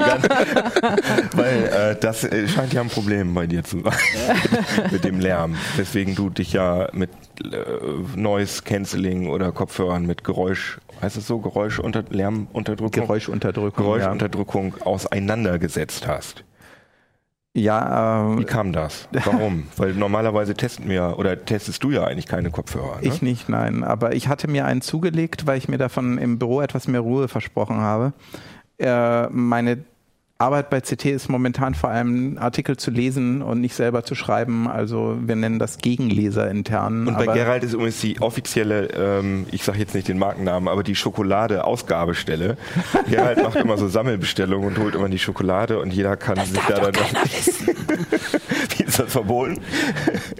Weil 1.33 1.63
äh, 1.65 1.95
das 1.99 2.23
äh, 2.23 2.47
scheint 2.47 2.73
ja 2.73 2.81
ein 2.81 2.89
Problem 2.89 3.33
bei 3.33 3.47
dir 3.47 3.63
zu 3.63 3.81
sein 3.81 3.93
mit 4.91 5.03
dem 5.03 5.19
Lärm. 5.19 5.55
Deswegen 5.77 6.15
du 6.15 6.29
dich 6.29 6.53
ja 6.53 6.87
mit 6.93 7.09
äh, 7.43 7.57
Noise 8.15 8.63
Cancelling 8.63 9.29
oder 9.29 9.51
Kopfhörern 9.51 10.05
mit 10.05 10.23
Geräusch, 10.23 10.79
heißt 11.01 11.17
es 11.17 11.27
so, 11.27 11.39
Geräusch 11.39 11.79
unter 11.79 12.03
Lärmunterdrückung, 12.09 13.03
Geräuschunterdrückung. 13.03 13.85
Geräuschunterdrückung 13.85 14.75
auseinandergesetzt 14.83 16.07
hast. 16.07 16.43
Ja, 17.55 18.37
Wie 18.37 18.43
äh, 18.43 18.45
kam 18.45 18.71
das? 18.73 19.09
Warum? 19.11 19.67
Weil 19.77 19.93
normalerweise 19.93 20.53
testen 20.53 20.87
wir 20.87 21.15
oder 21.17 21.43
testest 21.45 21.83
du 21.83 21.91
ja 21.91 22.05
eigentlich 22.05 22.27
keine 22.27 22.51
Kopfhörer. 22.51 22.97
Ne? 23.01 23.07
Ich 23.07 23.21
nicht, 23.21 23.49
nein. 23.49 23.83
Aber 23.83 24.13
ich 24.13 24.27
hatte 24.27 24.47
mir 24.47 24.65
einen 24.65 24.81
zugelegt, 24.81 25.47
weil 25.47 25.57
ich 25.57 25.67
mir 25.67 25.77
davon 25.77 26.17
im 26.17 26.37
Büro 26.37 26.61
etwas 26.61 26.87
mehr 26.87 27.01
Ruhe 27.01 27.27
versprochen 27.27 27.77
habe. 27.77 28.13
Äh, 28.77 29.27
meine 29.29 29.83
Arbeit 30.41 30.69
bei 30.69 30.79
CT 30.79 31.03
ist 31.07 31.27
momentan 31.27 31.73
vor 31.73 31.89
allem 31.89 32.37
Artikel 32.37 32.77
zu 32.77 32.91
lesen 32.91 33.41
und 33.41 33.59
nicht 33.59 33.75
selber 33.75 34.05
zu 34.05 34.15
schreiben. 34.15 34.69
Also 34.69 35.17
wir 35.19 35.35
nennen 35.35 35.59
das 35.59 35.79
Gegenleser 35.79 36.49
intern. 36.49 37.09
Und 37.09 37.17
bei 37.17 37.25
Gerald 37.25 37.65
ist 37.65 37.73
übrigens 37.73 37.99
die 37.99 38.21
offizielle, 38.21 38.87
ähm, 38.93 39.47
ich 39.51 39.65
sage 39.65 39.79
jetzt 39.79 39.93
nicht 39.93 40.07
den 40.07 40.17
Markennamen, 40.17 40.69
aber 40.69 40.83
die 40.83 40.95
Schokolade-Ausgabestelle. 40.95 42.55
Gerald 43.09 43.43
macht 43.43 43.57
immer 43.57 43.77
so 43.77 43.89
Sammelbestellungen 43.89 44.69
und 44.69 44.77
holt 44.77 44.95
immer 44.95 45.09
die 45.09 45.19
Schokolade 45.19 45.77
und 45.77 45.91
jeder 45.91 46.15
kann 46.15 46.37
sich 46.45 46.57
da 46.69 46.89
dann. 46.89 46.95
Wie 48.77 48.83
ist 48.83 48.97
das 48.97 49.11
verboten? 49.11 49.59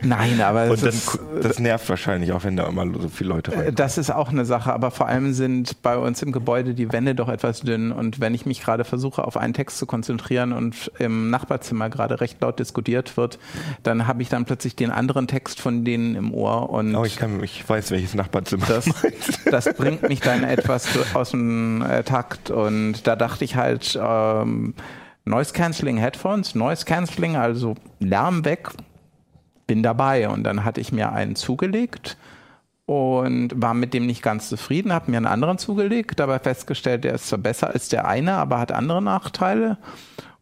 Nein, 0.02 0.40
aber 0.40 0.72
Und 0.72 0.82
dann, 0.82 0.90
ist, 0.90 1.20
das 1.42 1.60
nervt 1.60 1.90
wahrscheinlich 1.90 2.32
auch, 2.32 2.46
wenn 2.46 2.56
da 2.56 2.68
immer 2.68 2.86
so 3.02 3.10
viele 3.10 3.32
Leute 3.32 3.52
rein. 3.52 3.76
Das 3.76 3.98
ist 3.98 4.12
auch 4.12 4.30
eine 4.30 4.46
Sache, 4.46 4.72
aber 4.72 4.92
vor 4.92 5.10
allem 5.10 5.34
sind 5.34 5.82
bei 5.82 5.98
uns 5.98 6.22
im 6.22 6.32
Gebäude 6.32 6.74
die 6.74 6.90
Wände 6.94 7.16
doch 7.16 7.28
etwas 7.28 7.60
dünn 7.60 7.92
und 7.92 8.22
wenn 8.22 8.34
ich 8.34 8.46
mich 8.46 8.62
gerade 8.62 8.86
versuche, 8.86 9.26
auf 9.26 9.36
einen 9.36 9.54
Text 9.54 9.78
zu 9.78 9.89
konzentrieren 9.90 10.54
und 10.54 10.90
im 11.00 11.30
Nachbarzimmer 11.30 11.90
gerade 11.90 12.22
recht 12.22 12.40
laut 12.42 12.60
diskutiert 12.60 13.18
wird, 13.18 13.40
dann 13.84 14.08
habe 14.08 14.22
ich 14.22 14.30
dann 14.30 14.46
plötzlich 14.46 14.78
den 14.78 14.92
anderen 14.92 15.28
Text 15.28 15.60
von 15.60 15.84
denen 15.84 16.16
im 16.16 16.34
Ohr 16.34 16.70
und 16.70 16.96
Oh, 16.96 17.04
ich, 17.04 17.18
kann, 17.18 17.44
ich 17.44 17.68
weiß, 17.68 17.92
welches 17.92 18.14
Nachbarzimmer 18.14 18.66
das, 18.68 18.90
das 19.52 19.74
bringt 19.74 20.08
mich 20.08 20.22
dann 20.22 20.46
etwas 20.46 20.88
aus 21.14 21.32
dem 21.32 21.82
äh, 21.82 22.04
Takt 22.04 22.50
und 22.50 23.06
da 23.06 23.18
dachte 23.18 23.44
ich 23.44 23.58
halt, 23.58 24.00
ähm, 24.02 24.74
Noise 25.26 25.54
Cancelling 25.54 25.98
Headphones, 25.98 26.56
Noise 26.56 26.86
Cancelling, 26.86 27.36
also 27.36 27.76
Lärm 28.00 28.46
weg, 28.46 28.70
bin 29.68 29.84
dabei. 29.84 30.28
Und 30.28 30.44
dann 30.44 30.66
hatte 30.66 30.82
ich 30.82 30.92
mir 30.92 31.12
einen 31.12 31.36
zugelegt 31.36 32.18
und 32.90 33.50
war 33.54 33.76
mit 33.76 33.94
dem 33.94 34.08
nicht 34.08 34.24
ganz 34.24 34.50
zufrieden, 34.50 34.92
habe 34.92 35.12
mir 35.12 35.18
einen 35.18 35.28
anderen 35.28 35.60
zugelegt, 35.60 36.20
dabei 36.20 36.40
festgestellt, 36.40 37.04
der 37.04 37.14
ist 37.14 37.28
zwar 37.28 37.38
besser 37.38 37.68
als 37.68 37.88
der 37.88 38.08
eine, 38.08 38.34
aber 38.34 38.58
hat 38.58 38.72
andere 38.72 39.00
Nachteile. 39.00 39.78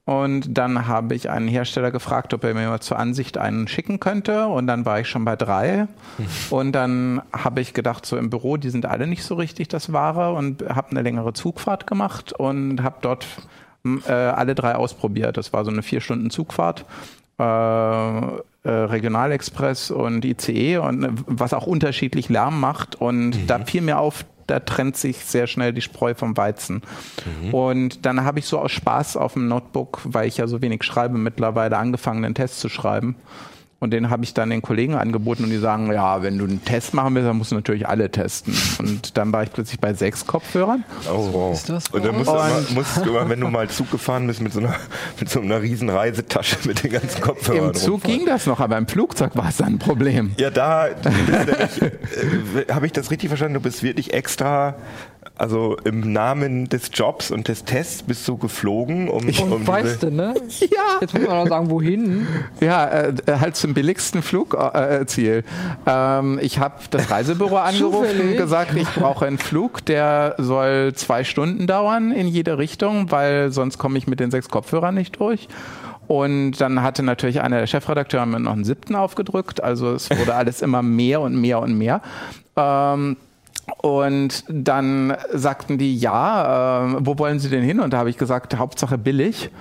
Und 0.05 0.57
dann 0.57 0.87
habe 0.87 1.13
ich 1.13 1.29
einen 1.29 1.49
Hersteller 1.49 1.91
gefragt, 1.91 2.33
ob 2.33 2.45
er 2.45 2.53
mir 2.53 2.69
mal 2.69 2.79
zur 2.79 2.97
Ansicht 2.97 3.37
einen 3.37 3.67
schicken 3.67 3.99
könnte. 3.99 4.47
Und 4.47 4.65
dann 4.65 4.85
war 4.85 5.01
ich 5.01 5.09
schon 5.09 5.25
bei 5.25 5.35
drei. 5.35 5.89
Und 6.49 6.71
dann 6.71 7.21
habe 7.33 7.59
ich 7.59 7.73
gedacht, 7.73 8.05
so 8.05 8.15
im 8.15 8.29
Büro, 8.29 8.55
die 8.55 8.69
sind 8.69 8.85
alle 8.85 9.07
nicht 9.07 9.25
so 9.25 9.35
richtig 9.35 9.67
das 9.67 9.91
Wahre 9.91 10.31
und 10.31 10.63
habe 10.69 10.91
eine 10.91 11.01
längere 11.01 11.33
Zugfahrt 11.33 11.85
gemacht 11.85 12.31
und 12.31 12.81
habe 12.81 12.99
dort 13.01 13.27
äh, 14.07 14.13
alle 14.13 14.55
drei 14.55 14.75
ausprobiert. 14.75 15.35
Das 15.35 15.51
war 15.51 15.65
so 15.65 15.71
eine 15.71 15.83
vier 15.83 15.99
Stunden 15.99 16.29
Zugfahrt. 16.29 16.85
Äh, 17.39 17.43
äh, 18.67 18.69
Regionalexpress 18.69 19.91
und 19.91 20.25
ICE 20.25 20.77
und 20.79 21.03
äh, 21.03 21.09
was 21.25 21.53
auch 21.53 21.67
unterschiedlich 21.67 22.27
Lärm 22.27 22.59
macht. 22.59 22.95
Und 22.95 23.47
da 23.47 23.59
fiel 23.59 23.81
mir 23.81 23.97
auf, 23.97 24.25
da 24.45 24.59
trennt 24.59 24.97
sich 24.97 25.23
sehr 25.23 25.47
schnell 25.47 25.71
die 25.71 25.81
Spreu 25.81 26.15
vom 26.15 26.35
Weizen. 26.35 26.81
Und 27.53 28.05
dann 28.05 28.25
habe 28.25 28.39
ich 28.39 28.45
so 28.45 28.59
aus 28.59 28.73
Spaß 28.73 29.15
auf 29.15 29.33
dem 29.33 29.47
Notebook, 29.47 30.01
weil 30.03 30.27
ich 30.27 30.37
ja 30.37 30.47
so 30.47 30.61
wenig 30.61 30.83
schreibe, 30.83 31.17
mittlerweile 31.17 31.77
angefangen, 31.77 32.25
einen 32.25 32.35
Test 32.35 32.59
zu 32.59 32.67
schreiben. 32.67 33.15
Und 33.79 33.91
den 33.91 34.09
habe 34.09 34.23
ich 34.23 34.33
dann 34.33 34.49
den 34.49 34.63
Kollegen 34.63 34.95
angeboten 34.95 35.43
und 35.43 35.51
die 35.51 35.59
sagen, 35.59 35.91
ja, 35.93 36.23
wenn 36.23 36.39
du 36.39 36.45
einen 36.45 36.65
Test 36.65 36.95
machen 36.95 37.13
willst, 37.13 37.27
dann 37.27 37.37
musst 37.37 37.51
du 37.51 37.55
natürlich 37.55 37.87
alle 37.87 38.09
testen. 38.09 38.55
Und 38.79 39.17
dann 39.17 39.31
war 39.31 39.43
ich 39.43 39.53
plötzlich 39.53 39.79
bei 39.79 39.93
sechs 39.93 40.25
Kopfhörern. 40.25 40.83
Oh, 41.13 41.29
wow. 41.31 41.53
Ist 41.53 41.69
das 41.69 41.87
und 41.89 42.03
dann 42.03 42.15
musst 42.17 42.27
du, 42.27 42.33
immer, 42.33 42.61
musst 42.73 42.97
du 42.97 43.03
immer, 43.03 43.29
wenn 43.29 43.39
du 43.39 43.47
mal 43.49 43.69
Zug 43.69 43.91
gefahren 43.91 44.25
bist, 44.25 44.41
mit 44.41 44.51
so 44.51 44.61
einer, 44.61 44.73
mit 45.19 45.29
so 45.29 45.41
einer 45.41 45.61
riesen 45.61 45.89
Reisetasche 45.89 46.57
mit 46.65 46.83
den 46.83 46.91
ganzen 46.91 47.21
Kopfhörern 47.21 47.69
Im 47.69 47.75
Zug 47.75 47.93
rumfahren. 47.93 48.17
ging 48.17 48.25
das 48.25 48.47
noch, 48.47 48.59
aber 48.59 48.79
im 48.79 48.87
Flugzeug 48.87 49.35
war 49.35 49.49
es 49.49 49.57
dann 49.57 49.73
ein 49.75 49.79
Problem. 49.79 50.31
Ja, 50.37 50.49
da 50.49 50.87
äh, 50.87 50.95
habe 52.71 52.87
ich 52.87 52.93
das 52.93 53.11
richtig 53.11 53.29
verstanden. 53.29 53.53
Du 53.53 53.61
bist 53.61 53.83
wirklich 53.83 54.11
extra, 54.11 54.73
also 55.37 55.77
im 55.83 56.11
Namen 56.13 56.67
des 56.69 56.89
Jobs 56.93 57.31
und 57.31 57.47
des 57.47 57.63
Tests 57.63 58.03
bist 58.03 58.27
du 58.27 58.37
geflogen, 58.37 59.09
um, 59.09 59.27
um 59.27 59.51
Und 59.51 59.67
weißt 59.67 60.03
du, 60.03 60.11
ne? 60.11 60.33
Ja. 60.59 60.97
Jetzt 61.01 61.13
muss 61.13 61.27
man 61.27 61.37
noch 61.37 61.47
sagen, 61.47 61.69
wohin? 61.69 62.27
Ja, 62.59 62.87
äh, 62.87 63.13
halt 63.39 63.55
zum 63.55 63.73
billigsten 63.73 64.21
Flugziel. 64.21 64.59
Äh, 64.73 65.05
Ziel. 65.05 65.43
ähm, 65.85 66.39
ich 66.41 66.59
habe 66.59 66.75
das 66.89 67.09
Reisebüro 67.09 67.57
angerufen 67.57 68.35
gesagt, 68.35 68.75
ich 68.75 68.87
brauche 68.89 69.25
einen 69.25 69.37
Flug, 69.37 69.85
der 69.85 70.35
soll 70.37 70.93
zwei 70.95 71.23
Stunden 71.23 71.67
dauern 71.67 72.11
in 72.11 72.27
jede 72.27 72.57
Richtung, 72.57 73.11
weil 73.11 73.51
sonst 73.51 73.77
komme 73.77 73.97
ich 73.97 74.07
mit 74.07 74.19
den 74.19 74.31
sechs 74.31 74.49
Kopfhörern 74.49 74.95
nicht 74.95 75.19
durch. 75.19 75.47
Und 76.07 76.53
dann 76.61 76.81
hatte 76.81 77.03
natürlich 77.03 77.41
einer 77.41 77.59
der 77.59 77.67
Chefredakteure 77.67 78.25
mir 78.25 78.39
noch 78.39 78.53
einen 78.53 78.63
siebten 78.63 78.95
aufgedrückt. 78.95 79.61
Also 79.61 79.93
es 79.93 80.09
wurde 80.09 80.35
alles 80.35 80.61
immer 80.61 80.81
mehr 80.81 81.21
und 81.21 81.39
mehr 81.39 81.59
und 81.59 81.77
mehr. 81.77 82.01
Ähm, 82.55 83.17
und 83.77 84.43
dann 84.49 85.15
sagten 85.33 85.77
die, 85.77 85.97
ja, 85.97 86.85
äh, 86.85 86.95
wo 86.99 87.17
wollen 87.19 87.39
Sie 87.39 87.49
denn 87.49 87.63
hin? 87.63 87.79
Und 87.79 87.93
da 87.93 87.97
habe 87.97 88.09
ich 88.09 88.17
gesagt, 88.17 88.57
Hauptsache 88.57 88.97
billig. 88.97 89.51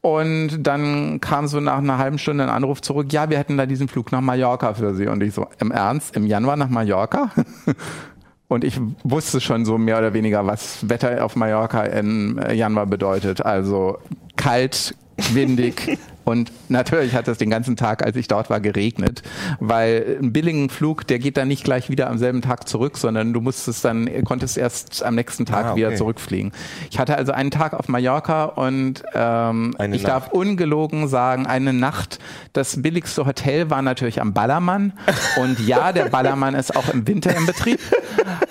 Und 0.00 0.66
dann 0.66 1.20
kam 1.20 1.46
so 1.46 1.60
nach 1.60 1.78
einer 1.78 1.96
halben 1.96 2.18
Stunde 2.18 2.44
ein 2.44 2.50
Anruf 2.50 2.82
zurück, 2.82 3.12
ja, 3.12 3.30
wir 3.30 3.38
hätten 3.38 3.56
da 3.56 3.64
diesen 3.64 3.88
Flug 3.88 4.12
nach 4.12 4.20
Mallorca 4.20 4.74
für 4.74 4.94
Sie. 4.94 5.06
Und 5.06 5.22
ich 5.22 5.32
so, 5.32 5.46
im 5.60 5.70
Ernst, 5.70 6.14
im 6.14 6.26
Januar 6.26 6.56
nach 6.56 6.68
Mallorca? 6.68 7.30
Und 8.48 8.64
ich 8.64 8.78
wusste 9.02 9.40
schon 9.40 9.64
so 9.64 9.78
mehr 9.78 9.98
oder 9.98 10.12
weniger, 10.12 10.46
was 10.46 10.88
Wetter 10.88 11.24
auf 11.24 11.34
Mallorca 11.34 11.84
im 11.84 12.38
Januar 12.52 12.86
bedeutet. 12.86 13.44
Also 13.44 13.98
kalt, 14.36 14.94
windig 15.32 15.98
und 16.24 16.50
natürlich 16.68 17.14
hat 17.14 17.28
es 17.28 17.38
den 17.38 17.50
ganzen 17.50 17.76
Tag, 17.76 18.04
als 18.04 18.16
ich 18.16 18.28
dort 18.28 18.50
war, 18.50 18.60
geregnet, 18.60 19.22
weil 19.60 20.18
ein 20.22 20.32
billigen 20.32 20.70
Flug, 20.70 21.06
der 21.06 21.18
geht 21.18 21.36
dann 21.36 21.48
nicht 21.48 21.64
gleich 21.64 21.90
wieder 21.90 22.08
am 22.10 22.18
selben 22.18 22.42
Tag 22.42 22.68
zurück, 22.68 22.96
sondern 22.98 23.32
du 23.32 23.40
musstest 23.40 23.84
dann, 23.84 24.08
konntest 24.24 24.56
erst 24.58 25.02
am 25.02 25.14
nächsten 25.14 25.46
Tag 25.46 25.66
Ah, 25.66 25.70
okay. 25.72 25.76
wieder 25.80 25.94
zurückfliegen. 25.96 26.52
Ich 26.90 26.98
hatte 26.98 27.16
also 27.16 27.32
einen 27.32 27.50
Tag 27.50 27.74
auf 27.74 27.88
Mallorca 27.88 28.44
und 28.44 29.02
ähm, 29.14 29.74
Eine 29.78 29.96
ich 29.96 30.02
Nacht. 30.02 30.12
darf 30.12 30.28
ungelogen 30.32 31.08
sagen, 31.08 31.46
eine 31.46 31.72
Nacht. 31.72 32.18
Das 32.52 32.80
billigste 32.82 33.26
Hotel 33.26 33.70
war 33.70 33.82
natürlich 33.82 34.20
am 34.20 34.32
Ballermann 34.32 34.92
und 35.40 35.60
ja, 35.60 35.92
der 35.92 36.06
Ballermann 36.06 36.54
ist 36.54 36.76
auch 36.76 36.88
im 36.92 37.06
Winter 37.06 37.36
in 37.36 37.46
Betrieb. 37.46 37.80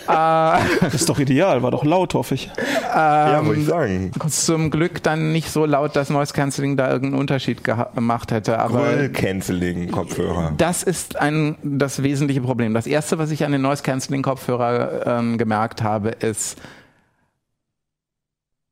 Das 0.06 0.94
ist 0.94 1.08
doch 1.10 1.18
ideal, 1.20 1.64
war 1.64 1.72
doch 1.72 1.84
laut, 1.86 2.14
hoffe 2.14 2.36
ich. 2.36 2.52
ja, 2.94 3.40
Ähm, 3.40 3.46
muss 3.48 3.58
ich 3.58 3.66
sagen. 3.66 4.12
Zum 4.30 4.70
Glück 4.70 5.02
dann 5.02 5.32
nicht 5.32 5.50
so 5.50 5.66
laut, 5.66 5.96
dass 5.96 6.10
Noise 6.10 6.34
Cancelling 6.34 6.76
da 6.78 6.92
irgendeinen 6.92 7.20
Unterschied 7.22 7.63
gemacht 7.64 8.32
hätte. 8.32 8.60
Aber 8.60 8.80
Gröll-Canceling-Kopfhörer. 8.80 10.54
das 10.58 10.84
ist 10.84 11.18
ein, 11.18 11.58
das 11.64 12.04
wesentliche 12.04 12.42
Problem. 12.42 12.74
Das 12.74 12.88
erste, 12.88 13.18
was 13.18 13.32
ich 13.32 13.46
an 13.46 13.52
den 13.52 13.62
Noise 13.62 13.84
Cancelling 13.84 14.22
Kopfhörer 14.22 15.08
ähm, 15.08 15.38
gemerkt 15.38 15.82
habe, 15.82 16.10
ist 16.10 16.58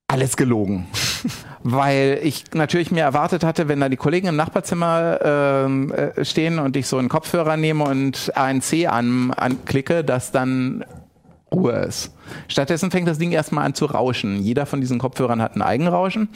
alles 0.07 0.35
gelogen. 0.35 0.87
Weil 1.63 2.19
ich 2.23 2.45
natürlich 2.53 2.91
mir 2.91 3.03
erwartet 3.03 3.43
hatte, 3.43 3.67
wenn 3.67 3.79
da 3.79 3.87
die 3.87 3.97
Kollegen 3.97 4.27
im 4.27 4.35
Nachbarzimmer 4.35 5.19
ähm, 5.23 5.91
äh, 5.91 6.25
stehen 6.25 6.59
und 6.59 6.75
ich 6.75 6.87
so 6.87 6.97
einen 6.97 7.09
Kopfhörer 7.09 7.55
nehme 7.55 7.83
und 7.83 8.31
ANC 8.35 8.87
an, 8.87 9.31
anklicke, 9.31 10.03
dass 10.03 10.31
dann 10.31 10.83
Ruhe 11.53 11.73
ist. 11.73 12.11
Stattdessen 12.47 12.91
fängt 12.91 13.07
das 13.07 13.17
Ding 13.17 13.31
erstmal 13.31 13.65
an 13.65 13.73
zu 13.73 13.85
rauschen. 13.85 14.41
Jeder 14.41 14.65
von 14.65 14.79
diesen 14.81 14.99
Kopfhörern 14.99 15.41
hat 15.41 15.55
ein 15.55 15.61
Eigenrauschen. 15.61 16.29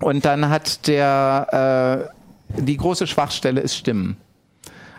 Und 0.00 0.24
dann 0.24 0.48
hat 0.48 0.86
der 0.86 2.10
äh, 2.12 2.16
die 2.60 2.76
große 2.76 3.06
Schwachstelle 3.06 3.60
ist 3.60 3.76
Stimmen. 3.76 4.16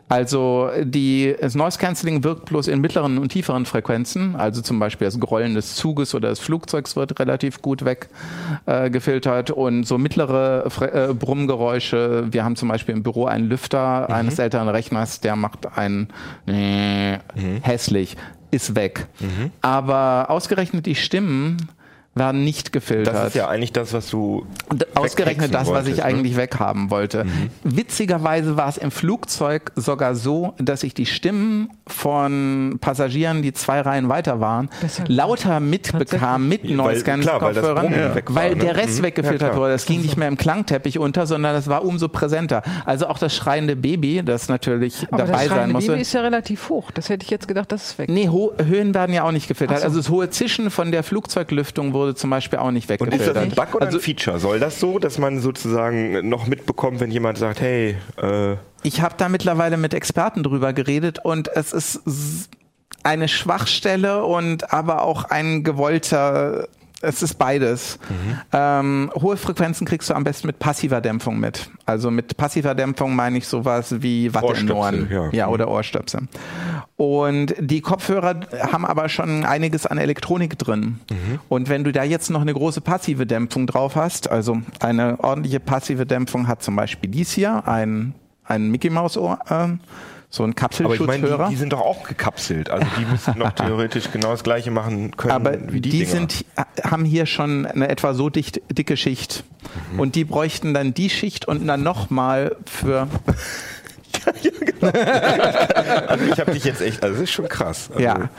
Also 0.09 0.69
die, 0.83 1.35
das 1.39 1.53
Noise 1.53 1.77
Cancelling 1.79 2.23
wirkt 2.23 2.45
bloß 2.45 2.69
in 2.69 2.79
mittleren 2.79 3.17
und 3.17 3.29
tieferen 3.29 3.65
Frequenzen. 3.65 4.37
Also 4.37 4.61
zum 4.61 4.79
Beispiel 4.79 5.05
das 5.05 5.19
Grollen 5.19 5.53
des 5.53 5.75
Zuges 5.75 6.15
oder 6.15 6.29
des 6.29 6.39
Flugzeugs 6.39 6.95
wird 6.95 7.19
relativ 7.19 7.61
gut 7.61 7.83
weggefiltert 7.83 9.49
äh, 9.49 9.53
und 9.53 9.83
so 9.83 9.97
mittlere 9.97 10.69
Fre 10.69 11.09
äh, 11.09 11.13
Brummgeräusche. 11.13 12.27
Wir 12.31 12.45
haben 12.45 12.55
zum 12.55 12.69
Beispiel 12.69 12.95
im 12.95 13.03
Büro 13.03 13.25
einen 13.25 13.49
Lüfter 13.49 14.09
eines 14.09 14.39
älteren 14.39 14.69
Rechners, 14.69 15.19
der 15.19 15.35
macht 15.35 15.77
ein 15.77 16.07
hässlich, 17.61 18.15
ist 18.51 18.75
weg. 18.75 19.07
Aber 19.61 20.27
ausgerechnet 20.29 20.85
die 20.85 20.95
Stimmen 20.95 21.57
werden 22.19 22.43
nicht 22.43 22.71
gefiltert. 22.71 23.13
Das 23.15 23.27
ist 23.29 23.35
ja 23.35 23.47
eigentlich 23.47 23.73
das, 23.73 23.93
was 23.93 24.09
du. 24.09 24.45
D- 24.73 24.85
Ausgerechnet 24.95 25.53
das, 25.53 25.67
was 25.69 25.87
ich 25.87 25.93
wolltest, 25.93 25.97
ne? 25.97 26.05
eigentlich 26.05 26.37
weghaben 26.37 26.89
wollte. 26.89 27.25
Witzigerweise 27.63 28.57
war 28.57 28.69
es 28.69 28.77
im 28.77 28.91
Flugzeug 28.91 29.71
sogar 29.75 30.15
so, 30.15 30.53
dass 30.57 30.83
ich 30.83 30.93
die 30.93 31.05
Stimmen 31.05 31.69
von 31.87 32.77
Passagieren, 32.81 33.41
die 33.41 33.53
zwei 33.53 33.81
Reihen 33.81 34.09
weiter 34.09 34.39
waren, 34.39 34.69
lauter 35.07 35.59
mitbekam 35.59 36.47
mit 36.47 36.63
Weil- 36.63 36.75
Noise 36.75 37.05
weil 37.07 37.21
das 37.21 37.39
Kopfhörern, 37.39 37.87
Brummen 37.87 38.15
weg 38.15 38.25
war, 38.33 38.35
weil 38.43 38.55
ne? 38.55 38.63
der 38.63 38.75
Rest 38.77 38.99
Mhm. 38.99 39.03
weggefiltert 39.03 39.53
Ja, 39.53 39.57
wurde. 39.59 39.71
Das 39.73 39.85
ging 39.85 40.01
nicht 40.01 40.17
mehr 40.17 40.27
im 40.27 40.37
Klangteppich 40.37 40.97
unter, 40.99 41.27
sondern 41.27 41.53
das 41.53 41.67
war 41.67 41.83
umso 41.85 42.07
präsenter. 42.07 42.63
Also 42.85 43.07
auch 43.07 43.19
das 43.19 43.35
schreiende 43.35 43.75
Baby, 43.75 44.21
das 44.23 44.47
natürlich 44.49 45.05
Aber 45.09 45.17
das 45.17 45.27
dabei 45.29 45.39
sein 45.47 45.47
schreiende 45.57 45.73
musste. 45.73 45.91
Baby 45.91 46.01
ist 46.01 46.13
ja 46.13 46.21
relativ 46.21 46.69
hoch. 46.69 46.91
Das 46.91 47.09
hätte 47.09 47.23
ich 47.23 47.29
jetzt 47.29 47.47
gedacht, 47.47 47.71
das 47.71 47.91
ist 47.91 47.97
weg. 47.99 48.09
Nee, 48.09 48.29
Ho 48.29 48.53
Höhen 48.63 48.93
werden 48.93 49.13
ja 49.13 49.23
auch 49.23 49.31
nicht 49.31 49.47
gefiltert. 49.47 49.79
So. 49.79 49.83
Also 49.85 49.97
das 49.97 50.09
hohe 50.09 50.29
Zischen 50.29 50.69
von 50.71 50.91
der 50.91 51.03
Flugzeuglüftung 51.03 51.93
wurde 51.93 52.06
zum 52.15 52.29
Beispiel 52.29 52.59
auch 52.59 52.71
nicht 52.71 52.89
Und 52.89 52.93
ist 52.95 53.01
weggefiltert. 53.01 53.35
das 53.35 53.43
ein 53.43 53.49
Bug 53.51 53.75
oder 53.75 53.85
also, 53.85 53.97
ein 53.97 54.01
Feature? 54.01 54.39
Soll 54.39 54.59
das 54.59 54.79
so, 54.79 54.99
dass 54.99 55.17
man 55.17 55.39
sozusagen 55.39 56.27
noch 56.27 56.47
mitbekommt, 56.47 56.99
wenn 56.99 57.11
jemand 57.11 57.37
sagt, 57.37 57.61
hey, 57.61 57.95
äh, 58.21 58.55
Ich 58.83 59.01
habe 59.01 59.15
da 59.17 59.29
mittlerweile 59.29 59.77
mit 59.77 59.93
Experten 59.93 60.43
drüber 60.43 60.73
geredet 60.73 61.19
und 61.23 61.49
es 61.49 61.73
ist 61.73 62.49
eine 63.03 63.27
Schwachstelle 63.27 64.25
und 64.25 64.73
aber 64.73 65.03
auch 65.03 65.25
ein 65.25 65.63
gewollter 65.63 66.67
es 67.01 67.21
ist 67.21 67.35
beides. 67.35 67.99
Ähm, 68.51 69.11
hohe 69.15 69.37
Frequenzen 69.37 69.85
kriegst 69.85 70.09
du 70.09 70.13
am 70.13 70.23
besten 70.23 70.47
mit 70.47 70.57
passiver 70.59 70.99
Dämpfung 70.99 71.39
mit. 71.39 71.69
Also 71.85 72.09
mit 72.09 72.37
passiver 72.37 72.73
Dämpfung 72.73 73.15
meine 73.15 73.37
ich 73.37 73.47
sowas 73.47 74.01
wie 74.01 74.33
Watte 74.33 74.59
in 74.59 74.71
Ohren. 74.71 75.07
ja. 75.31 75.47
oder 75.47 75.67
Ohrstöpsel. 75.69 76.21
Und 76.95 77.53
die 77.59 77.81
Kopfhörer 77.81 78.39
haben 78.71 78.85
aber 78.85 79.09
schon 79.09 79.45
einiges 79.45 79.85
an 79.85 79.99
Elektronik 79.99 80.57
drin. 80.57 80.99
Und 81.49 81.69
wenn 81.69 81.83
du 81.83 81.91
da 81.91 82.03
jetzt 82.03 82.29
noch 82.29 82.41
eine 82.41 82.53
große 82.53 82.81
passive 82.81 83.27
Dämpfung 83.27 83.67
drauf 83.67 83.95
hast, 83.95 84.29
also 84.31 84.57
eine 84.79 85.19
ordentliche 85.19 85.59
passive 85.59 86.05
Dämpfung 86.05 86.47
hat 86.47 86.63
zum 86.63 86.75
Beispiel 86.75 87.11
dies 87.11 87.31
hier, 87.31 87.67
ein, 87.67 88.15
ein 88.43 88.71
Mickey 88.71 88.89
Maus 88.89 89.17
Ohr, 89.17 89.39
ähm, 89.49 89.79
so 90.29 90.43
ein 90.43 90.53
Aber 90.57 90.73
ich 90.73 90.81
meine, 90.81 91.21
Kapselschutzhörer. 91.21 91.45
die, 91.45 91.49
die 91.51 91.55
sind 91.55 91.73
doch 91.73 91.81
auch 91.81 92.03
gekapselt. 92.03 92.69
Also 92.69 92.85
die 92.99 93.05
müssten 93.05 93.39
doch 93.39 93.51
theoretisch 93.55 94.11
genau 94.11 94.31
das 94.31 94.43
gleiche 94.43 94.71
machen 94.71 95.15
können 95.15 95.31
Aber 95.33 95.53
wie 95.71 95.79
die, 95.79 95.89
die, 95.89 95.99
Dinger. 95.99 96.11
sind, 96.11 96.45
haben 96.83 97.05
hier 97.05 97.25
schon 97.25 97.65
eine 97.65 97.87
etwa 97.89 98.13
so 98.13 98.29
dicht, 98.29 98.61
dicke 98.69 98.97
Schicht. 98.97 99.45
Mhm. 99.93 99.99
Und 100.01 100.15
die 100.15 100.25
bräuchten 100.25 100.73
dann 100.73 100.93
die 100.93 101.09
Schicht 101.09 101.47
und 101.47 101.65
dann 101.65 101.81
nochmal 101.81 102.55
für, 102.65 103.07
Also 106.07 106.25
ich 106.31 106.39
habe 106.39 106.51
dich 106.51 106.63
jetzt 106.63 106.81
echt, 106.81 107.03
also 107.03 107.15
das 107.15 107.23
ist 107.23 107.31
schon 107.31 107.47
krass. 107.47 107.89
Also, 107.89 108.01
ja. 108.03 108.29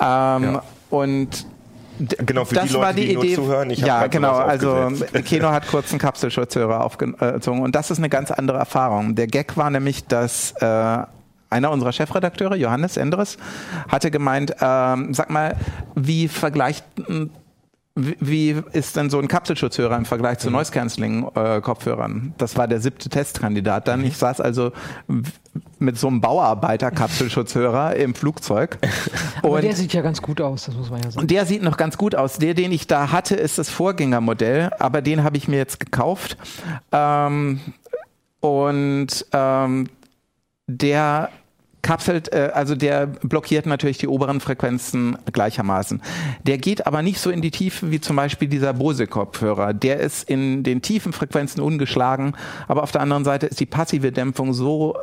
Ähm, 0.00 0.42
Ja. 0.54 0.62
Und 0.90 1.46
Genau, 1.98 2.44
für 2.44 2.54
das 2.56 2.66
die 2.66 2.72
Leute, 2.74 2.84
war 2.84 2.92
die 2.92 3.06
die 3.08 3.14
nur 3.14 3.24
Idee. 3.24 3.34
zuhören, 3.36 3.70
ich 3.70 3.78
ja, 3.78 4.06
genau. 4.08 4.34
Also. 4.34 4.90
Keno 5.24 5.48
hat 5.50 5.66
kurz 5.66 5.92
einen 5.92 5.98
Kapselschutzhörer 5.98 6.84
aufgezogen 6.84 7.62
und 7.62 7.74
das 7.74 7.90
ist 7.90 7.96
eine 7.96 8.10
ganz 8.10 8.30
andere 8.30 8.58
Erfahrung. 8.58 9.14
Der 9.14 9.26
Gag 9.26 9.56
war 9.56 9.70
nämlich, 9.70 10.06
dass 10.06 10.52
äh, 10.60 10.98
einer 11.56 11.70
unserer 11.70 11.92
Chefredakteure, 11.92 12.54
Johannes 12.56 12.96
Endres, 12.96 13.38
hatte 13.88 14.10
gemeint, 14.10 14.54
ähm, 14.60 15.12
sag 15.14 15.30
mal, 15.30 15.56
wie 15.94 16.28
vergleicht 16.28 16.84
wie 17.98 18.54
ist 18.72 18.94
denn 18.96 19.08
so 19.08 19.18
ein 19.18 19.26
Kapselschutzhörer 19.26 19.96
im 19.96 20.04
Vergleich 20.04 20.36
Mhm. 20.36 20.40
zu 20.42 20.50
Noise-Canceling-Kopfhörern? 20.50 22.34
das 22.36 22.54
war 22.58 22.68
der 22.68 22.78
siebte 22.78 23.08
Testkandidat 23.08 23.86
Mhm. 23.86 23.90
dann. 23.90 24.04
Ich 24.04 24.18
saß 24.18 24.42
also 24.42 24.72
mit 25.78 25.98
so 25.98 26.08
einem 26.08 26.20
Bauarbeiter-Kapselschutzhörer 26.20 27.96
im 27.96 28.14
Flugzeug. 28.14 28.76
Aber 29.42 29.62
der 29.62 29.74
sieht 29.74 29.94
ja 29.94 30.02
ganz 30.02 30.20
gut 30.20 30.42
aus, 30.42 30.64
das 30.66 30.74
muss 30.74 30.90
man 30.90 31.00
ja 31.02 31.10
sagen. 31.10 31.20
Und 31.22 31.30
der 31.30 31.46
sieht 31.46 31.62
noch 31.62 31.78
ganz 31.78 31.96
gut 31.96 32.14
aus. 32.14 32.36
Der, 32.36 32.52
den 32.52 32.70
ich 32.70 32.86
da 32.86 33.12
hatte, 33.12 33.34
ist 33.34 33.56
das 33.56 33.70
Vorgängermodell, 33.70 34.70
aber 34.78 35.00
den 35.00 35.24
habe 35.24 35.38
ich 35.38 35.48
mir 35.48 35.56
jetzt 35.56 35.80
gekauft. 35.80 36.36
Ähm, 36.92 37.60
und 38.40 39.24
ähm, 39.32 39.88
der 40.66 41.30
kapselt, 41.86 42.32
äh, 42.32 42.50
also 42.52 42.74
der 42.74 43.06
blockiert 43.06 43.64
natürlich 43.66 43.98
die 43.98 44.08
oberen 44.08 44.40
Frequenzen 44.40 45.16
gleichermaßen. 45.32 46.02
Der 46.42 46.58
geht 46.58 46.86
aber 46.86 47.00
nicht 47.02 47.20
so 47.20 47.30
in 47.30 47.42
die 47.42 47.52
Tiefe 47.52 47.90
wie 47.92 48.00
zum 48.00 48.16
Beispiel 48.16 48.48
dieser 48.48 48.72
Bose-Kopfhörer. 48.72 49.72
Der 49.72 50.00
ist 50.00 50.28
in 50.28 50.64
den 50.64 50.82
tiefen 50.82 51.12
Frequenzen 51.12 51.60
ungeschlagen, 51.60 52.34
aber 52.66 52.82
auf 52.82 52.90
der 52.90 53.02
anderen 53.02 53.24
Seite 53.24 53.46
ist 53.46 53.60
die 53.60 53.66
passive 53.66 54.10
Dämpfung 54.10 54.52
so 54.52 54.96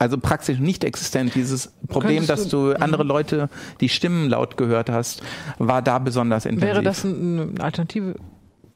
also 0.00 0.16
praktisch 0.18 0.58
nicht 0.60 0.84
existent. 0.84 1.34
Dieses 1.34 1.72
Problem, 1.88 2.18
Könntest 2.18 2.30
dass 2.30 2.48
du 2.48 2.72
andere 2.72 3.02
Leute 3.02 3.48
die 3.80 3.88
Stimmen 3.88 4.28
laut 4.28 4.56
gehört 4.56 4.90
hast, 4.90 5.22
war 5.58 5.82
da 5.82 5.98
besonders 5.98 6.44
intensiv. 6.46 6.68
Wäre 6.68 6.82
das 6.82 7.02
ein- 7.04 7.50
eine 7.56 7.64
Alternative? 7.64 8.14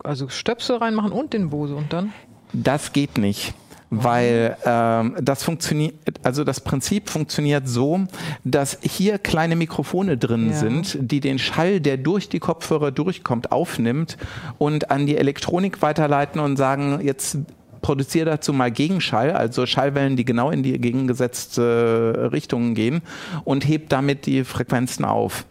Also 0.02 0.28
Stöpsel 0.28 0.76
reinmachen 0.78 1.12
und 1.12 1.32
den 1.32 1.48
Bose 1.50 1.76
und 1.76 1.92
dann? 1.92 2.12
Das 2.52 2.92
geht 2.92 3.18
nicht. 3.18 3.54
Weil 3.94 4.56
ähm, 4.64 5.16
das 5.20 5.44
funktioniert, 5.44 5.94
also 6.22 6.44
das 6.44 6.60
Prinzip 6.60 7.10
funktioniert 7.10 7.68
so, 7.68 8.04
dass 8.42 8.78
hier 8.80 9.18
kleine 9.18 9.54
Mikrofone 9.54 10.16
drin 10.16 10.48
Ja. 10.48 10.56
sind, 10.56 10.96
die 10.98 11.20
den 11.20 11.38
Schall, 11.38 11.78
der 11.78 11.98
durch 11.98 12.30
die 12.30 12.38
Kopfhörer 12.38 12.90
durchkommt, 12.90 13.52
aufnimmt 13.52 14.16
und 14.56 14.90
an 14.90 15.04
die 15.06 15.18
Elektronik 15.18 15.82
weiterleiten 15.82 16.40
und 16.40 16.56
sagen, 16.56 17.00
jetzt 17.02 17.36
produziere 17.82 18.26
dazu 18.30 18.52
mal 18.54 18.70
Gegenschall, 18.70 19.32
also 19.32 19.66
Schallwellen, 19.66 20.16
die 20.16 20.24
genau 20.24 20.50
in 20.50 20.62
die 20.62 20.78
gegengesetzte 20.78 22.30
Richtung 22.32 22.74
gehen 22.74 23.02
und 23.44 23.66
hebt 23.66 23.92
damit 23.92 24.24
die 24.24 24.44
Frequenzen 24.44 25.04
auf. 25.04 25.44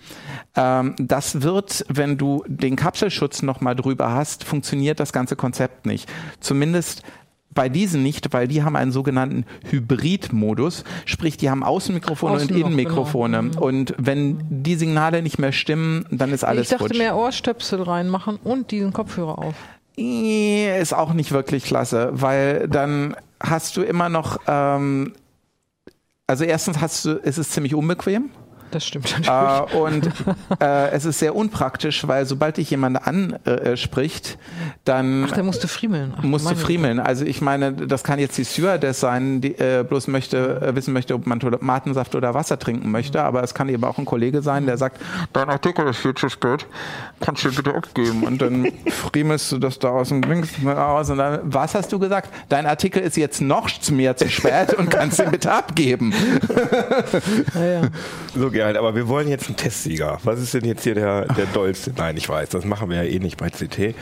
Ähm, 0.56 0.96
das 0.98 1.44
wird, 1.44 1.86
wenn 1.90 2.18
du 2.18 2.44
den 2.48 2.76
Kapselschutz 2.76 3.44
nochmal 3.44 3.76
drüber 3.76 4.14
hast, 4.14 4.44
funktioniert 4.46 5.00
das 5.00 5.14
ganze 5.14 5.36
Konzept 5.36 5.86
nicht. 5.86 6.10
Zumindest 6.40 7.04
bei 7.54 7.70
diesen 7.70 8.04
nicht, 8.04 8.34
weil 8.34 8.48
die 8.48 8.64
haben 8.64 8.76
einen 8.76 8.92
sogenannten 8.92 9.46
Hybrid-Modus, 9.70 10.84
sprich, 11.06 11.38
die 11.38 11.50
haben 11.50 11.64
Außenmikrofone 11.64 12.36
Außen 12.36 12.50
und 12.50 12.58
Innenmikrofone. 12.58 13.42
genau. 13.42 13.62
Und 13.62 13.94
wenn 13.98 14.40
die 14.50 14.76
Signale 14.76 15.22
nicht 15.22 15.38
mehr 15.38 15.52
stimmen, 15.52 16.06
dann 16.12 16.32
ist 16.32 16.44
alles 16.44 16.64
ich 16.64 16.70
dachte 16.70 16.86
futsch. 16.86 16.98
mehr 16.98 17.16
Ohrstöpsel 17.16 17.82
reinmachen 17.82 18.38
und 18.44 18.72
diesen 18.72 18.94
Kopfhörer 18.94 19.40
auf. 19.40 19.56
Ist 19.98 20.94
auch 20.94 21.14
nicht 21.14 21.32
wirklich 21.32 21.66
klasse, 21.66 22.10
weil 22.14 22.68
dann 22.70 23.16
hast 23.42 23.76
du 23.76 23.82
immer 23.82 24.10
noch, 24.10 24.40
ähm, 24.48 25.14
also 26.28 26.46
erstens 26.46 26.80
hast 26.80 27.06
du, 27.06 27.12
ist 27.12 27.38
es 27.38 27.50
ziemlich 27.50 27.76
unbequem. 27.76 28.30
Das 28.72 28.86
stimmt 28.86 29.12
natürlich. 29.12 29.74
Äh, 29.74 29.78
und 29.78 30.08
äh, 30.60 30.90
es 30.92 31.06
ist 31.06 31.20
sehr 31.20 31.36
unpraktisch, 31.36 32.08
weil 32.08 32.26
sobald 32.26 32.58
dich 32.58 32.70
jemand 32.70 33.06
anspricht, 33.06 34.38
dann 34.86 35.26
Ach, 35.30 35.34
der 35.34 35.44
musste 35.44 35.68
friemeln. 35.68 36.14
Ach, 36.18 36.24
musst 36.24 36.46
du 36.46 36.50
meine 36.50 36.60
friemeln. 36.60 37.00
Also 37.00 37.26
ich 37.26 37.42
meine, 37.42 37.74
das 37.74 38.04
kann 38.04 38.20
jetzt 38.20 38.38
die 38.38 38.46
Stewardess 38.46 39.00
sein, 39.00 39.42
die 39.42 39.58
äh, 39.58 39.86
bloß 39.88 40.08
möchte 40.08 40.62
äh, 40.62 40.76
wissen 40.76 40.94
möchte, 40.94 41.14
ob 41.14 41.26
man 41.26 41.40
Tomatensaft 41.40 42.16
oder 42.16 42.34
Wasser 42.34 42.58
trinken 42.60 42.92
möchte, 42.92 43.22
aber 43.22 43.44
es 43.44 43.54
kann 43.54 43.70
eben 43.70 43.84
auch 43.84 43.98
ein 43.98 44.06
Kollege 44.06 44.42
sein, 44.42 44.66
der 44.66 44.78
sagt, 44.78 45.02
dein 45.34 45.50
Artikel 45.50 45.88
ist 45.88 45.98
viel 45.98 46.14
zu 46.14 46.30
spät, 46.30 46.66
kannst 47.20 47.44
du 47.44 47.52
bitte 47.52 47.74
abgeben 47.74 48.24
und 48.24 48.42
dann 48.42 48.72
friemelst 48.88 49.52
du 49.52 49.58
das 49.58 49.80
da 49.80 49.90
aus 49.90 50.10
dem 50.10 50.22
Dings 50.22 50.50
aus 50.66 51.10
und 51.10 51.18
dann, 51.18 51.40
was 51.44 51.76
hast 51.76 51.92
du 51.92 52.00
gesagt? 52.00 52.30
Dein 52.50 52.66
Artikel 52.66 53.02
ist 53.02 53.18
jetzt 53.18 53.42
noch 53.42 53.70
mehr 53.92 54.16
zu 54.16 54.30
spät 54.30 54.74
und 54.74 54.90
kannst 54.90 55.20
ihn 55.20 55.32
bitte 55.32 55.52
abgeben. 55.52 56.14
Ja, 57.56 57.66
ja. 57.66 57.82
So 58.36 58.50
geil, 58.62 58.78
aber 58.78 58.94
wir 58.96 59.08
wollen 59.08 59.28
jetzt 59.28 59.48
einen 59.48 59.58
Testsieger. 59.58 60.20
Was 60.24 60.40
ist 60.40 60.54
denn 60.54 60.66
jetzt 60.66 60.84
hier 60.84 60.94
der, 60.94 61.26
der 61.26 61.48
dollste? 61.48 61.92
Nein, 61.98 62.16
ich 62.16 62.30
weiß, 62.30 62.50
das 62.50 62.64
machen 62.64 62.90
wir 62.90 63.04
ja 63.04 63.10
eh 63.10 63.18
nicht 63.18 63.38
bei 63.38 63.50
CT. 63.50 63.80
Er 63.80 63.96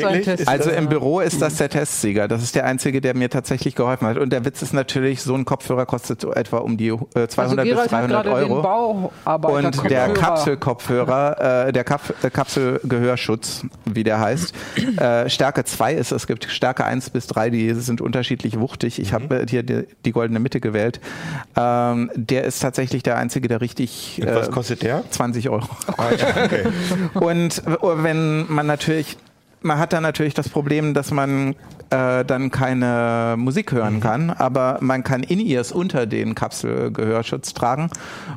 seinen 0.00 0.22
Test. 0.22 0.40
ist 0.40 0.48
Also 0.48 0.70
das, 0.70 0.78
im 0.78 0.88
Büro 0.88 1.20
ist 1.20 1.40
das 1.40 1.56
der 1.56 1.68
Testsieger. 1.68 2.26
Das 2.26 2.42
ist 2.42 2.56
der 2.56 2.64
einzige, 2.64 3.00
der 3.00 3.14
mir 3.14 3.30
tatsächlich 3.30 3.76
geholfen 3.76 4.08
hat. 4.08 4.18
Und 4.18 4.32
der 4.32 4.44
Witz 4.44 4.60
ist 4.62 4.72
natürlich, 4.72 5.22
so 5.22 5.34
ein 5.34 5.44
Kopfhörer 5.44 5.86
kostet 5.86 6.20
so 6.20 6.32
etwa 6.32 6.58
um 6.58 6.76
die 6.76 6.88
äh, 6.88 7.28
200 7.28 7.38
Also 7.38 7.56
bis 7.56 7.64
Gerald 7.64 7.92
hat 7.92 8.10
300 8.10 8.24
gerade 8.24 8.44
den 8.44 8.52
Euro. 8.52 8.62
Bauarbeiter 8.62 9.54
Und 9.54 9.90
der 9.90 10.08
Kapselkopfhörer, 10.14 11.66
äh, 11.68 11.72
der 11.72 11.84
Kap 11.84 12.02
äh, 12.22 12.30
Kapselgehörschutz, 12.30 13.66
wie 13.84 14.02
der 14.02 14.18
heißt, 14.18 14.52
äh, 14.98 15.28
Stärke 15.28 15.64
2 15.64 15.94
ist, 15.94 16.10
es 16.10 16.26
gibt 16.26 16.44
Stärke 16.50 16.84
1 16.84 17.10
bis 17.10 17.28
3, 17.28 17.50
die 17.50 17.72
sind 17.74 18.00
unterschiedlich 18.00 18.58
wuchtig. 18.58 18.98
Ich 18.98 19.12
habe 19.12 19.42
äh, 19.42 19.46
hier 19.48 19.62
die, 19.62 19.84
die 20.04 20.10
goldene 20.10 20.40
Mitte 20.40 20.60
gewählt. 20.60 21.00
Ähm, 21.56 22.10
der 22.16 22.44
ist 22.44 22.60
tatsächlich 22.60 23.04
der 23.04 23.16
einzige, 23.16 23.46
der 23.46 23.60
richtig 23.60 23.75
Und 23.80 24.34
was 24.34 24.48
äh, 24.48 24.50
kostet 24.50 24.82
der? 24.82 25.04
20 25.10 25.48
Euro. 25.50 25.66
Ah, 25.96 26.10
ja, 26.16 26.44
okay. 26.44 26.64
Und 27.14 27.62
wenn 27.66 28.50
man 28.52 28.66
natürlich, 28.66 29.16
man 29.66 29.78
hat 29.78 29.92
dann 29.92 30.02
natürlich 30.02 30.34
das 30.34 30.48
Problem, 30.48 30.94
dass 30.94 31.10
man 31.10 31.54
äh, 31.90 32.24
dann 32.24 32.50
keine 32.50 33.34
Musik 33.36 33.72
hören 33.72 34.00
kann, 34.00 34.30
aber 34.30 34.78
man 34.80 35.04
kann 35.04 35.22
In-Ears 35.22 35.72
unter 35.72 36.06
den 36.06 36.34
Kapselgehörschutz 36.34 37.54
tragen. 37.54 37.90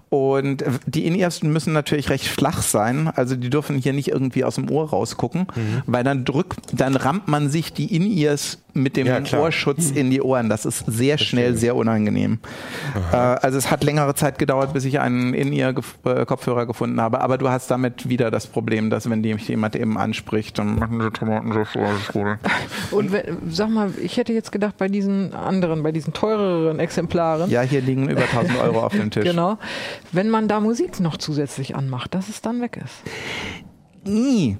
Und 0.10 0.64
die 0.86 1.06
In-Ears 1.06 1.44
müssen 1.44 1.74
natürlich 1.74 2.10
recht 2.10 2.28
flach 2.28 2.62
sein, 2.62 3.10
also 3.16 3.36
die 3.36 3.50
dürfen 3.50 3.78
hier 3.78 3.94
nicht 3.94 4.10
irgendwie 4.10 4.44
aus 4.44 4.56
dem 4.56 4.70
Ohr 4.70 4.90
rausgucken, 4.90 5.48
weil 5.86 6.04
dann 6.04 6.26
drückt, 6.26 6.60
dann 6.74 6.96
rammt 6.96 7.28
man 7.28 7.50
sich 7.50 7.74
die 7.74 7.96
In-Ears 7.96 8.60
mit 8.74 8.98
dem 8.98 9.08
Ja. 9.08 9.20
Ohrschutz 9.40 9.92
in 9.92 10.10
die 10.12 10.22
Ohren. 10.22 10.48
Das 10.50 10.66
ist 10.66 10.84
sehr 10.88 11.18
schnell 11.18 11.56
sehr 11.56 11.76
unangenehm. 11.76 12.40
Äh, 13.12 13.16
also 13.16 13.58
es 13.58 13.72
hat 13.72 13.84
längere 13.84 14.16
Zeit 14.16 14.38
gedauert, 14.38 14.74
bis 14.74 14.86
ich 14.86 15.00
einen 15.00 15.34
In-Ear-Kopfhörer 15.34 16.66
gefunden 16.66 17.02
habe, 17.02 17.22
aber 17.22 17.38
du 17.38 17.50
hast 17.50 17.72
damit 17.72 18.10
wieder 18.10 18.32
das 18.32 18.48
Problem, 18.48 18.90
dass 18.90 19.10
wenn 19.10 19.24
dich 19.24 19.48
jemand 19.48 19.76
eben 19.76 19.98
anspricht, 19.98 20.58
dann 20.60 20.80
machen 21.22 21.44
die 21.44 21.50
Tomaten 21.50 21.54
so 21.54 21.66
vor, 21.66 21.88
das 21.88 22.02
ist 22.02 22.12
gut. 22.14 22.28
Und 22.92 23.12
wenn, 23.12 23.38
sag 23.50 23.70
mal, 23.70 23.92
ich 24.02 24.18
hätte 24.18 24.34
jetzt 24.34 24.52
gedacht, 24.52 24.78
bei 24.78 24.88
diesen 24.88 25.34
anderen, 25.34 25.84
bei 25.84 25.92
diesen 25.92 26.14
teureren 26.14 26.80
Exemplaren, 26.80 27.50
Ja, 27.50 27.62
hier 27.62 27.82
liegen 27.82 28.10
über 28.10 28.22
1000 28.24 28.58
Euro 28.62 28.86
auf 28.86 28.94
dem 28.94 29.12
Tisch. 29.12 29.24
genau, 29.24 29.58
wenn 30.12 30.30
man 30.30 30.48
da 30.48 30.60
Musik 30.60 31.00
noch 31.00 31.18
zusätzlich 31.18 31.76
anmacht, 31.76 32.14
dass 32.16 32.30
es 32.30 32.42
dann 32.42 32.62
weg 32.62 32.80
ist. 32.84 32.96
I. 34.08 34.58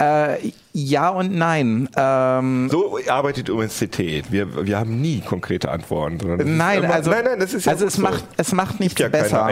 Äh, 0.00 0.52
ja 0.72 1.08
und 1.10 1.34
nein. 1.34 1.88
Ähm, 1.96 2.68
So 2.70 2.98
arbeitet 3.08 3.50
CT. 3.68 4.30
Wir, 4.30 4.66
wir 4.66 4.78
haben 4.78 5.00
nie 5.00 5.20
konkrete 5.20 5.70
Antworten. 5.70 6.18
ist 6.40 6.46
Nein, 6.46 6.84
immer- 6.84 6.94
also, 6.94 7.10
nein, 7.10 7.24
nein, 7.24 7.40
das 7.40 7.54
ist 7.54 7.66
ja 7.66 7.72
also 7.72 7.86
es 7.86 7.94
so. 7.94 8.02
macht 8.02 8.24
es 8.36 8.52
macht 8.52 8.80
nichts 8.80 9.00
ja 9.00 9.08
besser. 9.08 9.48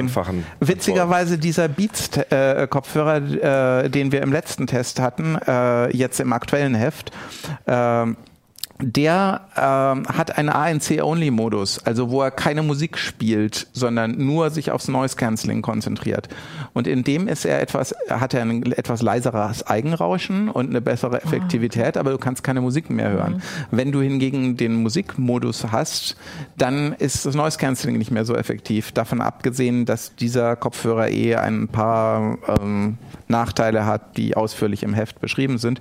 Witzigerweise 0.61 1.39
dieser 1.39 1.69
Beats-Kopfhörer, 1.69 3.85
äh, 3.85 3.91
den 3.91 4.13
wir 4.13 4.23
im 4.23 4.33
letzten 4.33 4.67
Test 4.67 5.01
hatten, 5.01 5.37
äh, 5.47 5.95
jetzt 5.97 6.21
im 6.21 6.33
aktuellen 6.33 6.75
Heft. 6.75 7.11
ähm, 7.67 8.17
der 8.81 9.41
ähm, 9.57 10.07
hat 10.07 10.39
einen 10.39 10.51
ANC-Only-Modus, 10.51 11.85
also 11.85 12.11
wo 12.11 12.23
er 12.23 12.31
keine 12.31 12.63
Musik 12.63 12.97
spielt, 12.97 13.67
sondern 13.73 14.25
nur 14.25 14.51
sich 14.51 14.71
aufs 14.71 14.89
Noise 14.89 15.17
Cancelling 15.17 15.63
konzentriert. 15.63 16.29
Und 16.75 16.87
in 16.87 17.03
dem 17.03 17.27
ist 17.27 17.45
er 17.45 17.61
etwas, 17.61 17.95
hat 18.09 18.35
er 18.35 18.43
ein 18.43 18.71
etwas 18.73 19.03
leiseres 19.03 19.67
Eigenrauschen 19.67 20.49
und 20.49 20.71
eine 20.71 20.81
bessere 20.81 21.23
Effektivität, 21.23 21.97
aber 21.97 22.13
du 22.13 22.19
kannst 22.19 22.45
keine 22.45 22.61
Musik 22.61 22.89
mehr 22.89 23.11
hören. 23.11 23.43
Wenn 23.73 23.91
du 23.91 24.01
hingegen 24.01 24.57
den 24.57 24.77
Musikmodus 24.77 25.67
hast, 25.73 26.17
dann 26.57 26.93
ist 26.93 27.27
das 27.27 27.35
Noise 27.35 27.59
Cancelling 27.59 27.99
nicht 27.99 28.13
mehr 28.13 28.25
so 28.25 28.37
effektiv. 28.37 28.93
Davon 28.93 29.21
abgesehen, 29.21 29.87
dass 29.87 30.15
dieser 30.15 30.55
Kopfhörer 30.55 31.09
eh 31.09 31.35
ein 31.35 31.67
paar 31.69 32.39
ähm, 32.61 32.99
Nachteile 33.29 33.87
hat, 33.87 34.17
die 34.17 34.37
ausführlich 34.37 34.83
im 34.83 34.95
Heft 34.95 35.21
beschrieben 35.21 35.59
sind. 35.59 35.81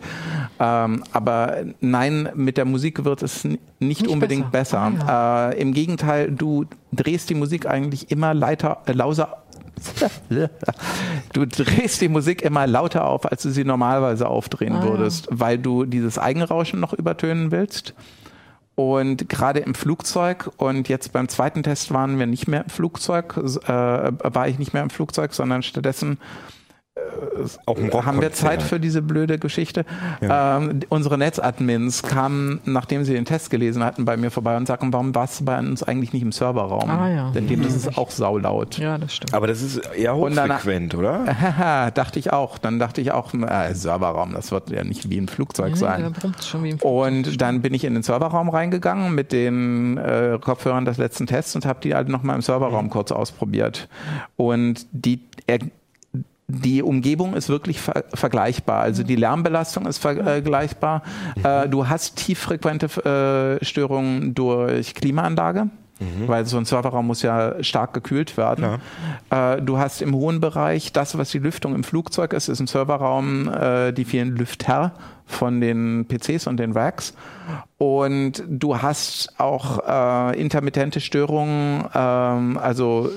Ähm, 0.60 1.04
aber 1.14 1.58
nein, 1.80 2.30
mit 2.36 2.58
der 2.58 2.66
Musik 2.66 3.04
wird 3.06 3.24
es 3.24 3.44
nicht, 3.44 3.62
Nicht 3.80 4.08
unbedingt 4.08 4.52
besser. 4.52 4.92
besser. 4.92 5.52
Äh, 5.54 5.62
Im 5.62 5.74
Gegenteil, 5.74 6.32
du 6.32 6.66
drehst 6.92 7.30
die 7.30 7.36
Musik 7.36 7.66
eigentlich 7.66 8.12
immer 8.12 8.34
leiter, 8.34 8.80
äh, 8.86 8.92
lauser. 8.94 9.38
Du 11.34 11.46
drehst 11.46 12.02
die 12.02 12.10
Musik 12.10 12.42
immer 12.42 12.66
lauter 12.68 13.06
auf, 13.06 13.30
als 13.32 13.44
du 13.44 13.52
sie 13.52 13.64
normalerweise 13.64 14.28
aufdrehen 14.28 14.76
Ah, 14.76 14.84
ja. 14.84 14.90
würdest, 14.90 15.28
weil 15.30 15.58
du 15.60 15.86
dieses 15.86 16.18
Eigenrauschen 16.18 16.80
noch 16.80 16.94
übertönen 16.94 17.52
willst. 17.52 17.94
Und 18.76 19.28
gerade 19.30 19.60
im 19.60 19.74
Flugzeug 19.76 20.52
und 20.58 20.88
jetzt 20.88 21.12
beim 21.12 21.28
zweiten 21.30 21.64
Test 21.64 21.92
waren 21.94 22.20
wir 22.20 22.28
nicht 22.28 22.48
mehr 22.48 22.64
im 22.64 22.70
Flugzeug, 22.70 23.36
äh, 23.38 23.70
war 23.72 24.48
ich 24.48 24.60
nicht 24.60 24.74
mehr 24.74 24.84
im 24.84 24.90
Flugzeug, 24.92 25.34
sondern 25.34 25.64
stattdessen 25.64 26.20
Auch 27.66 27.78
ein 27.78 27.92
haben 28.06 28.22
wir 28.22 28.32
Zeit 28.32 28.62
für 28.62 28.80
diese 28.80 29.02
blöde 29.02 29.40
Geschichte? 29.40 29.86
Ähm, 30.22 30.82
unsere 30.90 31.18
Netzadmins 31.18 32.04
kamen, 32.04 32.60
nachdem 32.66 33.04
sie 33.04 33.14
den 33.14 33.26
Test 33.26 33.50
gelesen 33.50 33.84
hatten, 33.84 34.06
bei 34.06 34.18
mir 34.18 34.32
vorbei 34.32 34.58
und 34.58 34.68
sagten, 34.68 34.92
warum 34.94 35.14
warst 35.16 35.40
du 35.40 35.46
bei 35.46 35.58
uns 35.60 35.84
eigentlich 35.84 36.14
nicht 36.14 36.24
im 36.24 36.32
Serverraum? 36.32 36.90
Ah, 36.90 37.10
ja. 37.10 37.32
Denn 37.32 37.48
dem 37.48 37.62
ist 37.62 37.76
es 37.76 37.98
auch 37.98 38.12
saulaut. 38.12 38.78
Ja, 38.78 38.98
das 38.98 39.16
stimmt. 39.16 39.34
Aber 39.34 39.48
das 39.48 39.62
ist 39.62 39.78
eher 39.96 40.16
hochfrequent, 40.16 40.96
oder? 40.96 41.26
Haha, 41.28 41.92
dachte 41.94 42.20
ich 42.20 42.34
auch. 42.34 42.58
Dann 42.58 42.80
dachte 42.80 43.02
ich 43.02 43.12
auch, 43.12 43.34
äh, 43.34 43.74
Serverraum, 43.74 44.34
das 44.34 44.52
wird 44.52 44.70
ja 44.70 44.84
nicht 44.84 45.10
wie 45.10 45.18
ein 45.20 45.28
Flugzeug 45.28 45.70
Ja, 45.72 45.76
sein. 45.76 46.14
wie 46.62 46.70
im 46.70 46.78
Und 46.80 47.42
dann 47.42 47.62
bin 47.62 47.74
ich 47.74 47.84
in 47.84 47.94
den 47.94 48.04
Serverraum 48.04 48.50
reingegangen 48.50 49.14
mit 49.14 49.32
den 49.32 49.98
äh, 49.98 50.38
Kopfhörern 50.42 50.86
des 50.86 50.98
letzten 50.98 51.28
Tests 51.28 51.56
und 51.56 51.66
habe 51.66 51.80
die 51.82 51.94
halt 51.96 52.10
nochmal 52.10 52.36
im 52.36 52.42
Serverraum 52.42 52.90
kurz 52.90 53.12
ausprobiert. 53.12 53.88
Und 54.36 54.86
die, 54.92 55.22
er, 55.46 55.60
die 56.48 56.82
Umgebung 56.82 57.34
ist 57.34 57.50
wirklich 57.50 57.82
ver 57.82 58.06
vergleichbar. 58.14 58.82
Also 58.82 59.04
die 59.04 59.16
Lärmbelastung 59.16 59.86
ist 59.86 59.98
vergleichbar. 59.98 61.04
Äh, 61.44 61.68
du 61.68 61.88
hast 61.88 62.16
tieffrequente 62.16 63.60
äh, 63.62 63.66
Störungen 63.66 64.34
durch 64.34 64.96
Klimaanlage. 64.96 65.70
Weil 66.28 66.46
so 66.46 66.58
ein 66.58 66.66
Serverraum 66.66 67.08
muss 67.08 67.24
ja 67.24 67.64
stark 67.64 67.94
gekühlt 67.94 68.38
werden. 68.38 68.80
Äh, 69.32 69.62
du 69.62 69.80
hast 69.80 70.02
im 70.02 70.14
hohen 70.14 70.40
Bereich 70.40 70.94
das, 70.94 71.18
was 71.18 71.32
die 71.32 71.40
Lüftung 71.40 71.74
im 71.74 71.84
Flugzeug 71.84 72.34
ist, 72.34 72.50
ist 72.50 72.60
im 72.60 72.68
Serverraum 72.68 73.52
äh, 73.52 73.92
die 73.94 74.06
vielen 74.06 74.36
Lüfter 74.36 74.94
von 75.26 75.60
den 75.60 76.06
PCs 76.08 76.46
und 76.46 76.58
den 76.58 76.74
Racks. 76.74 77.16
Und 77.78 78.44
du 78.48 78.80
hast 78.80 79.34
auch 79.40 79.80
äh, 79.88 80.40
intermittente 80.40 81.00
Störungen, 81.00 81.86
ähm, 81.96 82.58
also 82.58 83.10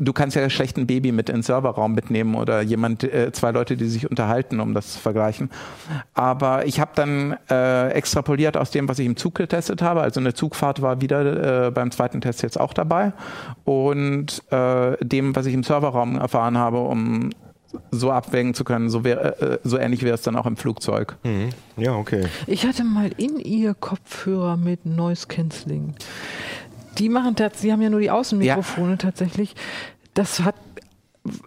du 0.00 0.12
kannst 0.12 0.36
ja 0.36 0.48
schlecht 0.50 0.76
ein 0.76 0.86
Baby 0.86 1.12
mit 1.12 1.28
in 1.28 1.36
den 1.36 1.42
Serverraum 1.42 1.94
mitnehmen 1.94 2.34
oder 2.34 2.60
jemand, 2.62 3.04
äh, 3.04 3.32
zwei 3.32 3.50
Leute, 3.50 3.76
die 3.76 3.86
sich 3.86 4.10
unterhalten, 4.10 4.60
um 4.60 4.74
das 4.74 4.94
zu 4.94 4.98
vergleichen. 4.98 5.50
Aber 6.14 6.66
ich 6.66 6.80
habe 6.80 6.92
dann 6.94 7.36
äh, 7.50 7.90
extrapoliert 7.90 8.56
aus 8.56 8.70
dem, 8.70 8.88
was 8.88 8.98
ich 8.98 9.06
im 9.06 9.16
Zug 9.16 9.34
getestet 9.34 9.82
habe. 9.82 10.02
Also 10.02 10.20
eine 10.20 10.34
Zugfahrt 10.34 10.82
war 10.82 11.00
wieder 11.00 11.66
äh, 11.66 11.70
beim 11.70 11.90
zweiten 11.90 12.20
Test 12.20 12.42
jetzt 12.42 12.58
auch 12.58 12.72
dabei. 12.72 13.12
Und 13.64 14.42
äh, 14.50 14.96
dem, 15.00 15.34
was 15.36 15.46
ich 15.46 15.54
im 15.54 15.62
Serverraum 15.62 16.18
erfahren 16.18 16.58
habe, 16.58 16.80
um 16.80 17.30
so 17.90 18.10
abwägen 18.10 18.54
zu 18.54 18.64
können, 18.64 18.88
so, 18.88 19.04
wär, 19.04 19.42
äh, 19.42 19.58
so 19.64 19.78
ähnlich 19.78 20.02
wäre 20.02 20.14
es 20.14 20.22
dann 20.22 20.36
auch 20.36 20.46
im 20.46 20.56
Flugzeug. 20.56 21.16
Mhm. 21.24 21.50
Ja, 21.76 21.94
okay. 21.94 22.26
Ich 22.46 22.66
hatte 22.66 22.84
mal 22.84 23.10
in 23.16 23.38
ihr 23.38 23.74
Kopfhörer 23.74 24.56
mit 24.56 24.86
Noise 24.86 25.26
Cancelling. 25.26 25.94
Die 26.98 27.08
machen 27.08 27.36
tatsächlich, 27.36 27.68
die 27.68 27.72
haben 27.72 27.82
ja 27.82 27.90
nur 27.90 28.00
die 28.00 28.10
Außenmikrofone 28.10 28.98
tatsächlich. 28.98 29.54
Das 30.14 30.40
hat 30.40 30.54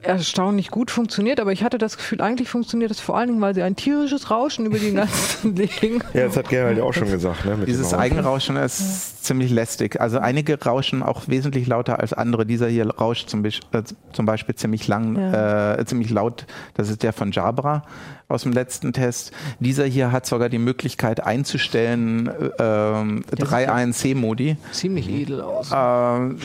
erstaunlich 0.02 0.72
gut 0.72 0.90
funktioniert, 0.90 1.40
aber 1.40 1.52
ich 1.52 1.64
hatte 1.64 1.78
das 1.78 1.98
Gefühl, 1.98 2.20
eigentlich 2.22 2.50
funktioniert 2.50 2.90
das 2.90 3.00
vor 3.00 3.16
allen 3.16 3.28
Dingen, 3.28 3.42
weil 3.42 3.54
sie 3.54 3.62
ein 3.62 3.76
tierisches 3.76 4.32
Rauschen 4.32 4.66
über 4.66 4.80
die 4.80 4.92
ganzen 4.92 5.56
legen. 5.56 6.02
Ja, 6.16 6.26
das 6.26 6.36
hat 6.36 6.50
Gerald 6.50 6.80
ja 6.80 6.84
auch 6.84 6.94
schon 6.94 7.12
gesagt. 7.12 7.46
Ne, 7.46 7.58
mit 7.58 7.68
Dieses. 7.68 7.94
Eigenrauschen 7.94 8.56
ist 8.58 9.24
ziemlich 9.24 9.52
lästig. 9.52 10.02
Also 10.02 10.18
einige 10.18 10.60
rauschen 10.60 11.04
auch 11.04 11.28
wesentlich 11.28 11.68
lauter 11.68 12.00
als 12.00 12.12
andere. 12.14 12.48
Dieser 12.48 12.68
hier 12.68 12.90
rauscht 12.90 13.30
zum, 13.30 13.44
Bisch- 13.44 13.62
äh, 13.72 13.84
zum 14.14 14.26
Beispiel 14.26 14.56
ziemlich 14.56 14.88
lang, 14.88 15.16
äh, 15.16 15.84
ziemlich 15.86 16.10
laut. 16.10 16.48
Das 16.74 16.90
ist 16.90 17.04
der 17.04 17.14
von 17.14 17.32
Jabra 17.32 17.84
aus 18.30 18.44
dem 18.44 18.52
letzten 18.52 18.92
Test. 18.94 19.32
Dieser 19.60 19.86
hier 19.86 20.12
hat 20.12 20.26
sogar 20.26 20.50
die 20.50 20.58
Möglichkeit 20.58 21.24
einzustellen, 21.26 22.28
äh, 22.28 22.50
ähm, 22.60 23.24
drei 23.32 23.70
ANC-Modi. 23.70 24.58
Ziemlich 24.72 25.10
edel 25.10 25.42
aus. 25.42 25.72
Ähm, 25.74 26.38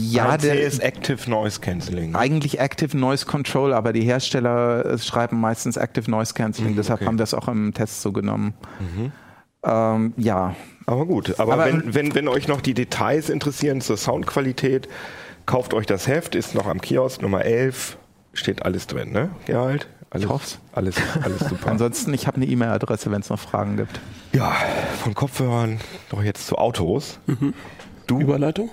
ja, 0.00 0.26
ANC 0.30 0.42
der 0.42 0.62
ist 0.62 0.80
Active 0.80 1.30
Noise 1.30 1.60
Cancelling. 1.60 2.14
eigentlich 2.14 2.60
Active 2.60 2.96
Noise 2.96 3.24
Control, 3.26 3.72
aber 3.72 3.92
die 3.92 4.02
Hersteller 4.02 4.84
äh, 4.84 4.98
schreiben 4.98 5.40
meistens 5.40 5.76
Active 5.76 6.10
Noise 6.10 6.34
Cancelling, 6.34 6.76
deshalb 6.76 7.00
okay. 7.00 7.06
haben 7.08 7.18
wir 7.18 7.24
es 7.24 7.32
auch 7.34 7.48
im 7.48 7.72
Test 7.72 8.02
so 8.02 8.12
genommen. 8.12 8.52
Ähm, 9.62 10.14
ja, 10.16 10.54
Aber 10.86 11.06
gut, 11.06 11.38
aber, 11.38 11.54
Aber- 11.54 11.66
wenn, 11.66 11.94
wenn, 11.94 12.14
wenn 12.14 12.28
euch 12.28 12.48
noch 12.48 12.60
die 12.60 12.74
Details 12.74 13.28
interessieren 13.30 13.80
zur 13.80 13.96
Soundqualität, 13.96 14.88
kauft 15.46 15.74
euch 15.74 15.86
das 15.86 16.06
Heft, 16.06 16.34
ist 16.34 16.54
noch 16.54 16.66
am 16.66 16.80
Kiosk, 16.80 17.20
Nummer 17.22 17.44
11, 17.44 17.98
steht 18.32 18.64
alles 18.64 18.86
drin, 18.86 19.12
ne, 19.12 19.30
Gerald? 19.46 19.88
Alles, 20.10 20.28
hoff's. 20.28 20.58
Alles, 20.72 20.96
alles 21.22 21.38
super. 21.48 21.66
ansonsten, 21.70 22.12
ich 22.12 22.26
habe 22.26 22.36
eine 22.36 22.46
E-Mail-Adresse, 22.46 23.10
wenn 23.12 23.20
es 23.20 23.30
noch 23.30 23.38
Fragen 23.38 23.76
gibt. 23.76 24.00
ja, 24.32 24.52
von 25.02 25.14
Kopfhörern 25.14 25.80
noch 26.10 26.22
jetzt 26.22 26.46
zu 26.46 26.56
Autos. 26.56 27.18
Du, 28.08 28.20
Überleitung? 28.20 28.70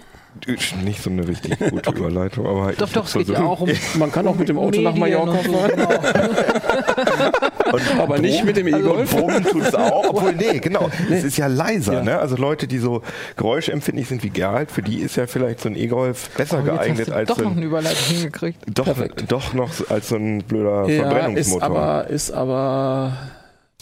Nicht 0.83 1.01
so 1.01 1.09
eine 1.09 1.27
richtig 1.27 1.57
gute 1.59 1.89
Überleitung, 1.91 2.45
aber 2.45 2.71
doch, 2.73 2.89
doch, 2.91 3.05
es 3.05 3.13
geht 3.13 3.29
ja 3.29 3.43
auch 3.43 3.61
um 3.61 3.69
Man 3.99 4.11
kann 4.11 4.27
auch 4.27 4.35
mit 4.35 4.49
dem 4.49 4.57
Auto 4.57 4.79
nach 4.81 4.95
Mallorca 4.95 5.39
so, 5.45 5.51
fahren, 5.53 5.71
genau. 5.75 5.89
Und 7.73 7.99
aber 7.99 8.17
nicht 8.19 8.45
mit 8.45 8.55
dem 8.55 8.67
E-Golf. 8.67 9.11
Brummen 9.11 9.43
tut 9.43 9.61
es 9.63 9.75
auch, 9.75 10.09
obwohl, 10.09 10.33
nee, 10.33 10.59
genau. 10.59 10.89
Es 11.11 11.23
ist 11.25 11.37
ja 11.37 11.47
leiser, 11.47 11.95
Ja. 11.95 12.03
ne? 12.03 12.19
Also 12.19 12.37
Leute, 12.37 12.65
die 12.67 12.77
so 12.77 13.01
geräuschempfindlich 13.35 14.07
sind 14.07 14.23
wie 14.23 14.29
Gerald, 14.29 14.71
für 14.71 14.81
die 14.81 14.99
ist 14.99 15.17
ja 15.17 15.27
vielleicht 15.27 15.59
so 15.61 15.69
ein 15.69 15.75
E-Golf 15.75 16.29
besser 16.29 16.59
Oh, 16.63 16.65
jetzt 16.65 16.75
geeignet 16.75 16.99
hast 16.99 17.07
du 17.09 17.13
als 17.15 17.27
doch 17.27 17.35
so 17.37 17.43
noch 17.43 17.51
ein 17.51 17.57
eine 17.57 17.65
Überleitung 17.65 18.15
hingekriegt. 18.15 18.59
Doch, 18.73 18.85
Perfekt. 18.85 19.25
doch 19.27 19.53
noch 19.53 19.69
als 19.89 20.07
so 20.09 20.15
ein 20.15 20.43
blöder 20.43 20.87
Ja, 20.87 20.87
ist 20.87 21.01
Verbrennungsmotor. 21.01 21.63
aber, 21.67 22.07
ist 22.09 22.31
aber 22.31 23.17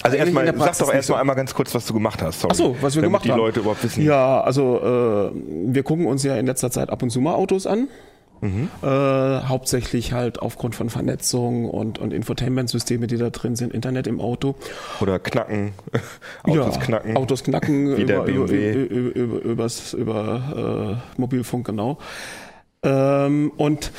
also 0.01 0.17
erstmal, 0.17 0.45
sag 0.45 0.77
doch 0.77 0.93
erstmal 0.93 1.01
so. 1.01 1.15
einmal 1.15 1.35
ganz 1.35 1.53
kurz, 1.53 1.73
was 1.73 1.85
du 1.85 1.93
gemacht 1.93 2.21
hast. 2.21 2.41
Sorry. 2.41 2.51
Ach 2.53 2.57
so, 2.57 2.75
was 2.81 2.95
wir 2.95 3.01
Damit 3.01 3.03
gemacht 3.03 3.25
die 3.25 3.31
haben. 3.31 3.39
Leute 3.39 3.61
überhaupt 3.61 3.83
wissen. 3.83 4.03
Ja, 4.03 4.41
also 4.41 5.31
äh, 5.33 5.73
wir 5.73 5.83
gucken 5.83 6.05
uns 6.05 6.23
ja 6.23 6.35
in 6.35 6.45
letzter 6.45 6.69
Zeit 6.69 6.89
ab 6.89 7.01
und 7.01 7.09
zu 7.09 7.21
mal 7.21 7.33
Autos 7.33 7.65
an. 7.65 7.87
Mhm. 8.41 8.69
Äh, 8.83 8.87
hauptsächlich 8.87 10.11
halt 10.13 10.41
aufgrund 10.41 10.75
von 10.75 10.89
Vernetzung 10.89 11.69
und, 11.69 11.99
und 11.99 12.13
Infotainment-Systeme, 12.13 13.07
die 13.07 13.17
da 13.17 13.29
drin 13.29 13.55
sind, 13.55 13.73
Internet 13.73 14.07
im 14.07 14.19
Auto. 14.19 14.55
Oder 14.99 15.19
knacken, 15.19 15.73
Autos 16.43 16.75
ja, 16.75 16.81
knacken. 16.81 17.17
Autos 17.17 17.43
knacken 17.43 17.97
Wie 17.97 18.05
der 18.05 18.25
über, 18.25 18.51
über, 18.51 18.53
über, 18.53 19.15
über, 19.15 19.41
übers, 19.41 19.93
über 19.93 20.99
äh, 21.17 21.19
Mobilfunk, 21.19 21.65
genau. 21.65 21.97
Ähm, 22.83 23.51
und 23.57 23.91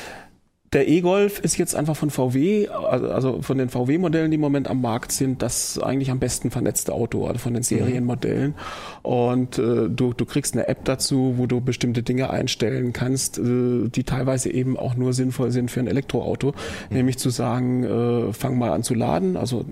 der 0.73 0.89
E-Golf 0.89 1.39
ist 1.39 1.57
jetzt 1.57 1.75
einfach 1.75 1.95
von 1.95 2.09
VW, 2.09 2.67
also 2.67 3.09
also 3.09 3.41
von 3.41 3.57
den 3.57 3.69
VW-Modellen, 3.69 4.31
die 4.31 4.35
im 4.35 4.41
Moment 4.41 4.69
am 4.69 4.81
Markt 4.81 5.13
sind, 5.13 5.41
das 5.41 5.79
eigentlich 5.79 6.11
am 6.11 6.19
besten 6.19 6.51
vernetzte 6.51 6.93
Auto, 6.93 7.25
also 7.25 7.39
von 7.39 7.53
den 7.53 7.63
Serienmodellen. 7.63 8.53
Und 9.01 9.57
äh, 9.57 9.89
du, 9.89 10.13
du 10.13 10.25
kriegst 10.25 10.55
eine 10.55 10.67
App 10.67 10.83
dazu, 10.83 11.35
wo 11.37 11.45
du 11.45 11.61
bestimmte 11.61 12.03
Dinge 12.03 12.29
einstellen 12.31 12.91
kannst, 12.91 13.37
äh, 13.39 13.87
die 13.87 14.03
teilweise 14.03 14.51
eben 14.51 14.77
auch 14.77 14.95
nur 14.95 15.13
sinnvoll 15.13 15.51
sind 15.51 15.71
für 15.71 15.79
ein 15.79 15.87
Elektroauto. 15.87 16.53
Nämlich 16.89 17.17
zu 17.17 17.29
sagen, 17.29 17.83
äh, 17.85 18.33
fang 18.33 18.57
mal 18.57 18.71
an 18.71 18.83
zu 18.83 18.93
laden. 18.93 19.37
Also 19.37 19.63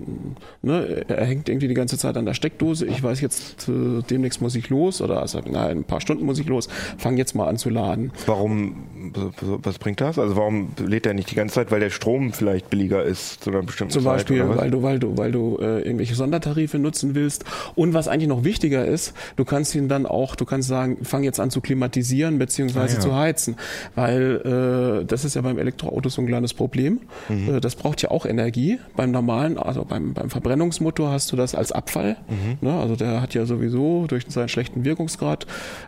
ne, 0.62 1.04
er 1.08 1.26
hängt 1.26 1.50
irgendwie 1.50 1.68
die 1.68 1.74
ganze 1.74 1.98
Zeit 1.98 2.16
an 2.16 2.24
der 2.24 2.34
Steckdose. 2.34 2.86
Ich 2.86 3.02
weiß 3.02 3.20
jetzt, 3.20 3.68
äh, 3.68 4.02
demnächst 4.08 4.40
muss 4.40 4.54
ich 4.54 4.70
los 4.70 5.02
oder 5.02 5.20
also, 5.20 5.42
na, 5.46 5.68
in 5.68 5.78
ein 5.78 5.84
paar 5.84 6.00
Stunden 6.00 6.24
muss 6.24 6.38
ich 6.38 6.46
los. 6.46 6.68
Fang 6.96 7.18
jetzt 7.18 7.34
mal 7.34 7.48
an 7.48 7.58
zu 7.58 7.68
laden. 7.68 8.12
Warum, 8.24 9.12
was 9.42 9.78
bringt 9.78 10.00
das? 10.00 10.18
Also 10.18 10.36
warum 10.36 10.70
lädt 10.86 11.06
er 11.06 11.14
nicht 11.14 11.30
die 11.30 11.34
ganze 11.34 11.56
Zeit, 11.56 11.70
weil 11.70 11.80
der 11.80 11.90
Strom 11.90 12.32
vielleicht 12.32 12.70
billiger 12.70 13.02
ist 13.02 13.42
zu 13.44 13.50
einer 13.50 13.62
bestimmten 13.62 13.92
Zum 13.92 14.04
Zeit. 14.04 14.12
Beispiel, 14.14 14.48
weil 14.48 14.70
du, 14.70 14.82
weil 14.82 14.98
du, 14.98 15.16
weil 15.18 15.32
du 15.32 15.58
äh, 15.60 15.80
irgendwelche 15.82 16.14
Sondertarife 16.14 16.78
nutzen 16.78 17.14
willst. 17.14 17.44
Und 17.74 17.94
was 17.94 18.08
eigentlich 18.08 18.28
noch 18.28 18.44
wichtiger 18.44 18.84
ist, 18.86 19.14
du 19.36 19.44
kannst 19.44 19.74
ihn 19.74 19.88
dann 19.88 20.06
auch, 20.06 20.36
du 20.36 20.44
kannst 20.44 20.68
sagen, 20.68 20.98
fang 21.02 21.22
jetzt 21.24 21.40
an 21.40 21.50
zu 21.50 21.60
klimatisieren 21.60 22.38
beziehungsweise 22.38 22.96
Ah, 22.96 22.98
ja. 22.98 23.00
zu 23.00 23.16
heizen. 23.16 23.56
Weil 23.94 25.00
äh, 25.02 25.04
das 25.06 25.24
ist 25.24 25.34
ja 25.34 25.42
beim 25.42 25.58
Elektroauto 25.58 26.08
so 26.08 26.22
ein 26.22 26.26
kleines 26.26 26.54
Problem. 26.54 27.00
Mhm. 27.28 27.56
Äh, 27.56 27.60
das 27.60 27.74
braucht 27.74 28.02
ja 28.02 28.10
auch 28.10 28.26
Energie. 28.26 28.78
Beim 28.96 29.10
normalen, 29.10 29.58
also 29.58 29.84
beim, 29.84 30.14
beim 30.14 30.30
Verbrennungsmotor 30.30 31.10
hast 31.10 31.32
du 31.32 31.36
das 31.36 31.54
als 31.54 31.72
Abfall. 31.72 32.16
Mhm. 32.28 32.66
Ne? 32.68 32.72
Also 32.78 32.96
der 32.96 33.20
hat 33.20 33.34
ja 33.34 33.44
sowieso 33.46 34.06
durch 34.06 34.24
seinen 34.28 34.48
schlechten 34.48 34.84
Wirkungsgrad 34.84 35.46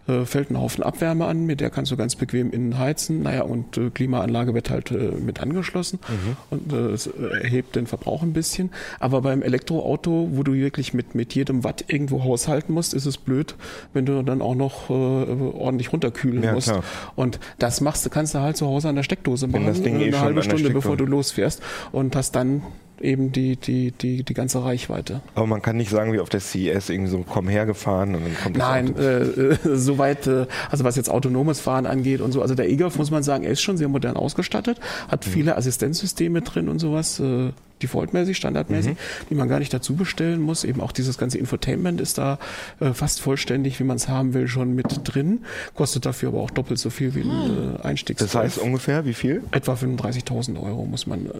äh, 0.08 0.24
fällt 0.24 0.50
ein 0.50 0.58
Haufen 0.58 0.82
Abwärme 0.82 1.26
an, 1.26 1.46
mit 1.46 1.60
der 1.60 1.70
kannst 1.70 1.92
du 1.92 1.96
ganz 1.96 2.16
bequem 2.16 2.50
innen 2.50 2.78
heizen. 2.78 3.22
Naja, 3.22 3.42
und 3.42 3.76
äh, 3.76 3.90
Klimaanlage 3.90 4.54
wird 4.54 4.70
halt 4.70 4.87
äh, 4.90 4.94
mit 4.94 5.40
angeschlossen 5.40 5.98
Mhm. 6.08 6.36
und 6.50 6.72
äh, 6.72 6.92
es 6.92 7.06
äh, 7.06 7.10
erhebt 7.42 7.76
den 7.76 7.86
Verbrauch 7.86 8.22
ein 8.22 8.32
bisschen. 8.32 8.70
Aber 9.00 9.20
beim 9.22 9.42
Elektroauto, 9.42 10.28
wo 10.32 10.42
du 10.42 10.54
wirklich 10.54 10.94
mit, 10.94 11.14
mit 11.14 11.34
jedem 11.34 11.64
Watt 11.64 11.84
irgendwo 11.88 12.24
haushalten 12.24 12.72
musst, 12.74 12.94
ist 12.94 13.06
es 13.06 13.18
blöd, 13.18 13.54
wenn 13.92 14.06
du 14.06 14.22
dann 14.22 14.42
auch 14.42 14.54
noch 14.54 14.90
äh, 14.90 14.92
ordentlich 14.92 15.92
runterkühlen 15.92 16.42
Ja, 16.42 16.52
musst. 16.52 16.68
klar. 16.68 16.82
Und 17.16 17.38
das 17.58 17.80
machst 17.80 18.04
du, 18.06 18.10
kannst 18.10 18.34
du 18.34 18.40
halt 18.40 18.56
zu 18.56 18.66
Hause 18.66 18.88
an 18.88 18.96
der 18.96 19.02
Steckdose 19.02 19.46
machen, 19.46 19.66
das 19.66 19.82
Ding 19.82 19.98
äh, 20.00 20.04
eh 20.04 20.08
eine 20.08 20.20
halbe 20.20 20.42
Stunde, 20.42 20.70
bevor 20.70 20.96
du 20.96 21.04
losfährst 21.04 21.62
und 21.92 22.14
hast 22.16 22.32
dann 22.32 22.62
eben 23.00 23.32
die, 23.32 23.56
die, 23.56 23.92
die, 23.92 24.22
die 24.22 24.34
ganze 24.34 24.64
Reichweite. 24.64 25.20
Aber 25.34 25.46
man 25.46 25.62
kann 25.62 25.76
nicht 25.76 25.90
sagen, 25.90 26.12
wie 26.12 26.20
auf 26.20 26.28
der 26.28 26.40
CES 26.40 26.88
irgendwie 26.90 27.10
so, 27.10 27.24
komm 27.28 27.48
hergefahren 27.48 28.14
und 28.14 28.24
dann 28.24 28.36
kommt 28.42 28.56
das 28.56 28.62
Nein, 28.62 28.96
äh, 28.96 29.18
äh, 29.22 29.56
soweit, 29.76 30.26
äh, 30.26 30.46
also 30.70 30.84
was 30.84 30.96
jetzt 30.96 31.10
autonomes 31.10 31.60
Fahren 31.60 31.86
angeht 31.86 32.20
und 32.20 32.32
so, 32.32 32.42
also 32.42 32.54
der 32.54 32.68
E-Golf 32.68 32.96
muss 32.98 33.10
man 33.10 33.22
sagen, 33.22 33.44
er 33.44 33.50
ist 33.52 33.62
schon 33.62 33.76
sehr 33.76 33.88
modern 33.88 34.16
ausgestattet, 34.16 34.78
hat 35.08 35.26
Mhm. 35.26 35.30
viele 35.30 35.56
Assistenzsysteme 35.56 36.42
drin 36.42 36.68
und 36.68 36.78
sowas, 36.78 37.20
äh, 37.20 37.50
defaultmäßig, 37.82 38.36
standardmäßig, 38.36 38.92
Mhm. 38.92 38.96
die 39.30 39.34
man 39.34 39.48
gar 39.48 39.58
nicht 39.58 39.72
dazu 39.72 39.94
bestellen 39.94 40.40
muss. 40.40 40.64
Eben 40.64 40.80
auch 40.80 40.92
dieses 40.92 41.18
ganze 41.18 41.38
Infotainment 41.38 42.00
ist 42.00 42.18
da 42.18 42.38
äh, 42.80 42.92
fast 42.92 43.20
vollständig, 43.20 43.78
wie 43.80 43.84
man 43.84 43.96
es 43.96 44.08
haben 44.08 44.34
will, 44.34 44.48
schon 44.48 44.74
mit 44.74 44.86
drin, 45.04 45.44
kostet 45.74 46.06
dafür 46.06 46.28
aber 46.30 46.40
auch 46.40 46.50
doppelt 46.50 46.78
so 46.78 46.90
viel 46.90 47.14
wie 47.14 47.22
ein 47.22 47.76
äh, 47.76 47.82
Einstiegs. 47.82 48.20
Das 48.20 48.34
heißt 48.34 48.58
ungefähr, 48.58 49.04
wie 49.04 49.14
viel? 49.14 49.42
Etwa 49.50 49.74
35.000 49.74 50.60
Euro 50.62 50.84
muss 50.84 51.06
man 51.06 51.26
äh, 51.26 51.30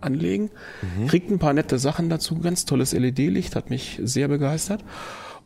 anlegen. 0.00 0.50
Mhm. 0.98 1.06
Kriegt 1.06 1.30
ein 1.30 1.38
paar 1.38 1.52
nette 1.52 1.78
Sachen 1.78 2.08
dazu. 2.08 2.38
Ganz 2.38 2.64
tolles 2.64 2.92
LED-Licht, 2.92 3.56
hat 3.56 3.70
mich 3.70 4.00
sehr 4.02 4.28
begeistert. 4.28 4.82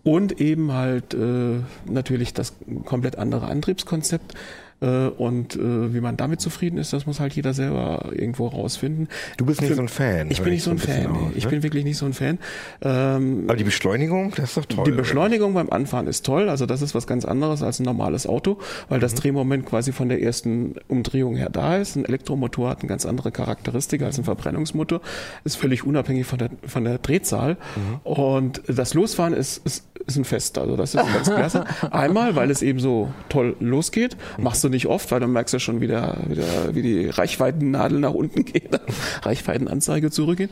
Und 0.02 0.40
eben 0.40 0.72
halt 0.72 1.12
äh, 1.12 1.60
natürlich 1.84 2.32
das 2.32 2.54
komplett 2.86 3.16
andere 3.16 3.46
Antriebskonzept. 3.48 4.34
Äh, 4.82 4.86
und 5.08 5.56
äh, 5.56 5.92
wie 5.94 6.00
man 6.00 6.16
damit 6.16 6.40
zufrieden 6.40 6.78
ist, 6.78 6.92
das 6.92 7.06
muss 7.06 7.20
halt 7.20 7.34
jeder 7.34 7.52
selber 7.54 8.10
irgendwo 8.12 8.46
rausfinden. 8.48 9.08
Du 9.36 9.44
bist 9.46 9.60
nicht 9.60 9.68
Für- 9.70 9.76
so 9.76 9.82
ein 9.82 9.88
Fan. 9.88 10.30
Ich 10.30 10.40
bin 10.40 10.52
nicht 10.52 10.62
so 10.62 10.70
ein 10.70 10.78
Fan. 10.78 11.06
raus, 11.06 11.18
nee. 11.28 11.32
Ich 11.36 11.44
ne? 11.44 11.50
bin 11.50 11.62
wirklich 11.62 11.84
nicht 11.84 11.98
so 11.98 12.06
ein 12.06 12.12
Fan. 12.14 12.38
Ähm, 12.82 13.44
Aber 13.46 13.56
die 13.56 13.64
Beschleunigung, 13.64 14.32
das 14.36 14.50
ist 14.50 14.56
doch 14.56 14.64
toll. 14.64 14.84
die 14.84 14.92
oder? 14.92 15.02
Beschleunigung 15.02 15.54
beim 15.54 15.70
Anfahren 15.70 16.06
ist 16.06 16.24
toll, 16.24 16.48
also 16.48 16.66
das 16.66 16.82
ist 16.82 16.94
was 16.94 17.06
ganz 17.06 17.24
anderes 17.24 17.62
als 17.62 17.78
ein 17.78 17.84
normales 17.84 18.26
Auto, 18.26 18.58
weil 18.88 18.98
Mhm. 18.98 19.02
das 19.02 19.14
Drehmoment 19.14 19.66
quasi 19.66 19.92
von 19.92 20.08
der 20.08 20.22
ersten 20.22 20.74
Umdrehung 20.88 21.36
her 21.36 21.50
da 21.50 21.76
ist. 21.76 21.96
Ein 21.96 22.04
Elektromotor 22.04 22.70
hat 22.70 22.80
eine 22.80 22.88
ganz 22.88 23.04
andere 23.06 23.30
Charakteristik 23.32 24.02
als 24.02 24.18
ein 24.18 24.24
Verbrennungsmotor, 24.24 25.00
ist 25.44 25.56
völlig 25.56 25.84
unabhängig 25.84 26.26
von 26.26 26.38
der, 26.38 26.50
von 26.66 26.84
der 26.84 26.98
Drehzahl. 26.98 27.58
Mhm. 27.76 28.10
Und 28.10 28.62
das 28.66 28.94
Losfahren 28.94 29.34
ist, 29.34 29.58
ist, 29.66 29.84
ist 30.10 30.16
ein 30.16 30.24
Fest, 30.24 30.58
also 30.58 30.76
das 30.76 30.94
ist 30.94 31.02
ganz 31.02 31.28
klasse. 31.30 31.64
Einmal, 31.90 32.36
weil 32.36 32.50
es 32.50 32.62
eben 32.62 32.78
so 32.80 33.08
toll 33.28 33.56
losgeht, 33.60 34.16
machst 34.38 34.62
du 34.64 34.68
nicht 34.68 34.86
oft, 34.86 35.10
weil 35.10 35.20
du 35.20 35.26
merkst 35.26 35.52
ja 35.54 35.58
schon 35.60 35.80
wieder, 35.80 36.16
wieder 36.28 36.74
wie 36.74 36.82
die 36.82 37.06
Reichweitennadel 37.08 37.98
nach 38.00 38.12
unten 38.14 38.44
geht, 38.44 38.68
Reichweitenanzeige 39.22 40.10
zurückgehen. 40.10 40.50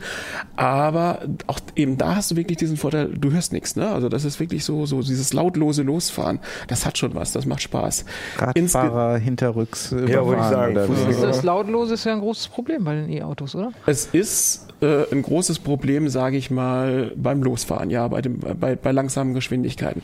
Aber 0.55 1.19
auch 1.47 1.59
eben 1.75 1.97
da 1.97 2.15
hast 2.15 2.31
du 2.31 2.35
wirklich 2.35 2.57
diesen 2.57 2.77
Vorteil, 2.77 3.09
du 3.09 3.31
hörst 3.31 3.53
nichts, 3.53 3.75
ne? 3.75 3.89
Also 3.89 4.09
das 4.09 4.25
ist 4.25 4.39
wirklich 4.39 4.63
so, 4.65 4.85
so 4.85 5.01
dieses 5.01 5.33
lautlose 5.33 5.83
Losfahren. 5.83 6.39
Das 6.67 6.85
hat 6.85 6.97
schon 6.97 7.15
was, 7.15 7.31
das 7.31 7.45
macht 7.45 7.61
Spaß. 7.61 8.05
Insge- 8.55 8.75
Radfahrer 8.75 9.17
hinterrücks 9.17 9.91
wollte 9.91 10.05
ich 10.05 10.11
überfahren 10.11 10.75
sagen? 10.75 10.75
Das, 10.75 11.21
das 11.21 11.43
Lautlose 11.43 11.93
ist 11.95 12.05
ja 12.05 12.13
ein 12.13 12.19
großes 12.19 12.47
Problem 12.47 12.83
bei 12.83 12.95
den 12.95 13.09
E-Autos, 13.09 13.55
oder? 13.55 13.71
Es 13.85 14.05
ist 14.11 14.67
äh, 14.81 15.03
ein 15.11 15.21
großes 15.21 15.59
Problem, 15.59 16.07
sage 16.09 16.37
ich 16.37 16.49
mal, 16.51 17.11
beim 17.15 17.43
Losfahren, 17.43 17.89
ja, 17.89 18.07
bei, 18.07 18.21
dem, 18.21 18.39
bei, 18.39 18.75
bei 18.75 18.91
langsamen 18.91 19.33
Geschwindigkeiten. 19.33 19.48
Geschwindigkeiten. 19.49 20.03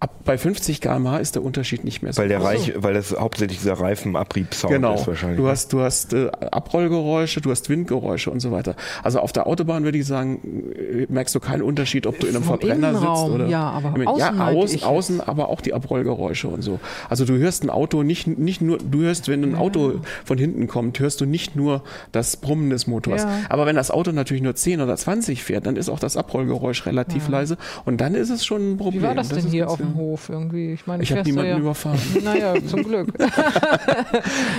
Ab 0.00 0.10
bei 0.24 0.36
50 0.36 0.80
km/h 0.80 1.18
ist 1.18 1.34
der 1.34 1.42
Unterschied 1.44 1.84
nicht 1.84 2.02
mehr 2.02 2.12
so 2.12 2.20
Weil 2.20 2.28
der 2.28 2.38
groß. 2.38 2.48
Reich, 2.48 2.72
weil 2.76 2.94
das 2.94 3.12
hauptsächlich 3.18 3.58
dieser 3.58 3.74
Reifenabriebsound 3.74 4.72
Genau. 4.74 4.94
ist 4.94 5.06
wahrscheinlich. 5.06 5.38
Du 5.38 5.48
hast, 5.48 5.72
du 5.72 5.80
hast 5.80 6.12
äh, 6.12 6.30
Abrollgeräusche, 6.50 7.40
du 7.40 7.50
hast 7.50 7.68
Windgeräusche 7.68 8.30
und 8.30 8.40
so 8.40 8.50
weiter. 8.52 8.74
Also 9.02 9.20
auf 9.20 9.32
der 9.32 9.46
Autobahn 9.46 9.84
würde 9.84 9.98
ich 9.98 10.06
sagen, 10.06 10.72
äh, 10.74 11.06
merkst 11.08 11.34
du 11.34 11.40
keinen 11.40 11.62
Unterschied, 11.62 12.06
ob 12.06 12.18
du 12.18 12.26
in 12.26 12.34
einem 12.34 12.44
Vom 12.44 12.58
Verbrenner 12.58 12.90
Innenraum, 12.90 13.16
sitzt 13.26 13.34
oder 13.34 13.46
ja, 13.48 13.70
aber 13.70 13.98
ja, 13.98 14.06
außen 14.30 14.36
meinte 14.38 14.58
außen, 14.60 14.76
ich 14.76 14.84
außen, 14.84 15.20
aber 15.20 15.48
auch 15.48 15.60
die 15.60 15.74
Abrollgeräusche 15.74 16.48
und 16.48 16.62
so. 16.62 16.80
Also 17.08 17.24
du 17.24 17.36
hörst 17.38 17.62
ein 17.64 17.70
Auto 17.70 18.02
nicht 18.02 18.26
nicht 18.26 18.60
nur, 18.62 18.78
du 18.78 19.00
hörst, 19.02 19.28
wenn 19.28 19.42
ein 19.42 19.54
Auto 19.54 20.00
von 20.24 20.38
hinten 20.38 20.66
kommt, 20.66 20.98
hörst 20.98 21.20
du 21.20 21.26
nicht 21.26 21.56
nur 21.56 21.82
das 22.12 22.36
Brummen 22.36 22.70
des 22.70 22.86
Motors. 22.86 23.22
Ja. 23.22 23.30
Aber 23.48 23.66
wenn 23.66 23.76
das 23.76 23.90
Auto 23.90 24.12
natürlich 24.12 24.42
nur 24.42 24.54
10 24.54 24.80
oder 24.80 24.96
20 24.96 25.42
fährt, 25.42 25.66
dann 25.66 25.76
ist 25.76 25.88
auch 25.88 25.98
das 25.98 26.16
Abrollgeräusch 26.16 26.86
relativ 26.86 27.28
leise 27.28 27.56
und 27.84 28.00
dann 28.00 28.14
ist 28.14 28.30
es 28.30 28.44
schon 28.44 28.72
ein 28.72 28.76
Problem. 28.76 29.02
Wie 29.02 29.06
war 29.06 29.14
das, 29.14 29.28
denn 29.28 29.38
ist 29.38 29.50
hier 29.50 29.68
auf 29.70 29.78
dem. 29.84 29.94
Hof 29.96 30.28
irgendwie? 30.28 30.72
Ich 30.72 30.86
meine, 30.86 31.02
Ich 31.02 31.12
habe 31.12 31.22
niemanden 31.22 31.50
ja, 31.50 31.58
überfahren. 31.58 31.98
Naja, 32.24 32.54
zum 32.66 32.82
Glück. 32.82 33.08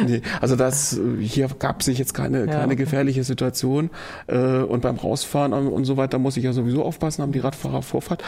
Nee, 0.05 0.21
also 0.41 0.55
das 0.55 0.97
äh, 0.97 1.21
hier 1.21 1.47
gab 1.59 1.81
sich 1.83 1.97
jetzt 1.97 2.13
keine, 2.13 2.45
Ja, 2.45 2.45
keine 2.45 2.75
gefährliche 2.75 3.23
Situation. 3.23 3.89
Äh, 4.27 4.37
und 4.37 4.81
beim 4.81 4.95
Rausfahren 4.97 5.53
und, 5.53 5.67
und 5.67 5.85
so 5.85 5.97
weiter 5.97 6.19
muss 6.19 6.37
ich 6.37 6.43
ja 6.43 6.53
sowieso 6.53 6.83
aufpassen, 6.83 7.21
haben 7.21 7.31
die 7.31 7.39
Radfahrer 7.39 7.81
Vorfahrt. 7.81 8.23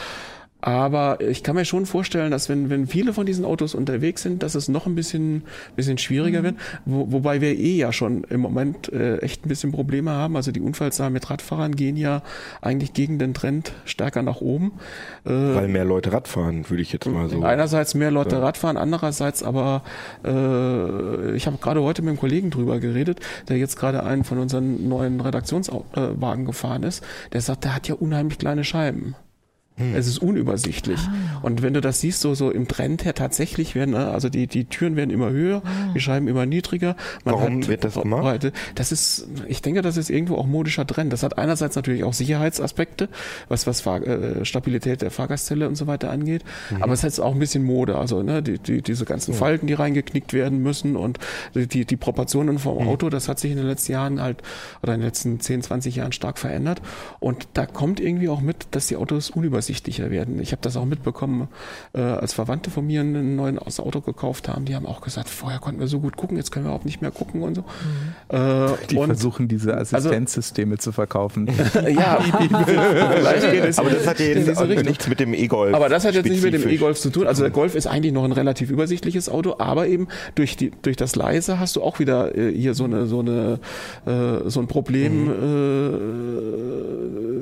Aber 0.59 1.21
ich 1.21 1.43
kann 1.43 1.55
mir 1.55 1.65
schon 1.65 1.85
vorstellen, 1.85 2.31
dass 2.31 2.49
wenn, 2.49 2.69
wenn 2.71 2.87
viele 2.87 3.13
von 3.13 3.27
diesen 3.27 3.45
Autos 3.45 3.75
unterwegs 3.75 4.23
sind, 4.23 4.41
dass 4.41 4.55
es 4.55 4.67
noch 4.67 4.87
ein 4.87 4.95
bisschen, 4.95 5.43
bisschen 5.75 5.99
schwieriger 5.99 6.41
wird. 6.41 6.55
Wo, 6.85 7.11
wobei 7.11 7.41
wir 7.41 7.55
eh 7.55 7.77
ja 7.77 7.93
schon 7.93 8.23
im 8.23 8.41
Moment 8.41 8.91
äh, 8.91 9.17
echt 9.19 9.45
ein 9.45 9.49
bisschen 9.49 9.71
Probleme 9.71 10.11
haben. 10.11 10.35
Also 10.35 10.51
die 10.51 10.61
Unfallzahlen 10.61 11.13
mit 11.13 11.29
Radfahrern 11.29 11.75
gehen 11.75 11.95
ja 11.95 12.23
eigentlich 12.61 12.93
gegen 12.93 13.19
den 13.19 13.35
Trend 13.35 13.73
stärker 13.85 14.23
nach 14.23 14.41
oben. 14.41 14.73
Äh, 15.25 15.29
weil 15.29 15.67
mehr 15.67 15.85
Leute 15.85 16.11
Rad 16.11 16.27
fahren, 16.27 16.67
würde 16.67 16.81
ich 16.81 16.91
jetzt 16.91 17.05
mal 17.05 17.29
so. 17.29 17.43
Einerseits 17.43 17.93
mehr 17.93 18.09
Leute 18.09 18.41
Radfahren, 18.41 18.77
andererseits 18.77 19.43
aber, 19.43 19.83
äh, 20.25 21.35
ich 21.35 21.45
habe 21.45 21.57
gerade 21.61 21.83
heute 21.83 22.01
mit 22.01 22.09
einem 22.09 22.19
Kollegen 22.19 22.49
drüber 22.49 22.79
geredet, 22.79 23.19
der 23.47 23.57
jetzt 23.57 23.77
gerade 23.77 24.03
einen 24.03 24.23
von 24.23 24.39
unseren 24.39 24.89
neuen 24.89 25.21
Redaktionswagen 25.21 26.45
gefahren 26.45 26.81
ist, 26.81 27.03
der 27.33 27.41
sagt, 27.41 27.63
der 27.63 27.75
hat 27.75 27.87
ja 27.87 27.93
unheimlich 27.95 28.39
kleine 28.39 28.63
Scheiben. 28.63 29.15
Hm. 29.77 29.95
Es 29.95 30.07
ist 30.07 30.17
unübersichtlich. 30.19 30.99
Und 31.41 31.61
wenn 31.61 31.73
du 31.73 31.81
das 31.81 32.01
siehst, 32.01 32.21
so, 32.21 32.33
so 32.33 32.49
im 32.49 32.67
Trend 32.67 33.05
her 33.05 33.13
tatsächlich 33.13 33.75
werden, 33.75 33.93
äh, 33.93 33.97
also 33.97 34.29
die, 34.29 34.47
die 34.47 34.65
Türen 34.65 34.95
werden 34.95 35.11
immer 35.11 35.29
höher, 35.29 35.61
die 35.93 35.99
Scheiben 35.99 36.27
immer 36.27 36.45
niedriger. 36.45 36.95
Man 37.25 37.35
Warum 37.35 37.61
hat 37.61 37.67
wird 37.67 37.83
das 37.83 37.95
gemacht? 37.95 38.21
Breite. 38.21 38.53
Das 38.75 38.91
ist, 38.91 39.27
ich 39.47 39.61
denke, 39.61 39.81
das 39.81 39.97
ist 39.97 40.09
irgendwo 40.09 40.35
auch 40.35 40.47
modischer 40.47 40.87
Trend. 40.87 41.13
Das 41.13 41.23
hat 41.23 41.37
einerseits 41.37 41.75
natürlich 41.75 42.03
auch 42.03 42.13
Sicherheitsaspekte, 42.13 43.09
was, 43.49 43.67
was 43.67 43.81
Fahr 43.81 44.01
äh, 44.05 44.45
Stabilität 44.45 45.01
der 45.01 45.11
Fahrgastzelle 45.11 45.67
und 45.67 45.75
so 45.75 45.87
weiter 45.87 46.09
angeht. 46.09 46.43
Mhm. 46.71 46.83
Aber 46.83 46.93
es 46.93 47.03
hat 47.03 47.19
auch 47.19 47.33
ein 47.33 47.39
bisschen 47.39 47.63
Mode. 47.63 47.97
Also, 47.97 48.23
ne, 48.23 48.41
die, 48.41 48.59
die, 48.59 48.81
diese 48.81 49.05
ganzen 49.05 49.33
Falten, 49.33 49.67
die 49.67 49.73
reingeknickt 49.73 50.33
werden 50.33 50.61
müssen 50.63 50.95
und 50.95 51.19
die, 51.53 51.85
die 51.85 51.97
Proportionen 51.97 52.59
vom 52.59 52.77
Mhm. 52.77 52.87
Auto, 52.87 53.09
das 53.09 53.27
hat 53.27 53.39
sich 53.39 53.51
in 53.51 53.57
den 53.57 53.65
letzten 53.67 53.93
Jahren 53.93 54.21
halt, 54.21 54.41
oder 54.83 54.93
in 54.93 54.99
den 54.99 55.07
letzten 55.07 55.39
10, 55.39 55.61
20 55.63 55.95
Jahren 55.95 56.11
stark 56.11 56.37
verändert. 56.37 56.81
Und 57.19 57.47
da 57.53 57.65
kommt 57.65 57.99
irgendwie 57.99 58.29
auch 58.29 58.41
mit, 58.41 58.67
dass 58.71 58.87
die 58.87 58.95
Autos 58.97 59.31
unübersichtlicher 59.67 60.11
werden. 60.11 60.39
Ich 60.41 60.51
habe 60.51 60.61
das 60.61 60.77
auch 60.77 60.85
mitbekommen, 60.85 61.47
äh, 61.93 61.99
als 61.99 62.33
Verwandte 62.33 62.69
von 62.69 62.85
mir 62.87 63.01
ein 63.01 63.35
neues 63.35 63.79
Auto 63.79 64.01
gekauft 64.01 64.47
haben. 64.47 64.65
Die 64.65 64.75
haben 64.75 64.85
auch 64.85 65.01
gesagt, 65.01 65.29
vorher 65.29 65.59
konnten 65.59 65.79
wir 65.79 65.87
so 65.87 65.99
gut 65.99 66.15
gucken, 66.15 66.37
jetzt 66.37 66.51
können 66.51 66.65
wir 66.65 66.69
überhaupt 66.69 66.85
nicht 66.85 67.01
mehr 67.01 67.09
gucken 67.11 67.41
und 67.43 67.55
so. 67.55 67.63
Äh, 68.29 68.69
Die 68.89 68.97
und 68.97 69.07
versuchen 69.07 69.47
diese 69.47 69.77
Assistenzsysteme 69.77 70.77
zu 70.77 70.91
verkaufen. 70.91 71.47
ja, 71.89 72.19
vielleicht 72.21 73.51
geht 73.51 73.65
es 73.65 73.79
Aber 73.79 73.89
das 73.89 74.07
hat 74.07 74.19
ja 74.19 74.27
jetzt 74.27 74.47
diese 74.47 74.57
auch 74.57 74.67
Richtung. 74.67 74.85
nichts 74.85 75.07
mit 75.07 75.19
dem 75.19 75.33
E-Golf. 75.33 75.75
Aber 75.75 75.89
das 75.89 76.05
hat 76.05 76.13
jetzt 76.15 76.29
nicht 76.29 76.43
mit 76.43 76.53
dem. 76.53 76.67
E-Golf 76.67 76.99
zu 76.99 77.09
tun. 77.09 77.27
Also 77.27 77.43
der 77.43 77.51
Golf 77.51 77.75
ist 77.75 77.87
eigentlich 77.87 78.13
noch 78.13 78.25
ein 78.25 78.31
relativ 78.33 78.69
übersichtliches 78.69 79.29
Auto, 79.29 79.55
aber 79.57 79.87
eben 79.87 80.07
durch 80.35 80.57
die 80.57 80.71
durch 80.81 80.97
das 80.97 81.15
leise 81.15 81.59
hast 81.59 81.75
du 81.75 81.81
auch 81.81 81.99
wieder 81.99 82.37
äh, 82.37 82.53
hier 82.53 82.73
so 82.73 82.83
eine 82.83 83.07
so 83.07 83.19
eine 83.19 83.59
äh, 84.05 84.49
so 84.49 84.59
ein 84.59 84.67
Problem 84.67 85.29
äh, 85.29 85.33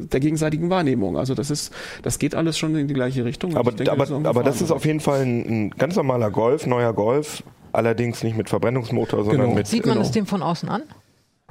der 0.08 0.20
gegenseitigen 0.20 0.70
Wahrnehmung. 0.70 1.18
Also 1.18 1.34
das 1.34 1.50
ist 1.50 1.74
das 2.04 2.15
geht 2.20 2.36
alles 2.36 2.58
schon 2.58 2.76
in 2.76 2.88
die 2.88 2.94
gleiche 2.94 3.26
Richtung. 3.26 3.56
Aber, 3.58 3.72
denke, 3.72 3.92
aber, 3.92 4.06
sind 4.06 4.26
aber 4.28 4.44
das 4.44 4.62
ist 4.62 4.72
auf 4.72 4.86
jeden 4.86 5.00
Fall 5.00 5.22
ein, 5.22 5.46
ein 5.66 5.70
ganz 5.72 5.96
normaler 5.96 6.32
Golf, 6.32 6.66
neuer 6.66 6.94
Golf, 6.94 7.44
allerdings 7.72 8.24
nicht 8.24 8.38
mit 8.38 8.50
Verbrennungsmotor, 8.50 9.24
sondern 9.24 9.42
Genau. 9.48 9.56
mit. 9.56 9.68
Sieht 9.68 9.86
man 9.86 9.96
Genau. 9.96 10.06
es 10.06 10.12
dem 10.12 10.26
von 10.26 10.42
außen 10.42 10.70
an? 10.70 10.84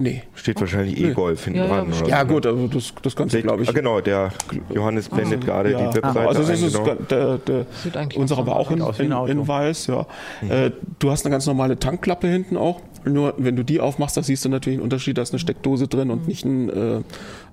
Nee. 0.01 0.25
Steht 0.35 0.61
wahrscheinlich 0.61 1.01
E-Golf 1.01 1.45
hinten 1.45 1.61
Ja, 1.61 1.67
ja, 1.67 1.83
dran. 1.85 1.93
Ja, 2.09 2.21
so. 2.23 2.27
gut, 2.27 2.47
also 2.47 2.67
das, 2.67 2.93
das 3.01 3.15
kannst 3.15 3.33
du, 3.33 3.43
glaube 3.43 3.63
ich. 3.63 3.69
Ah, 3.69 3.73
genau, 3.73 4.01
der 4.01 4.33
Johannes 4.75 5.09
blendet 5.09 5.45
gerade 5.45 5.71
Ja. 5.71 5.79
die 5.89 5.95
Webseite 5.97 6.29
also 6.29 6.41
das 6.41 6.49
ein. 6.51 6.67
ist 6.67 6.75
Genau. 6.85 6.95
der, 7.09 7.39
der, 7.39 7.67
Sieht 7.81 7.97
eigentlich 7.97 8.19
unsere 8.19 8.45
war 8.45 8.57
auch 8.57 8.73
in, 8.73 8.81
in, 8.81 9.13
in 9.29 9.47
weiß, 9.47 9.87
ja. 9.87 10.05
Äh, 10.49 10.73
du 10.99 11.11
hast 11.13 11.25
eine 11.25 11.31
ganz 11.31 11.47
normale 11.47 11.79
Tankklappe 11.79 12.27
hinten 12.27 12.57
auch. 12.57 12.81
Nur 13.05 13.35
wenn 13.39 13.55
du 13.55 13.63
die 13.63 13.79
aufmachst, 13.81 14.17
da 14.17 14.23
siehst 14.25 14.45
du 14.45 14.49
natürlich 14.49 14.79
einen 14.79 14.83
Unterschied, 14.85 15.17
da 15.17 15.23
ist 15.23 15.33
eine 15.33 15.39
Steckdose 15.39 15.87
drin 15.87 16.11
und 16.11 16.27
nicht 16.27 16.45
ein 16.45 16.71
äh, 16.71 16.97
äh, 16.97 17.03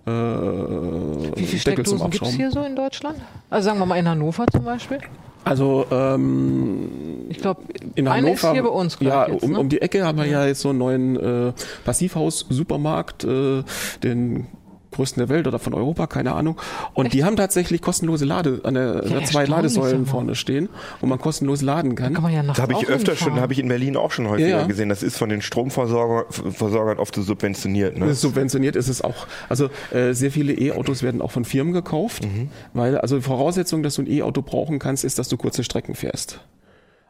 Wie 0.07 1.45
viele 1.45 1.61
Deckel 1.63 1.85
zum 1.85 1.99
Steckdosen 1.99 2.09
gibt 2.09 2.23
es 2.25 2.31
hier 2.31 2.49
so 2.51 2.63
in 2.63 2.75
Deutschland? 2.75 3.17
Also 3.51 3.65
sagen 3.67 3.77
wir 3.77 3.85
mal 3.85 3.97
in 3.97 4.07
Hannover 4.07 4.47
zum 4.47 4.63
Beispiel. 4.63 4.97
Also 5.43 5.85
ähm, 5.91 6.89
Ich 7.29 7.39
glaube, 7.39 7.61
in 7.95 8.07
eine 8.07 8.27
Hannover, 8.27 8.49
ist 8.49 8.51
hier 8.53 8.63
bei 8.63 8.69
uns 8.69 8.97
ja, 8.99 9.27
jetzt, 9.27 9.43
um, 9.43 9.51
ne? 9.51 9.59
um 9.59 9.69
die 9.69 9.81
Ecke 9.81 10.05
haben 10.05 10.17
wir 10.17 10.25
ja 10.25 10.45
jetzt 10.45 10.61
so 10.61 10.69
einen 10.69 10.77
neuen 10.77 11.17
äh, 11.17 11.53
Passivhaus-Supermarkt, 11.83 13.23
äh, 13.23 13.63
den 14.03 14.47
größten 14.91 15.21
der 15.21 15.29
Welt 15.29 15.47
oder 15.47 15.59
von 15.59 15.73
Europa, 15.73 16.07
keine 16.07 16.33
Ahnung. 16.33 16.59
Und 16.93 17.13
die 17.13 17.23
haben 17.23 17.35
tatsächlich 17.35 17.81
kostenlose 17.81 18.25
Lade 18.25 18.61
an 18.63 18.73
der, 18.73 19.03
an 19.03 19.09
der 19.09 19.23
zwei 19.25 19.45
Ladesäulen 19.45 20.05
vorne 20.05 20.35
stehen, 20.35 20.69
wo 20.99 21.07
man 21.07 21.19
kostenlos 21.19 21.61
laden 21.61 21.95
kann. 21.95 22.13
kann 22.13 22.23
man 22.23 22.33
ja 22.33 22.41
habe 22.57 22.73
ich 22.73 22.87
öfter 22.87 23.15
schon, 23.15 23.39
habe 23.39 23.53
ich 23.53 23.59
in 23.59 23.67
Berlin 23.67 23.97
auch 23.97 24.11
schon 24.11 24.27
häufiger 24.27 24.47
Ja, 24.49 24.59
ja. 24.61 24.67
gesehen. 24.67 24.89
Das 24.89 25.03
ist 25.03 25.17
von 25.17 25.29
den 25.29 25.41
Stromversorgern 25.41 26.25
Versorgern 26.51 26.99
oft 26.99 27.15
so 27.15 27.21
subventioniert. 27.21 27.97
Ne? 27.97 28.13
Subventioniert 28.13 28.75
ist 28.75 28.87
es 28.87 29.01
auch. 29.01 29.27
Also 29.49 29.69
äh, 29.91 30.13
sehr 30.13 30.31
viele 30.31 30.53
E-Autos 30.53 31.03
werden 31.03 31.21
auch 31.21 31.31
von 31.31 31.45
Firmen 31.45 31.73
gekauft, 31.73 32.27
weil 32.73 32.97
also 32.97 33.15
die 33.15 33.21
Voraussetzung, 33.21 33.83
dass 33.83 33.95
du 33.95 34.03
ein 34.03 34.11
E-Auto 34.11 34.41
brauchen 34.41 34.79
kannst, 34.79 35.03
ist, 35.03 35.19
dass 35.19 35.27
du 35.29 35.37
kurze 35.37 35.63
Strecken 35.63 35.95
fährst. 35.95 36.39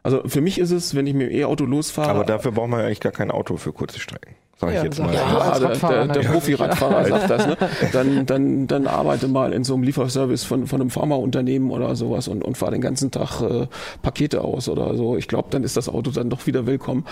Also 0.02 0.22
für 0.26 0.40
mich 0.40 0.58
ist 0.58 0.70
es, 0.70 0.94
wenn 0.94 1.06
ich 1.06 1.14
mit 1.14 1.30
dem 1.30 1.36
E-Auto 1.36 1.64
losfahre, 1.64 2.10
Aber 2.10 2.24
dafür 2.24 2.52
braucht 2.52 2.68
man 2.68 2.80
eigentlich 2.80 3.00
gar 3.00 3.12
kein 3.12 3.30
Auto 3.30 3.56
für 3.56 3.72
kurze 3.72 4.00
Strecken. 4.00 4.34
Sag 4.60 4.70
ich 4.70 4.76
Ja, 4.76 4.84
jetzt 4.84 4.98
mal. 5.00 5.12
Ja, 5.12 5.58
der, 5.58 5.68
der, 5.76 6.06
der 6.08 6.20
Profi-Radfahrer 6.28 7.06
sagt 7.08 7.30
das, 7.30 7.46
ne? 7.46 7.56
Dann, 7.92 8.26
dann, 8.26 8.66
dann 8.68 8.86
arbeite 8.86 9.26
mal 9.26 9.52
in 9.52 9.64
so 9.64 9.74
einem 9.74 9.82
Lieferservice 9.82 10.44
von, 10.44 10.66
von 10.66 10.80
einem 10.80 10.90
Pharmaunternehmen 10.90 11.70
oder 11.70 11.96
sowas 11.96 12.28
und, 12.28 12.44
und 12.44 12.56
fahr 12.56 12.70
den 12.70 12.80
ganzen 12.80 13.10
Tag 13.10 13.40
äh, 13.40 13.66
Pakete 14.02 14.42
aus 14.42 14.68
oder 14.68 14.94
so. 14.96 15.16
Ich 15.16 15.26
glaube, 15.26 15.48
dann 15.50 15.64
ist 15.64 15.76
das 15.76 15.88
Auto 15.88 16.10
dann 16.12 16.30
doch 16.30 16.46
wieder 16.46 16.66
willkommen. 16.66 17.04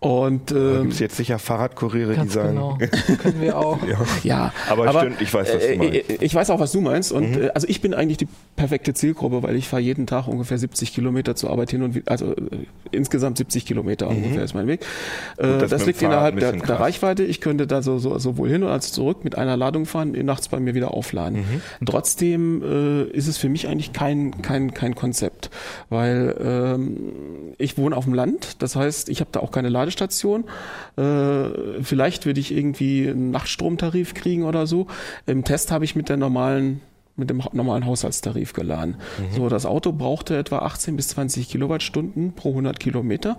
Und 0.00 0.50
ähm, 0.50 0.82
gibt 0.82 0.92
es 0.94 0.98
jetzt 0.98 1.16
sicher 1.16 1.38
Fahrradkuriere, 1.38 2.16
die 2.16 2.28
sagen. 2.28 2.48
genau. 2.54 2.78
Können 3.22 3.40
wir 3.42 3.56
auch. 3.58 3.78
ja. 3.86 3.98
ja, 4.24 4.52
Aber 4.68 4.88
stimmt, 5.00 5.20
ich 5.22 5.32
weiß, 5.32 5.54
was 5.54 5.62
du 5.62 5.68
äh, 5.72 5.76
meinst. 5.76 5.94
äh, 5.94 6.02
Ich 6.20 6.34
weiß 6.34 6.50
auch, 6.50 6.58
was 6.60 6.72
du 6.72 6.80
meinst. 6.80 7.12
Und 7.12 7.36
äh, 7.36 7.50
also 7.54 7.68
ich 7.68 7.80
bin 7.80 7.94
eigentlich 7.94 8.18
die 8.18 8.28
perfekte 8.56 8.94
Zielgruppe, 8.94 9.42
weil 9.42 9.54
ich 9.56 9.68
fahre 9.68 9.82
jeden 9.82 10.06
Tag 10.06 10.26
ungefähr 10.26 10.58
70 10.58 10.94
Kilometer 10.94 11.36
zur 11.36 11.50
Arbeit 11.50 11.70
hin 11.70 11.82
und 11.82 11.94
wieder, 11.94 12.10
also 12.10 12.32
äh, 12.32 12.36
insgesamt 12.90 13.38
70 13.38 13.66
Kilometer 13.66 14.08
ungefähr 14.08 14.42
ist 14.42 14.54
mein 14.54 14.66
Weg. 14.66 14.80
Äh, 15.36 15.46
Mhm. 15.46 15.58
das 15.60 15.70
das, 15.70 15.86
liegt 15.86 16.02
innerhalb 16.02 16.38
der 16.38 16.52
krass. 16.78 16.86
Reichweite. 16.86 17.24
Ich 17.24 17.40
könnte 17.40 17.66
da 17.66 17.82
so, 17.82 17.98
so 17.98 18.18
sowohl 18.18 18.48
hin 18.48 18.62
als 18.64 18.92
zurück 18.92 19.24
mit 19.24 19.36
einer 19.36 19.56
Ladung 19.56 19.86
fahren, 19.86 20.12
nachts 20.12 20.48
bei 20.48 20.60
mir 20.60 20.74
wieder 20.74 20.94
aufladen. 20.94 21.40
Mhm. 21.40 21.86
Trotzdem 21.86 22.62
äh, 22.62 23.02
ist 23.04 23.28
es 23.28 23.38
für 23.38 23.48
mich 23.48 23.68
eigentlich 23.68 23.92
kein 23.92 24.42
kein 24.42 24.72
kein 24.74 24.94
Konzept, 24.94 25.50
weil 25.88 26.36
ähm, 26.40 27.54
ich 27.58 27.78
wohne 27.78 27.96
auf 27.96 28.04
dem 28.04 28.14
Land. 28.14 28.62
Das 28.62 28.76
heißt, 28.76 29.08
ich 29.08 29.20
habe 29.20 29.30
da 29.32 29.40
auch 29.40 29.50
keine 29.50 29.68
Ladestation. 29.68 30.44
Äh, 30.96 31.82
vielleicht 31.82 32.26
würde 32.26 32.40
ich 32.40 32.54
irgendwie 32.54 33.08
einen 33.08 33.30
Nachtstromtarif 33.30 34.14
kriegen 34.14 34.44
oder 34.44 34.66
so. 34.66 34.86
Im 35.26 35.44
Test 35.44 35.70
habe 35.70 35.84
ich 35.84 35.96
mit 35.96 36.08
der 36.08 36.16
normalen 36.16 36.80
mit 37.18 37.30
dem 37.30 37.42
normalen 37.52 37.84
Haushaltstarif 37.84 38.52
geladen. 38.52 38.96
So, 39.34 39.48
das 39.48 39.66
Auto 39.66 39.92
brauchte 39.92 40.36
etwa 40.36 40.58
18 40.60 40.96
bis 40.96 41.08
20 41.08 41.48
Kilowattstunden 41.48 42.32
pro 42.32 42.50
100 42.50 42.78
Kilometer. 42.80 43.36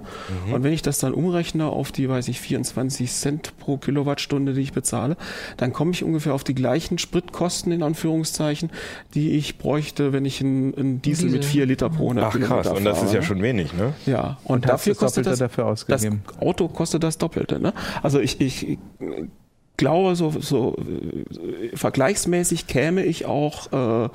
Und 0.54 0.64
wenn 0.64 0.74
ich 0.74 0.82
das 0.82 1.00
dann 1.00 1.14
umrechne 1.14 1.66
auf 1.68 1.92
die, 1.92 2.10
weiß 2.10 2.28
ich, 2.28 2.40
24 2.40 3.12
Cent 3.12 3.58
pro 3.58 3.78
Kilowattstunde, 3.78 4.54
die 4.54 4.62
ich 4.62 4.74
bezahle, 4.74 5.18
dann 5.58 5.74
komme 5.74 5.92
ich 5.92 6.04
ungefähr 6.04 6.34
auf 6.34 6.44
die 6.44 6.56
gleichen 6.56 6.98
Spritkosten 6.98 7.72
in 7.72 7.84
Anführungszeichen, 7.84 8.70
die 9.14 9.32
ich 9.32 9.58
bräuchte, 9.58 10.14
wenn 10.14 10.26
ich 10.26 10.42
einen, 10.42 10.76
einen 10.76 11.02
Diesel, 11.02 11.30
mit 11.30 11.44
Diesel. 11.44 11.52
4 11.52 11.66
Liter 11.66 11.90
pro 11.90 12.04
100 12.04 12.26
Ach 12.26 12.32
Kilometer 12.32 12.56
krass, 12.62 12.78
und 12.78 12.84
das 12.86 12.98
ist 12.98 13.04
fahre, 13.06 13.16
ja 13.16 13.22
schon 13.22 13.42
wenig, 13.42 13.74
ne? 13.74 13.94
Ja, 14.06 14.38
und, 14.44 14.56
Und 14.56 14.70
dafür 14.70 14.94
das 14.94 15.00
kostet 15.00 15.26
Doppelte 15.26 15.30
das, 15.30 15.40
dafür 15.40 15.66
ausgegeben. 15.66 16.24
das 16.28 16.40
Auto 16.40 16.68
kostet 16.68 17.04
das 17.04 17.18
Doppelte. 17.18 17.60
Ne? 17.60 17.74
Also 18.02 18.20
ich, 18.20 18.42
ich 18.42 18.78
glaube, 19.80 20.16
so, 20.16 20.32
so 20.40 20.76
äh, 20.78 21.76
vergleichsmäßig 21.76 22.68
käme 22.68 23.04
ich 23.04 23.26
auch 23.26 24.06
äh, 24.06 24.10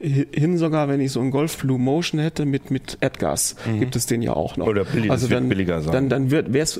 hin 0.00 0.58
sogar, 0.58 0.88
wenn 0.88 1.00
ich 1.00 1.10
so 1.10 1.18
einen 1.18 1.32
Golf 1.32 1.58
Blue 1.58 1.76
Motion 1.76 2.20
hätte 2.20 2.46
mit 2.46 2.70
mit 2.70 2.98
AdGas, 3.00 3.56
gibt 3.80 3.96
es 3.96 4.06
den 4.06 4.22
ja 4.22 4.32
auch 4.32 4.56
noch. 4.56 4.68
Oder 4.68 4.84
billig- 4.84 5.10
also 5.10 5.26
dann, 5.26 5.48
billiger 5.48 5.82
sein. 5.82 5.92
Dann, 5.92 6.08
dann 6.08 6.30
wird 6.30 6.52
wär's 6.52 6.78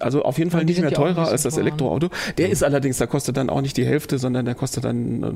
also 0.00 0.22
auf 0.24 0.36
jeden 0.38 0.50
Fall 0.50 0.64
nicht 0.64 0.80
mehr 0.80 0.90
teurer 0.90 1.28
als 1.28 1.42
das. 1.44 1.56
Elektroauto. 1.58 2.08
Der 2.38 2.50
ist 2.50 2.64
allerdings, 2.64 2.98
der 2.98 3.06
kostet 3.06 3.36
dann 3.36 3.50
auch 3.50 3.60
nicht 3.60 3.76
die 3.76 3.86
Hälfte, 3.86 4.18
sondern 4.18 4.44
der 4.46 4.56
kostet 4.56 4.82
dann 4.82 5.22
äh, 5.22 5.32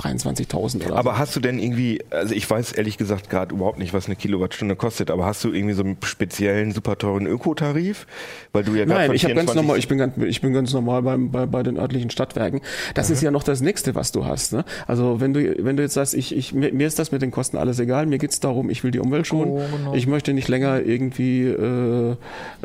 23.000 0.00 0.86
oder 0.86 0.96
Aber 0.96 1.18
hast 1.18 1.34
du 1.36 1.40
denn 1.40 1.58
irgendwie, 1.58 2.02
also 2.10 2.34
ich 2.34 2.48
weiß 2.48 2.72
ehrlich 2.72 2.98
gesagt 2.98 3.30
gerade 3.30 3.54
überhaupt 3.54 3.78
nicht, 3.78 3.92
was 3.94 4.06
eine 4.06 4.16
Kilowattstunde 4.16 4.76
kostet, 4.76 5.10
aber 5.10 5.24
hast 5.24 5.42
du 5.44 5.52
irgendwie 5.52 5.74
so 5.74 5.82
einen 5.82 5.96
speziellen 6.04 6.72
super 6.72 6.98
teuren 6.98 7.26
Ökotarif? 7.26 8.06
Weil 8.52 8.64
du 8.64 8.74
ja 8.74 8.86
Nein, 8.86 9.12
ich 9.12 9.24
habe 9.24 9.34
ganz 9.34 9.50
24 9.52 9.54
normal, 9.56 9.78
ich 9.78 9.88
bin 9.88 9.98
ganz, 9.98 10.14
ich 10.18 10.40
bin 10.40 10.52
ganz 10.52 10.72
normal 10.72 11.02
beim, 11.02 11.30
bei, 11.30 11.46
bei 11.46 11.62
den 11.62 11.76
örtlichen 11.78 12.10
Stadtwerken. 12.10 12.60
Das 12.94 13.10
ist 13.10 13.22
ja 13.22 13.30
noch 13.30 13.42
das 13.42 13.60
nächste, 13.60 13.94
was 13.94 14.12
du 14.12 14.24
hast. 14.26 14.52
Ne? 14.52 14.64
Also 14.86 15.20
wenn 15.20 15.32
du, 15.32 15.64
wenn 15.64 15.76
du 15.76 15.82
jetzt 15.82 15.94
sagst, 15.94 16.14
ich, 16.14 16.34
ich, 16.36 16.52
mir, 16.52 16.70
ist 16.86 16.98
das 16.98 17.12
mit 17.12 17.22
den 17.22 17.30
Kosten 17.30 17.56
alles 17.56 17.78
egal, 17.78 18.06
mir 18.06 18.18
geht's 18.18 18.40
darum, 18.40 18.70
ich 18.70 18.82
will 18.84 18.90
die 18.90 19.00
Umwelt 19.00 19.26
schonen. 19.26 19.50
Oh, 19.52 19.62
genau. 19.76 19.94
Ich 19.94 20.06
möchte 20.06 20.32
nicht 20.32 20.48
länger 20.48 20.80
irgendwie 20.82 21.44
äh, 21.44 22.16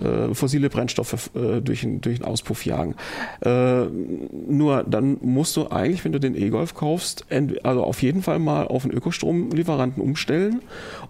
äh, 0.04 0.34
fossile 0.34 0.70
Brennstoffe 0.70 1.30
äh, 1.36 1.62
durch, 1.62 1.82
den- 1.82 2.02
durch 2.02 2.20
den 2.20 2.26
Auspuff 2.26 2.66
jagen. 2.66 2.96
Äh, 3.42 3.86
nur 4.48 4.84
dann 4.84 5.18
musst 5.22 5.56
du 5.56 5.70
eigentlich, 5.70 6.04
wenn 6.06 6.12
du 6.12 6.20
den 6.20 6.36
E-Golf 6.36 6.74
kaufst, 6.74 7.19
also 7.64 7.84
auf 7.84 8.02
jeden 8.02 8.22
Fall 8.22 8.40
mal 8.40 8.68
auf 8.68 8.84
einen 8.86 8.94
Ökostromlieferanten 8.94 10.02
umstellen. 10.02 10.62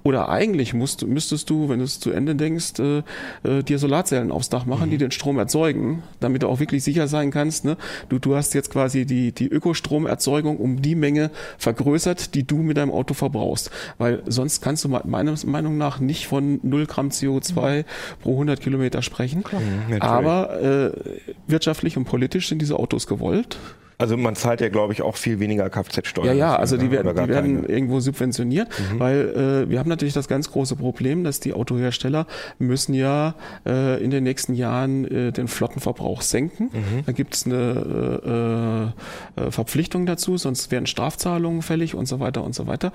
Oder 0.03 0.29
eigentlich 0.29 0.73
musst, 0.73 1.05
müsstest 1.05 1.49
du, 1.49 1.69
wenn 1.69 1.79
du 1.79 1.85
es 1.85 1.99
zu 1.99 2.11
Ende 2.11 2.35
denkst, 2.35 2.79
äh, 2.79 3.03
äh, 3.43 3.63
dir 3.63 3.79
Solarzellen 3.79 4.31
aufs 4.31 4.49
Dach 4.49 4.65
machen, 4.65 4.89
die 4.89 4.97
den 4.97 5.11
Strom 5.11 5.37
erzeugen, 5.37 6.03
damit 6.19 6.43
du 6.43 6.47
auch 6.47 6.59
wirklich 6.59 6.83
sicher 6.83 7.07
sein 7.07 7.31
kannst. 7.31 7.65
Ne? 7.65 7.77
Du, 8.09 8.19
du 8.19 8.35
hast 8.35 8.53
jetzt 8.53 8.69
quasi 8.71 9.05
die, 9.05 9.31
die 9.31 9.47
Ökostromerzeugung 9.47 10.57
um 10.57 10.81
die 10.81 10.95
Menge 10.95 11.31
vergrößert, 11.57 12.33
die 12.35 12.45
du 12.45 12.57
mit 12.57 12.77
deinem 12.77 12.91
Auto 12.91 13.13
verbrauchst. 13.13 13.71
Weil 13.97 14.23
sonst 14.25 14.61
kannst 14.61 14.83
du 14.85 14.89
me- 14.89 15.01
meiner 15.05 15.35
Meinung 15.45 15.77
nach 15.77 15.99
nicht 15.99 16.27
von 16.27 16.59
0 16.63 16.85
Gramm 16.85 17.09
CO2 17.09 17.85
pro 18.21 18.31
100 18.33 18.61
Kilometer 18.61 19.01
sprechen. 19.01 19.43
natürlich. 19.89 20.03
Aber 20.03 20.61
äh, 20.61 20.91
wirtschaftlich 21.47 21.97
und 21.97 22.05
politisch 22.05 22.47
sind 22.49 22.61
diese 22.61 22.77
Autos 22.77 23.07
gewollt. 23.07 23.57
Also 23.99 24.15
man 24.15 24.35
zahlt 24.35 24.61
ja, 24.61 24.69
glaube 24.69 24.93
ich, 24.93 25.01
auch 25.01 25.17
viel 25.17 25.41
weniger 25.41 25.69
Kfz-Steuer. 25.69 26.27
Ja, 26.27 26.31
ja, 26.31 26.55
also 26.55 26.77
die 26.77 26.89
werden, 26.89 27.13
die 27.13 27.27
werden. 27.27 27.61
Mhm. 27.61 27.65
irgendwo 27.65 27.99
subventioniert, 27.99 28.69
weil 28.97 29.65
äh, 29.67 29.69
wir 29.69 29.77
haben 29.77 29.89
natürlich 29.89 30.13
das 30.13 30.29
ganz 30.29 30.49
große 30.51 30.77
Problem, 30.77 31.25
dass 31.25 31.41
die 31.41 31.51
Autohersteller 31.51 32.25
müssen 32.59 32.93
ja 32.93 33.35
äh, 33.65 34.01
in 34.01 34.09
den 34.09 34.23
nächsten 34.23 34.53
Jahren 34.53 35.03
äh, 35.03 35.31
den 35.33 35.49
Flottenverbrauch 35.49 36.21
senken. 36.21 36.69
Mhm. 36.71 37.05
Da 37.05 37.11
gibt 37.11 37.35
es 37.35 37.45
eine 37.45 38.93
äh, 39.35 39.41
äh, 39.41 39.51
Verpflichtung 39.51 40.05
dazu, 40.05 40.37
sonst 40.37 40.71
werden 40.71 40.85
Strafzahlungen 40.85 41.61
fällig 41.61 41.93
und 41.93 42.07
so 42.07 42.21
weiter 42.21 42.45
und 42.45 42.55
so 42.55 42.67
weiter. 42.67 42.93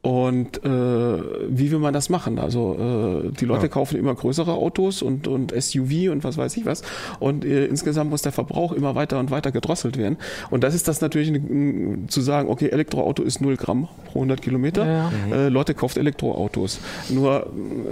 Und 0.00 0.64
äh, 0.64 0.68
wie 0.68 1.70
will 1.70 1.80
man 1.80 1.92
das 1.92 2.08
machen? 2.08 2.38
Also 2.38 3.24
äh, 3.26 3.32
die 3.32 3.44
Leute 3.44 3.68
kaufen 3.68 3.98
immer 3.98 4.14
größere 4.14 4.54
Autos 4.54 5.02
und, 5.02 5.28
und 5.28 5.52
SUV 5.52 6.10
und 6.10 6.24
was 6.24 6.38
weiß 6.38 6.56
ich 6.56 6.64
was. 6.64 6.82
Und 7.18 7.44
äh, 7.44 7.66
insgesamt 7.66 8.08
muss 8.08 8.22
der 8.22 8.32
Verbrauch 8.32 8.72
immer 8.72 8.94
weiter 8.94 9.18
und 9.18 9.30
weiter 9.30 9.52
gedrosselt 9.52 9.98
werden. 9.98 10.16
Und 10.50 10.64
das 10.64 10.74
ist 10.74 10.88
das 10.88 11.00
natürlich 11.00 11.32
zu 12.08 12.20
sagen, 12.20 12.48
okay, 12.48 12.68
Elektroauto 12.68 13.22
ist 13.22 13.40
0 13.40 13.56
Gramm 13.56 13.88
pro 14.06 14.20
100 14.20 14.42
Kilometer. 14.42 14.86
Ja. 14.86 15.10
Äh, 15.32 15.48
Leute 15.48 15.74
kauft 15.74 15.96
Elektroautos. 15.96 16.78
Nur 17.08 17.50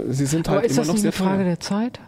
sie 0.09 0.25
sind 0.25 0.47
halt 0.47 0.59
Aber 0.59 0.65
ist 0.65 0.73
immer 0.73 0.81
das 0.81 0.87
noch 0.87 0.97
sehr 0.97 1.03
eine 1.05 1.11
Frage 1.11 1.37
teuer. 1.37 1.45
der 1.45 1.59
Zeit? 1.59 1.99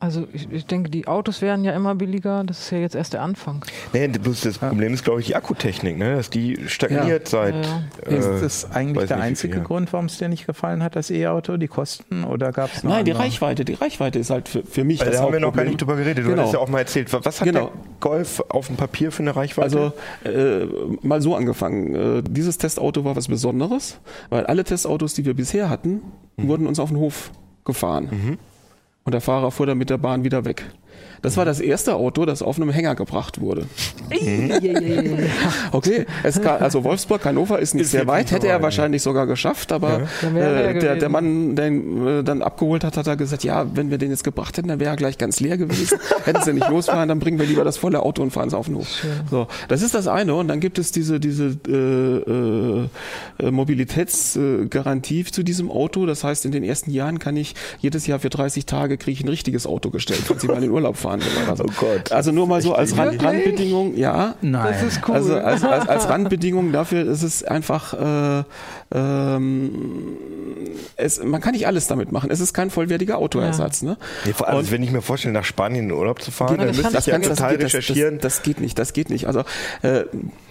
Also 0.00 0.28
ich, 0.32 0.48
ich 0.52 0.64
denke, 0.64 0.90
die 0.90 1.08
Autos 1.08 1.42
werden 1.42 1.64
ja 1.64 1.72
immer 1.72 1.96
billiger. 1.96 2.44
Das 2.44 2.60
ist 2.60 2.70
ja 2.70 2.78
jetzt 2.78 2.94
erst 2.94 3.14
der 3.14 3.22
Anfang. 3.22 3.64
Nee, 3.92 4.06
bloß 4.06 4.42
das 4.42 4.58
Problem 4.58 4.94
ist, 4.94 5.02
glaube 5.04 5.20
ich, 5.20 5.26
die 5.26 5.34
Akkutechnik, 5.34 5.98
ne? 5.98 6.14
Dass 6.14 6.30
die 6.30 6.56
stagniert 6.68 7.26
seit. 7.26 7.54
Ja, 7.66 7.82
Äh, 8.06 8.16
Ist 8.18 8.42
das 8.42 8.70
eigentlich 8.70 9.08
der 9.08 9.20
einzige. 9.20 9.60
Grund, 9.60 9.92
warum 9.92 10.06
es 10.06 10.18
dir 10.18 10.28
nicht 10.28 10.46
gefallen 10.46 10.84
hat, 10.84 10.94
das 10.94 11.10
E-Auto, 11.10 11.56
die 11.56 11.66
Kosten? 11.66 12.22
Oder 12.22 12.52
gab 12.52 12.72
es 12.72 12.84
noch 12.84 12.92
Nein, 12.92 13.04
die 13.06 13.10
andere? 13.10 13.26
Reichweite, 13.26 13.64
die 13.64 13.74
Reichweite 13.74 14.20
ist 14.20 14.30
halt 14.30 14.48
für, 14.48 14.62
für 14.64 14.84
mich 14.84 15.00
Also 15.00 15.10
das 15.10 15.20
da 15.20 15.26
haben 15.26 15.32
wir 15.32 15.40
noch 15.40 15.52
gar 15.52 15.64
nicht 15.64 15.80
drüber 15.80 15.96
geredet. 15.96 16.24
Du 16.24 16.28
Genau. 16.30 16.42
hattest 16.42 16.54
ja 16.54 16.60
auch 16.60 16.68
mal 16.68 16.78
erzählt. 16.78 17.12
Was 17.12 17.40
hat 17.40 17.44
Genau. 17.48 17.60
der 17.66 17.70
Golf 17.98 18.40
auf 18.50 18.68
dem 18.68 18.76
Papier 18.76 19.10
für 19.10 19.24
eine 19.24 19.34
Reichweite? 19.34 19.92
Also 20.24 20.30
äh, 20.30 20.66
mal 21.02 21.20
so 21.20 21.34
angefangen. 21.34 21.94
Äh, 22.18 22.22
dieses 22.22 22.56
Testauto 22.56 23.04
war 23.04 23.16
was 23.16 23.26
Besonderes, 23.26 23.98
weil 24.30 24.46
alle 24.46 24.62
Testautos, 24.62 25.14
die 25.14 25.24
wir 25.24 25.34
bisher 25.34 25.68
hatten, 25.68 26.02
Mhm. 26.36 26.46
wurden 26.48 26.66
uns 26.68 26.78
auf 26.78 26.90
den 26.90 26.98
Hof 26.98 27.32
gefahren. 27.64 28.38
Und 29.08 29.12
der 29.12 29.22
Fahrer 29.22 29.50
fuhr 29.50 29.64
dann 29.64 29.78
mit 29.78 29.88
der 29.88 29.96
Bahn 29.96 30.22
wieder 30.22 30.44
weg. 30.44 30.66
Das 31.22 31.36
war 31.36 31.44
das 31.44 31.60
erste 31.60 31.94
Auto, 31.94 32.24
das 32.24 32.42
auf 32.42 32.56
einem 32.56 32.70
Hänger 32.70 32.94
gebracht 32.94 33.40
wurde. 33.40 33.66
Okay, 35.72 36.06
es 36.22 36.40
kann, 36.40 36.62
also 36.62 36.84
Wolfsburg, 36.84 37.24
Hannover 37.24 37.58
ist 37.58 37.74
nicht 37.74 37.84
Ist 37.84 37.90
sehr 37.90 38.06
weit, 38.06 38.30
hätte 38.30 38.48
er 38.48 38.62
wahrscheinlich 38.62 39.02
sogar 39.02 39.26
geschafft, 39.26 39.72
aber 39.72 40.08
er 40.22 40.70
äh, 40.70 40.78
der, 40.78 40.96
der. 40.96 41.08
Mann, 41.08 41.56
der 41.56 41.68
ihn 41.68 42.06
äh, 42.06 42.24
dann 42.24 42.42
abgeholt 42.42 42.84
hat, 42.84 42.96
hat 42.96 43.06
er 43.06 43.16
gesagt, 43.16 43.44
ja, 43.44 43.66
wenn 43.74 43.90
wir 43.90 43.98
den 43.98 44.10
jetzt 44.10 44.24
gebracht 44.24 44.56
hätten, 44.56 44.68
dann 44.68 44.80
wäre 44.80 44.90
er 44.90 44.96
gleich 44.96 45.18
ganz 45.18 45.40
leer 45.40 45.58
gewesen. 45.58 45.98
Hätten 46.24 46.42
sie 46.42 46.52
nicht 46.52 46.68
losfahren, 46.68 47.08
dann 47.08 47.18
bringen 47.18 47.38
wir 47.38 47.46
lieber 47.46 47.64
das 47.64 47.76
volle 47.76 48.02
Auto 48.02 48.22
und 48.22 48.30
fahren 48.30 48.48
es 48.48 48.54
auf 48.54 48.66
den 48.66 48.76
Hof. 48.76 48.88
So, 49.30 49.46
das 49.68 49.82
ist 49.82 49.94
das 49.94 50.06
eine 50.06 50.34
und 50.34 50.48
dann 50.48 50.60
gibt 50.60 50.78
es 50.78 50.92
diese, 50.92 51.20
diese 51.20 51.56
äh, 51.68 53.44
äh, 53.44 53.50
Mobilitätsgarantie 53.50 55.24
zu 55.24 55.42
diesem 55.42 55.70
Auto. 55.70 56.06
Das 56.06 56.24
heißt, 56.24 56.44
in 56.44 56.52
den 56.52 56.64
ersten 56.64 56.90
Jahren 56.90 57.18
kann 57.18 57.36
ich 57.36 57.54
jedes 57.80 58.06
Jahr 58.06 58.18
für 58.18 58.30
30 58.30 58.66
Tage 58.66 58.96
kriege 58.96 59.18
ich 59.18 59.24
ein 59.24 59.28
richtiges 59.28 59.66
Auto 59.66 59.90
gestellt, 59.90 60.22
falls 60.26 60.42
ich 60.42 60.48
mal 60.48 60.56
in 60.56 60.62
den 60.62 60.70
Urlaub 60.70 60.96
fahren 61.08 61.56
so. 61.56 61.64
Oh 61.64 61.72
Gott. 61.78 62.12
Also 62.12 62.32
nur 62.32 62.46
mal 62.46 62.60
so 62.62 62.74
als 62.74 62.96
Rand, 62.96 63.12
Wirklich? 63.12 63.28
Randbedingung, 63.28 63.96
ja. 63.96 64.34
Nein. 64.42 64.72
Das 64.72 64.82
ist 64.82 65.00
cool. 65.08 65.14
Also 65.14 65.36
als, 65.38 65.64
als, 65.64 65.88
als 65.88 66.08
Randbedingung 66.08 66.72
dafür 66.72 67.06
ist 67.10 67.22
es 67.22 67.44
einfach, 67.44 67.94
äh, 67.94 68.44
ähm, 68.94 69.70
es, 70.96 71.22
man 71.22 71.40
kann 71.40 71.52
nicht 71.52 71.66
alles 71.66 71.86
damit 71.86 72.12
machen. 72.12 72.30
Es 72.30 72.40
ist 72.40 72.52
kein 72.54 72.70
vollwertiger 72.70 73.18
Autoersatz. 73.18 73.82
Ne? 73.82 73.96
Nee, 74.24 74.32
vor 74.32 74.48
allem, 74.48 74.58
Und- 74.58 74.70
wenn 74.70 74.82
ich 74.82 74.90
mir 74.90 75.02
vorstelle, 75.02 75.34
nach 75.34 75.44
Spanien 75.44 75.84
in 75.84 75.88
den 75.90 75.98
Urlaub 75.98 76.22
zu 76.22 76.30
fahren, 76.30 76.58
dann 76.58 76.68
das 76.68 76.76
müsste 76.76 76.98
ich 76.98 77.06
ja 77.06 77.18
total 77.18 77.56
geht, 77.56 77.64
recherchieren. 77.66 78.14
Das, 78.16 78.22
das, 78.22 78.34
das 78.36 78.42
geht 78.42 78.60
nicht, 78.60 78.78
das 78.78 78.92
geht 78.92 79.10
nicht. 79.10 79.26
Also 79.26 79.40
äh, 79.82 80.04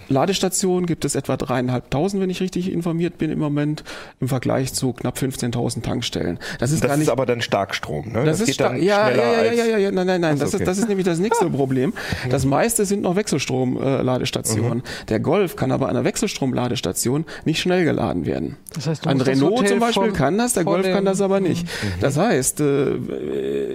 Ladestationen 0.08 0.86
gibt 0.86 1.04
es 1.04 1.14
etwa 1.14 1.36
dreieinhalbtausend, 1.36 2.22
wenn 2.22 2.30
ich 2.30 2.40
richtig 2.40 2.72
informiert 2.72 3.18
bin 3.18 3.30
im 3.30 3.38
Moment, 3.38 3.84
im 4.20 4.28
Vergleich 4.28 4.72
zu 4.72 4.92
knapp 4.92 5.18
15.000 5.18 5.82
Tankstellen. 5.82 6.38
Das 6.58 6.70
ist 6.72 6.82
das 6.82 6.88
gar 6.88 6.94
ist 6.94 7.00
nicht 7.00 7.10
aber 7.10 7.26
dann 7.26 7.40
Starkstrom, 7.40 8.12
ne? 8.12 8.24
das, 8.24 8.40
ist 8.40 8.46
geht 8.46 8.60
dann 8.60 8.76
stark. 8.78 8.82
Ja, 8.82 9.08
ja, 9.10 9.14
schneller 9.14 9.32
ja, 9.32 9.42
ja, 9.42 9.48
als- 9.50 9.58
ja, 9.70 9.78
ja, 9.78 9.90
nein, 9.90 10.06
nein, 10.06 10.20
nein. 10.20 10.34
Ach 10.36 10.40
das, 10.40 10.54
okay. 10.54 10.62
ist, 10.62 10.68
das 10.68 10.78
ist 10.78 10.88
nämlich 10.88 11.06
das 11.06 11.18
nächste 11.18 11.46
Problem. 11.50 11.92
Das 12.30 12.44
meiste 12.44 12.84
sind 12.84 13.02
noch 13.02 13.16
Wechselstrom-Ladestationen. 13.16 14.82
Der 15.08 15.20
Golf 15.20 15.56
kann 15.56 15.72
aber 15.72 15.88
an 15.88 15.96
einer 15.96 16.04
Wechselstrom-Ladestation 16.04 17.24
nicht 17.44 17.60
schnell 17.60 17.84
geladen 17.84 18.26
werden. 18.26 18.56
Das 18.74 18.86
heißt, 18.86 19.04
du 19.04 19.08
Ein 19.10 19.18
das 19.18 19.28
Renault 19.28 19.68
zum 19.68 19.78
Beispiel 19.78 20.04
vom- 20.08 20.12
kann 20.12 20.38
das, 20.38 20.52
der 20.54 20.64
Golf 20.64 20.86
kann 20.86 21.04
das 21.04 21.20
aber 21.20 21.40
nicht. 21.40 21.64
Mhm. 21.64 21.68
Das 22.00 22.16
heißt, 22.16 22.60
äh, 22.60 22.64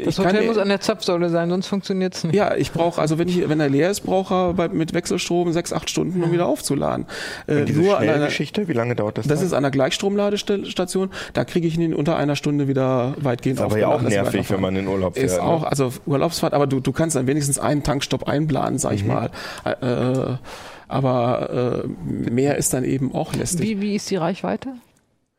Das 0.06 0.18
ich 0.18 0.24
kann, 0.24 0.34
Hotel 0.34 0.48
muss 0.48 0.58
an 0.58 0.70
der 0.70 0.80
Zapfsäule 0.82 1.30
sein, 1.30 1.50
sonst 1.50 1.68
funktioniert 1.68 2.16
es 2.16 2.24
nicht. 2.24 2.36
ja, 2.36 2.56
ich 2.56 2.72
brauche, 2.72 3.02
also 3.02 3.18
wenn 3.18 3.28
ich, 3.28 3.48
wenn 3.50 3.60
er 3.60 3.70
leer 3.70 3.90
ist, 3.90 4.02
brauche 4.02 4.34
er 4.34 4.54
bei, 4.54 4.68
mit 4.70 4.94
Wechselstrom 4.94 5.52
sechs, 5.54 5.74
acht 5.74 5.90
Stunden, 5.90 6.23
um 6.24 6.32
wieder 6.32 6.48
aufzuladen. 6.48 7.06
Äh, 7.48 7.62
nur 7.66 7.98
an 7.98 8.04
einer, 8.04 8.14
Schnellgeschichte, 8.14 8.68
wie 8.68 8.74
lange 8.74 8.96
dauert 8.96 9.18
das? 9.18 9.28
das 9.28 9.40
dann? 9.40 9.48
ist 9.48 9.54
an 9.54 9.60
einer 9.60 9.72
Gleichstromladestation, 9.72 11.10
da 11.34 11.46
kriege 11.46 11.68
ich 11.68 11.76
ihn 11.76 11.82
in 11.82 11.94
unter 11.94 12.16
einer 12.18 12.36
Stunde 12.36 12.68
wieder 12.68 13.16
weitgehend 13.18 13.62
aber 13.62 13.78
ja 13.78 13.88
auch 13.88 14.02
nervig, 14.02 14.50
wenn 14.50 14.62
man 14.62 14.76
in 14.76 14.88
Urlaub 14.88 15.16
fährt. 15.16 15.26
Ist 15.26 15.38
ne? 15.38 15.44
auch, 15.44 15.64
also 15.64 15.92
Urlaubsfahrt, 16.06 16.54
aber 16.54 16.68
du, 16.68 16.80
du 16.80 16.92
kannst 16.92 17.16
dann 17.16 17.28
wenigstens 17.28 17.60
einen 17.60 17.84
Tankstopp 17.84 18.28
einplanen, 18.28 18.80
sag 18.80 18.92
Mhm. 18.92 18.98
ich 18.98 19.06
mal. 19.06 19.32
Äh, 19.66 20.38
aber 20.88 21.84
äh, 21.84 21.88
mehr 22.08 22.58
ist 22.58 22.74
dann 22.74 22.84
eben 22.84 23.14
auch 23.16 23.34
lästig. 23.34 23.62
Wie, 23.68 23.82
wie 23.82 23.96
ist 23.96 24.10
die 24.12 24.16
Reichweite? 24.18 24.70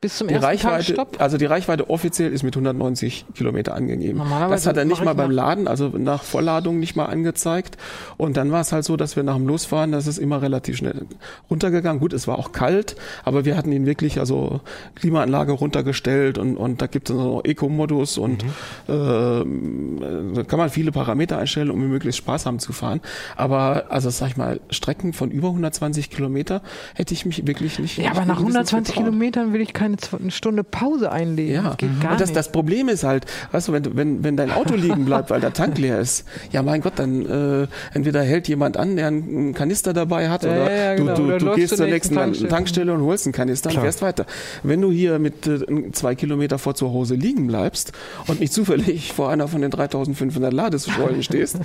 Bis 0.04 0.18
zum 0.18 0.28
Die 0.28 0.34
ersten 0.34 0.44
Reichweite, 0.46 0.94
Tankstopp? 0.94 1.16
also 1.18 1.38
die 1.38 1.46
Reichweite 1.46 1.88
offiziell 1.88 2.30
ist 2.30 2.42
mit 2.42 2.54
190 2.54 3.24
Kilometer 3.34 3.74
angegeben. 3.74 4.20
Das 4.50 4.66
hat 4.66 4.76
er 4.76 4.84
nicht 4.84 5.02
mal 5.02 5.14
beim 5.14 5.30
Laden, 5.30 5.66
also 5.66 5.88
nach 5.88 6.22
Vollladung 6.22 6.78
nicht 6.78 6.94
mal 6.94 7.06
angezeigt. 7.06 7.78
Und 8.18 8.36
dann 8.36 8.52
war 8.52 8.60
es 8.60 8.70
halt 8.70 8.84
so, 8.84 8.98
dass 8.98 9.16
wir 9.16 9.22
nach 9.22 9.36
dem 9.36 9.46
Losfahren, 9.46 9.92
das 9.92 10.06
ist 10.06 10.18
immer 10.18 10.42
relativ 10.42 10.76
schnell 10.76 11.06
runtergegangen. 11.48 12.00
Gut, 12.00 12.12
es 12.12 12.28
war 12.28 12.38
auch 12.38 12.52
kalt, 12.52 12.96
aber 13.24 13.46
wir 13.46 13.56
hatten 13.56 13.72
ihn 13.72 13.86
wirklich, 13.86 14.20
also 14.20 14.60
Klimaanlage 14.94 15.52
runtergestellt 15.52 16.36
und, 16.36 16.58
und 16.58 16.82
da 16.82 16.86
gibt 16.86 17.08
es 17.08 17.16
noch 17.16 17.40
Eco-Modus 17.42 18.18
und 18.18 18.44
ähm, 18.90 20.34
da 20.34 20.42
kann 20.42 20.58
man 20.58 20.68
viele 20.68 20.92
Parameter 20.92 21.38
einstellen, 21.38 21.70
um 21.70 21.80
möglichst 21.88 22.18
Spaß 22.18 22.44
haben 22.44 22.58
zu 22.58 22.74
fahren. 22.74 23.00
Aber 23.36 23.86
also 23.88 24.10
sag 24.10 24.28
ich 24.28 24.36
mal, 24.36 24.60
Strecken 24.68 25.14
von 25.14 25.30
über 25.30 25.48
120 25.48 26.10
Kilometer 26.10 26.60
hätte 26.92 27.14
ich 27.14 27.24
mich 27.24 27.46
wirklich 27.46 27.78
nicht. 27.78 27.96
Ja, 27.96 28.10
aber 28.10 28.26
nach 28.26 28.40
mindestens 28.40 28.72
120 28.74 28.94
getraut. 28.94 29.04
Kilometern 29.06 29.52
will 29.54 29.62
ich 29.62 29.72
keine 29.72 29.93
eine 30.18 30.30
Stunde 30.30 30.64
Pause 30.64 31.10
einlegen. 31.12 31.54
Ja, 31.54 31.62
Das 31.68 31.76
geht 31.78 32.00
gar 32.00 32.12
und 32.12 32.20
das, 32.20 32.28
nicht. 32.30 32.36
das 32.36 32.50
Problem 32.52 32.88
ist 32.88 33.04
halt, 33.04 33.26
weißt 33.52 33.68
du, 33.68 33.72
wenn, 33.72 33.96
wenn, 33.96 34.24
wenn 34.24 34.36
dein 34.36 34.50
Auto 34.50 34.74
liegen 34.74 35.04
bleibt, 35.04 35.30
weil 35.30 35.40
der 35.40 35.52
Tank 35.52 35.78
leer 35.78 35.98
ist, 36.00 36.24
ja 36.50 36.62
mein 36.62 36.80
Gott, 36.80 36.94
dann 36.96 37.62
äh, 37.62 37.66
entweder 37.94 38.22
hält 38.22 38.48
jemand 38.48 38.76
an, 38.76 38.96
der 38.96 39.08
einen 39.08 39.54
Kanister 39.54 39.92
dabei 39.92 40.28
hat, 40.28 40.44
Ja, 40.44 40.50
oder 40.50 40.70
ja, 40.70 40.84
ja, 40.92 40.96
du, 40.96 41.02
genau. 41.04 41.14
du, 41.16 41.24
Oder 41.24 41.38
du 41.38 41.54
gehst 41.54 41.76
zur 41.76 41.86
nächsten 41.86 41.94
nächsten 41.94 42.14
Tankstelle. 42.14 42.48
Tankstelle, 42.48 42.92
und 42.94 43.02
holst 43.02 43.26
einen 43.26 43.32
Kanister 43.32 43.70
und 43.70 43.80
fährst 43.80 44.02
weiter. 44.02 44.26
Wenn 44.62 44.80
du 44.80 44.90
hier 44.90 45.18
mit 45.18 45.46
äh, 45.46 45.58
zwei 45.92 46.14
Kilometer 46.14 46.58
vor 46.58 46.74
zu 46.74 46.92
Hause 46.92 47.14
liegen 47.14 47.46
bleibst 47.46 47.92
und 48.26 48.40
nicht 48.40 48.52
zufällig 48.52 49.12
vor 49.16 49.30
einer 49.30 49.48
von 49.48 49.60
den 49.62 49.70
3500 49.70 50.52
Ladesäulen 50.52 51.22
stehst, 51.22 51.58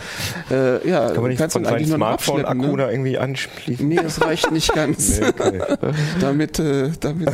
äh, 0.51 0.87
ja, 0.87 1.09
Kann 1.11 1.21
man 1.21 1.29
nicht 1.29 1.39
kannst 1.39 1.55
du 1.55 1.59
eigentlich 1.59 1.87
nur 1.89 1.97
noch 1.97 2.07
abschleppen. 2.07 2.41
Smartphone-Akku 2.43 2.75
Ne? 2.75 2.83
da 2.83 2.91
irgendwie 2.91 3.17
anschließen? 3.17 3.87
Nee, 3.87 3.95
das 4.01 4.21
reicht 4.21 4.51
nicht 4.51 4.73
ganz. 4.75 5.19
Nee, 5.19 5.27
okay. 5.27 5.61
damit, 6.21 6.59
äh, 6.59 6.89
damit 6.99 7.29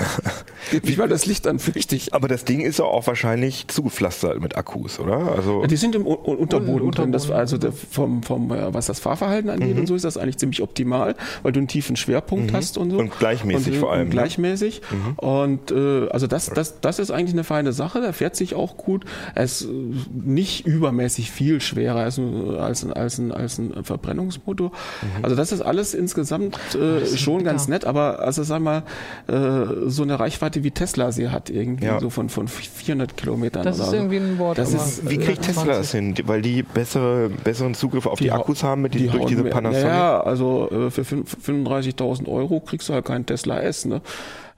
geht 0.71 0.84
nicht 0.85 0.97
mal 0.97 1.07
das 1.07 1.25
Licht 1.25 1.47
an, 1.47 1.59
fürchte 1.59 1.95
ich. 1.95 2.13
Aber 2.13 2.27
das 2.27 2.45
Ding 2.45 2.61
ist 2.61 2.79
ja 2.79 2.85
auch 2.85 3.07
wahrscheinlich 3.07 3.67
zugepflastert 3.67 4.39
mit 4.41 4.57
Akkus, 4.57 4.99
oder? 4.99 5.31
Also 5.35 5.61
Ja, 5.61 5.67
Die 5.67 5.75
sind 5.75 5.95
im 5.95 6.05
U- 6.05 6.13
Unterboden 6.13 6.91
drin. 6.91 7.11
Das, 7.11 7.29
also 7.31 7.57
der, 7.57 7.71
vom, 7.71 8.23
vom, 8.23 8.51
äh, 8.51 8.73
was 8.73 8.85
das 8.87 8.99
Fahrverhalten 8.99 9.49
angeht 9.49 9.73
Mhm. 9.75 9.81
und 9.81 9.87
so 9.87 9.95
ist 9.95 10.05
das 10.05 10.17
eigentlich 10.17 10.37
ziemlich 10.37 10.61
optimal, 10.61 11.15
weil 11.43 11.51
du 11.51 11.59
einen 11.59 11.67
tiefen 11.67 11.95
Schwerpunkt 11.95 12.53
hast 12.53 12.77
und 12.77 12.91
so. 12.91 12.97
Und 12.97 13.17
gleichmäßig 13.17 13.73
und, 13.73 13.79
vor 13.79 13.91
allem, 13.91 14.01
Und 14.03 14.07
ne? 14.09 14.13
gleichmäßig. 14.13 14.81
Und 15.17 15.71
äh, 15.71 16.07
also 16.09 16.27
das, 16.27 16.47
das, 16.49 16.79
das 16.81 16.99
ist 16.99 17.11
eigentlich 17.11 17.33
eine 17.33 17.43
feine 17.43 17.73
Sache. 17.73 18.01
Der 18.01 18.13
fährt 18.13 18.35
sich 18.35 18.55
auch 18.55 18.77
gut. 18.77 19.05
Er 19.33 19.43
ist 19.43 19.61
äh, 19.63 19.67
nicht 20.13 20.65
übermäßig 20.65 21.31
viel 21.31 21.61
schwerer 21.61 21.99
als, 21.99 22.17
ein- 22.17 22.55
als, 22.57 22.83
ein, 22.83 22.93
als, 22.93 23.17
ein, 23.17 23.31
als 23.31 23.57
ein 23.57 23.83
Verbrennungsmotor. 23.83 24.69
Mhm. 24.69 25.23
Also 25.23 25.35
das 25.35 25.51
ist 25.51 25.61
alles 25.61 25.93
insgesamt 25.93 26.57
äh, 26.75 27.05
schon 27.17 27.43
ganz 27.43 27.67
nett, 27.67 27.85
aber 27.85 28.19
also 28.19 28.43
sag 28.43 28.61
mal, 28.61 28.83
äh, 29.27 29.87
so 29.87 30.03
eine 30.03 30.19
Reichweite 30.19 30.63
wie 30.65 30.71
Tesla 30.71 31.11
sie 31.13 31.29
hat 31.29 31.49
irgendwie 31.49 31.85
Ja. 31.85 31.99
so 32.01 32.09
von, 32.09 32.27
von 32.27 32.47
400 32.49 33.15
Kilometern 33.15 33.63
das 33.63 33.75
oder 33.77 33.85
ist 33.85 33.89
so. 33.91 33.95
irgendwie 33.95 34.17
ein 34.17 34.37
Wort. 34.39 34.57
Das 34.57 34.73
aber 34.73 34.83
ist- 34.83 35.09
wie 35.09 35.17
kriegt 35.17 35.43
Tesla 35.43 35.63
20. 35.63 35.77
das 35.77 35.91
hin? 35.91 36.13
Die- 36.15 36.27
Weil 36.27 36.41
die 36.41 36.63
bessere, 36.63 37.29
besseren 37.43 37.73
Zugriff 37.75 38.05
auf 38.07 38.19
die, 38.19 38.31
hau- 38.31 38.41
Akkus 38.41 38.63
haben 38.63 38.81
mit 38.81 38.93
die, 38.95 39.07
durch 39.07 39.19
hauen 39.21 39.27
diese 39.27 39.43
Panasonic? 39.45 39.87
Ja, 39.87 40.19
also 40.21 40.69
äh, 40.71 40.91
für 40.91 41.05
fünf- 41.05 41.37
35.000 41.45 42.27
Euro 42.27 42.59
kriegst 42.59 42.89
du 42.89 42.93
halt 42.93 43.05
keinen 43.05 43.25
Tesla 43.25 43.59
S. 43.61 43.85
Ne? 43.85 44.01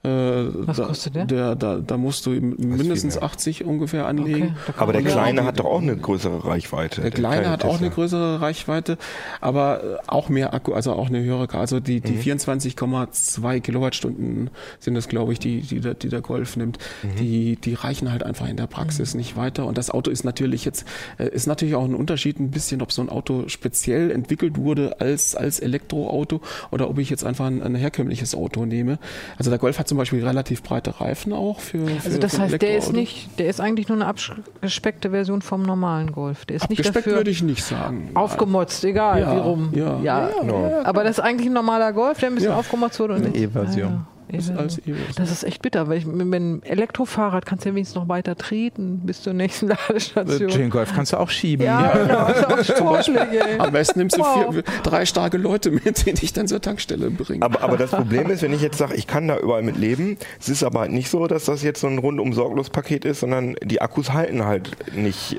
Äh, 0.04 0.08
Was 0.08 0.76
da, 0.76 0.84
kostet 0.86 1.16
der? 1.16 1.24
der 1.26 1.56
da, 1.56 1.76
da 1.84 1.96
musst 1.96 2.24
du 2.24 2.30
mindestens 2.30 3.16
mehr. 3.16 3.24
80 3.24 3.64
ungefähr 3.64 4.06
anlegen. 4.06 4.56
Okay, 4.68 4.74
Aber 4.78 4.92
der 4.92 5.02
Kleine 5.02 5.42
auch- 5.42 5.46
hat 5.46 5.58
doch 5.58 5.64
auch 5.64 5.82
eine 5.82 5.96
größere 5.96 6.44
Reichweite. 6.44 7.00
Der 7.00 7.10
kleine 7.10 7.50
hat 7.50 7.64
auch 7.64 7.72
Tesla. 7.72 7.86
eine 7.86 7.94
größere 7.94 8.40
Reichweite, 8.40 8.96
aber 9.40 9.82
äh, 9.82 9.96
auch 10.06 10.28
mehr 10.28 10.54
Akku, 10.54 10.72
also 10.72 10.92
auch 10.92 11.08
eine 11.08 11.20
höhere, 11.22 11.52
also 11.58 11.80
die, 11.80 11.96
Mhm. 11.98 12.02
die 12.04 12.16
24,2 12.18 13.60
Kilowattstunden 13.60 14.50
sind 14.78 14.94
das, 14.94 15.08
glaube 15.08 15.32
ich, 15.32 15.40
die, 15.40 15.62
die, 15.62 15.80
der- 15.80 15.94
die 15.94 16.08
der 16.08 16.20
Golf 16.20 16.56
nimmt. 16.56 16.78
Mhm. 17.02 17.16
Die, 17.18 17.56
die 17.56 17.74
reichen 17.74 18.12
halt 18.12 18.22
einfach 18.22 18.48
in 18.48 18.56
der 18.56 18.66
Praxis 18.68 19.14
nicht 19.14 19.36
weiter. 19.36 19.66
Und 19.66 19.78
das 19.78 19.90
Auto 19.90 20.10
ist 20.10 20.24
natürlich 20.24 20.64
jetzt, 20.64 20.84
äh, 21.18 21.28
ist 21.28 21.46
natürlich 21.46 21.74
auch 21.74 21.84
ein 21.84 21.94
Unterschied 21.94 22.38
ein 22.38 22.50
bisschen, 22.50 22.82
ob 22.82 22.92
so 22.92 23.02
ein 23.02 23.08
Auto 23.08 23.48
speziell 23.48 24.10
entwickelt 24.10 24.56
wurde 24.58 25.00
als, 25.00 25.34
als 25.34 25.58
Elektroauto 25.60 26.40
oder 26.70 26.88
ob 26.88 26.98
ich 26.98 27.10
jetzt 27.10 27.24
einfach 27.24 27.46
ein, 27.46 27.62
ein 27.62 27.74
herkömmliches 27.74 28.34
Auto 28.34 28.64
nehme. 28.64 28.98
Also 29.38 29.50
der 29.50 29.58
Golf 29.58 29.78
hat 29.78 29.88
zum 29.88 29.97
Beispiel 29.98 30.24
relativ 30.26 30.62
breite 30.62 31.00
Reifen 31.00 31.32
auch 31.32 31.60
für, 31.60 31.86
für 31.86 32.06
Also 32.06 32.18
das 32.18 32.34
für 32.36 32.40
heißt, 32.42 32.62
der 32.62 32.76
ist 32.78 32.92
nicht, 32.92 33.38
der 33.38 33.48
ist 33.48 33.60
eigentlich 33.60 33.88
nur 33.88 33.98
eine 33.98 34.06
abgespeckte 34.06 35.10
Version 35.10 35.42
vom 35.42 35.62
normalen 35.62 36.12
Golf. 36.12 36.44
Der 36.46 36.56
ist 36.56 36.70
nicht 36.70 36.78
Abgespeckt 36.80 37.06
dafür 37.06 37.18
würde 37.18 37.30
ich 37.30 37.42
nicht 37.42 37.62
sagen. 37.64 38.10
aufgemotzt, 38.14 38.82
egal 38.84 39.20
Ja, 39.20 39.34
wie 39.34 39.38
rum. 39.40 39.68
ja. 39.74 40.00
Ja, 40.00 40.30
ja, 40.46 40.84
Aber 40.84 41.04
das 41.04 41.18
ist 41.18 41.20
eigentlich 41.24 41.48
ein 41.48 41.52
normaler 41.52 41.92
Golf, 41.92 42.18
der 42.20 42.30
ein 42.30 42.34
bisschen 42.34 42.50
Ja. 42.50 42.56
aufgemotzt 42.56 42.98
wurde. 43.00 43.14
Und 43.14 43.26
Eine 43.26 43.34
E-Version. 43.36 44.06
Ja. 44.30 44.36
Das 44.36 44.48
ist 44.48 44.56
als 44.56 44.78
E-Version. 44.78 45.14
Das 45.16 45.30
ist 45.30 45.44
echt 45.44 45.62
bitter, 45.62 45.88
weil 45.88 45.98
ich 45.98 46.06
mit 46.06 46.20
einem 46.20 46.62
Elektrofahrrad 46.62 47.46
kannst 47.46 47.64
du 47.64 47.70
ja 47.70 47.74
wenigstens 47.74 47.96
noch 47.96 48.08
weiter 48.08 48.36
treten 48.36 49.00
bis 49.04 49.22
zur 49.22 49.32
nächsten 49.32 49.68
Ladestation. 49.88 50.50
Den 50.50 50.70
Golf 50.70 50.92
kannst 50.94 51.12
du 51.12 51.16
auch 51.18 51.30
schieben. 51.30 51.64
Ja, 51.64 51.92
genau. 51.96 52.28
Das 52.56 52.68
ist 52.68 52.82
auch. 52.82 52.98
Am 53.58 53.72
besten 53.72 53.98
nimmst 54.00 54.16
du 54.16 54.22
Wow. 54.22 54.52
vier, 54.52 54.62
drei 54.82 55.06
starke 55.06 55.36
Leute 55.36 55.70
mit, 55.70 56.06
die 56.06 56.12
dich 56.12 56.32
dann 56.32 56.48
zur 56.48 56.60
Tankstelle 56.60 57.10
bringen. 57.10 57.42
Aber, 57.42 57.62
aber 57.62 57.76
das 57.76 57.90
Problem 57.90 58.30
ist, 58.30 58.42
wenn 58.42 58.52
ich 58.52 58.62
jetzt 58.62 58.78
sage, 58.78 58.94
ich 58.94 59.06
kann 59.06 59.28
da 59.28 59.38
überall 59.38 59.62
mit 59.62 59.76
leben, 59.76 60.16
es 60.40 60.48
ist 60.48 60.62
aber 60.62 60.80
halt 60.80 60.92
nicht 60.92 61.08
so, 61.08 61.26
dass 61.26 61.44
das 61.44 61.62
jetzt 61.62 61.80
so 61.80 61.86
ein 61.86 61.98
rundum 61.98 62.32
sorglos 62.32 62.70
Paket 62.70 63.04
ist, 63.04 63.20
sondern 63.20 63.54
die 63.62 63.80
Akkus 63.80 64.12
halten 64.12 64.44
halt 64.44 64.70
nicht 64.94 65.38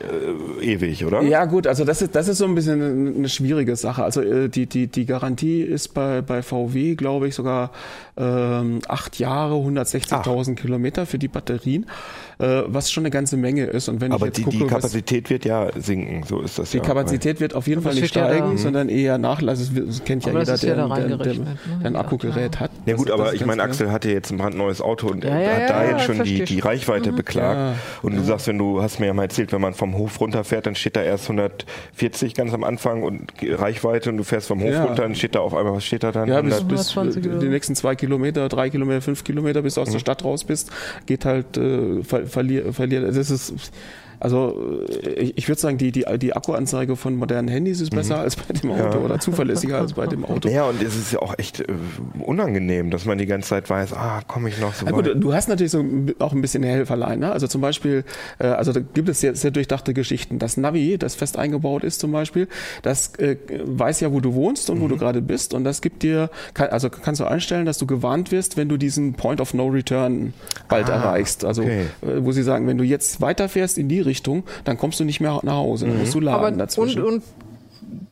äh, 0.62 0.64
ewig, 0.66 1.06
oder? 1.06 1.22
ja 1.22 1.46
gut, 1.46 1.68
also 1.68 1.86
das 1.86 2.02
ist, 2.02 2.16
das 2.16 2.28
ist 2.28 2.38
so 2.40 2.46
ein 2.46 2.56
bisschen 2.56 3.16
eine, 3.18 3.30
schwierige 3.30 3.76
Sache. 3.76 4.04
Also 4.04 4.22
äh, 4.22 4.50
die, 4.50 4.66
die, 4.66 4.88
die 4.88 5.06
Garantie 5.06 5.62
ist 5.62 5.90
bei, 5.94 6.22
bei 6.22 6.42
VW, 6.42 6.96
glaube 6.96 7.28
ich, 7.28 7.36
sogar 7.36 7.72
ähm, 8.18 8.79
acht 8.88 9.20
Jahre, 9.20 9.56
160.000 9.56 10.56
Kilometer 10.56 11.06
für 11.06 11.20
die 11.20 11.28
Batterien, 11.28 11.88
äh, 12.40 12.64
was 12.68 12.90
schon 12.92 13.02
eine 13.04 13.12
ganze 13.12 13.36
Menge 13.38 13.66
ist. 13.66 13.90
Und 13.90 14.00
wenn 14.02 14.12
Aber 14.14 14.22
ich 14.26 14.28
jetzt 14.30 14.38
die, 14.38 14.44
gucke, 14.44 14.58
die 14.58 14.64
was- 14.64 14.70
Kapazität 14.70 15.30
wird 15.30 15.46
ja 15.46 15.70
sinken, 15.78 16.24
so 16.24 16.40
ist 16.42 16.58
das 16.58 16.72
die 16.72 16.78
ja. 16.78 16.84
Kapazität 16.84 17.40
wird 17.42 17.54
auf 17.54 17.68
jeden 17.68 17.82
Fall 17.82 17.94
nicht 17.96 18.16
da- 18.16 18.26
steigen, 18.28 18.52
Mhm. 18.52 18.58
sondern 18.58 18.90
eher 18.90 19.18
nachlassen. 19.18 19.76
Das, 19.76 19.98
das 19.98 20.04
kennt 20.06 20.24
ja 20.26 20.32
Aber 20.32 20.40
jeder, 20.40 20.52
das 20.54 20.64
ist 20.64 20.70
ja 20.70 20.76
der, 20.76 20.88
da 20.88 20.96
der, 20.96 21.18
der, 21.18 21.34
ne? 21.34 21.58
der 21.82 21.88
ein 21.88 21.94
Die 21.94 22.00
Akkugerät 22.00 22.60
hat. 22.60 22.72
Ja 22.86 22.96
gut, 22.96 23.08
Das- 23.10 23.14
aber 23.14 23.26
das 23.26 23.34
ich 23.34 23.46
meine, 23.46 23.62
Axel 23.64 23.92
hatte 23.92 24.10
jetzt 24.10 24.32
ein 24.32 24.38
brandneues 24.38 24.82
Auto 24.82 25.08
und 25.10 25.24
Ja, 25.24 25.32
er 25.32 25.42
ja, 25.42 25.50
hat 25.64 25.70
da 25.70 25.84
ja, 25.84 25.92
jetzt 25.92 26.04
schon 26.06 26.24
die, 26.24 26.44
die 26.46 26.56
ich. 26.60 26.66
Reichweite 26.66 27.12
beklagt. 27.12 27.58
Ja. 27.60 27.76
Und 28.04 28.16
du 28.16 28.24
sagst, 28.24 28.48
wenn 28.48 28.58
du, 28.58 28.82
hast 28.82 29.00
mir 29.00 29.08
ja 29.08 29.14
mal 29.14 29.24
erzählt, 29.24 29.52
wenn 29.52 29.62
man 29.62 29.74
vom 29.74 29.98
Hof 29.98 30.20
runterfährt, 30.22 30.66
dann 30.66 30.76
steht 30.76 30.96
da 30.96 31.02
erst 31.04 31.26
140 31.30 32.34
ganz 32.36 32.54
am 32.54 32.64
Anfang 32.64 33.04
und 33.04 33.32
Reichweite 33.44 34.10
und 34.10 34.18
du 34.18 34.24
fährst 34.24 34.48
vom 34.48 34.62
Hof 34.62 34.70
Ja. 34.72 34.86
runter, 34.86 35.04
dann 35.04 35.16
steht 35.16 35.36
da 35.36 35.40
auf 35.40 35.54
einmal, 35.54 35.74
was 35.74 35.86
steht 35.86 36.04
da 36.04 36.12
dann? 36.12 36.28
Ja, 36.30 36.42
bis, 36.42 36.56
100 36.60 36.68
bis 36.70 36.90
120 36.96 37.32
oder 37.32 37.40
die 37.40 37.50
nächsten 37.50 37.76
zwei 37.76 37.96
Kilometer, 37.96 38.48
drei 38.50 38.70
Kilometer, 38.70 39.02
fünf 39.02 39.24
Kilometer, 39.24 39.62
bis 39.62 39.76
du 39.76 39.82
aus 39.82 39.90
der 39.90 40.00
Stadt 40.00 40.24
raus 40.24 40.44
bist, 40.44 40.72
geht 41.06 41.26
halt 41.26 41.58
äh, 41.58 42.04
verliert. 42.30 42.74
Verlier, 42.74 43.02
das 43.12 43.30
ist 43.30 43.72
also 44.20 44.86
äh, 44.90 45.10
ich, 45.22 45.38
ich 45.38 45.48
würde 45.48 45.62
sagen, 45.62 45.78
die, 45.78 45.92
die, 45.92 46.06
die 46.18 46.34
Akkuanzeige 46.36 46.96
von 46.96 47.16
modernen 47.16 47.48
Handys 47.48 47.82
ist 47.82 47.92
besser 47.92 48.20
als 48.20 48.36
bei 48.36 48.54
dem 48.54 48.72
Auto 48.72 48.98
Ja. 49.00 49.06
oder 49.06 49.20
zuverlässiger 49.20 49.80
als 49.80 49.94
bei 49.94 50.08
dem 50.08 50.26
Auto. 50.26 50.50
Ja, 50.50 50.66
und 50.66 50.82
es 50.82 50.96
ist 50.96 51.12
ja 51.14 51.20
auch 51.20 51.38
echt 51.38 51.62
äh, 51.62 51.66
unangenehm, 52.20 52.92
dass 52.92 53.06
man 53.06 53.18
die 53.18 53.26
ganze 53.26 53.50
Zeit 53.50 53.70
weiß, 53.70 53.94
ah, 53.94 54.22
komme 54.28 54.50
ich 54.50 54.60
noch 54.60 54.74
so 54.74 54.86
Ja, 54.86 54.92
gut, 54.92 55.10
du 55.16 55.34
hast 55.34 55.48
natürlich 55.50 55.72
so 55.72 55.84
auch 56.20 56.34
ein 56.34 56.42
bisschen 56.42 56.64
Helferlein. 56.64 57.20
Ne? 57.20 57.32
Also 57.32 57.48
zum 57.48 57.62
Beispiel, 57.62 58.04
äh, 58.40 58.48
also 58.48 58.74
da 58.74 58.80
gibt 58.80 59.10
es 59.10 59.20
sehr, 59.22 59.36
sehr 59.36 59.52
durchdachte 59.52 59.94
Geschichten. 59.94 60.40
Das 60.40 60.58
Navi, 60.58 60.98
das 60.98 61.16
fest 61.16 61.38
eingebaut 61.38 61.84
ist 61.84 62.00
zum 62.00 62.12
Beispiel, 62.12 62.48
das 62.82 63.16
äh, 63.16 63.38
weiß 63.64 64.00
ja, 64.02 64.12
wo 64.12 64.20
du 64.20 64.34
wohnst 64.34 64.70
und 64.70 64.82
wo 64.82 64.88
du 64.88 64.96
Mhm. 64.96 65.00
gerade 65.00 65.22
bist. 65.22 65.54
Und 65.54 65.64
das 65.64 65.82
gibt 65.82 66.04
dir, 66.04 66.30
kann, 66.54 66.70
also 66.70 66.90
kannst 66.90 67.22
du 67.22 67.26
einstellen, 67.26 67.66
dass 67.66 67.78
du 67.78 67.86
gewarnt 67.88 68.32
wirst, 68.32 68.58
wenn 68.58 68.68
du 68.70 68.78
diesen 68.78 69.14
Point 69.14 69.40
of 69.42 69.54
No 69.54 69.68
Return 69.68 70.34
bald 70.68 70.90
Ah, 70.90 70.94
erreichst. 70.96 71.46
Also 71.46 71.62
okay. 71.64 71.86
wo 72.02 72.32
sie 72.32 72.44
sagen, 72.44 72.68
wenn 72.68 72.78
du 72.78 72.84
jetzt 72.84 73.22
weiterfährst 73.22 73.78
in 73.78 73.88
die 73.88 74.02
Richtung, 74.02 74.09
dann 74.64 74.78
kommst 74.78 75.00
du 75.00 75.06
nicht 75.06 75.20
mehr 75.20 75.40
nach 75.44 75.56
Hause. 75.56 75.88
Dann 75.88 76.00
musst 76.00 76.14
du 76.14 76.20
laden 76.20 76.40
Aber 76.40 76.48
und, 76.48 76.58
dazwischen. 76.58 77.04
und 77.04 77.24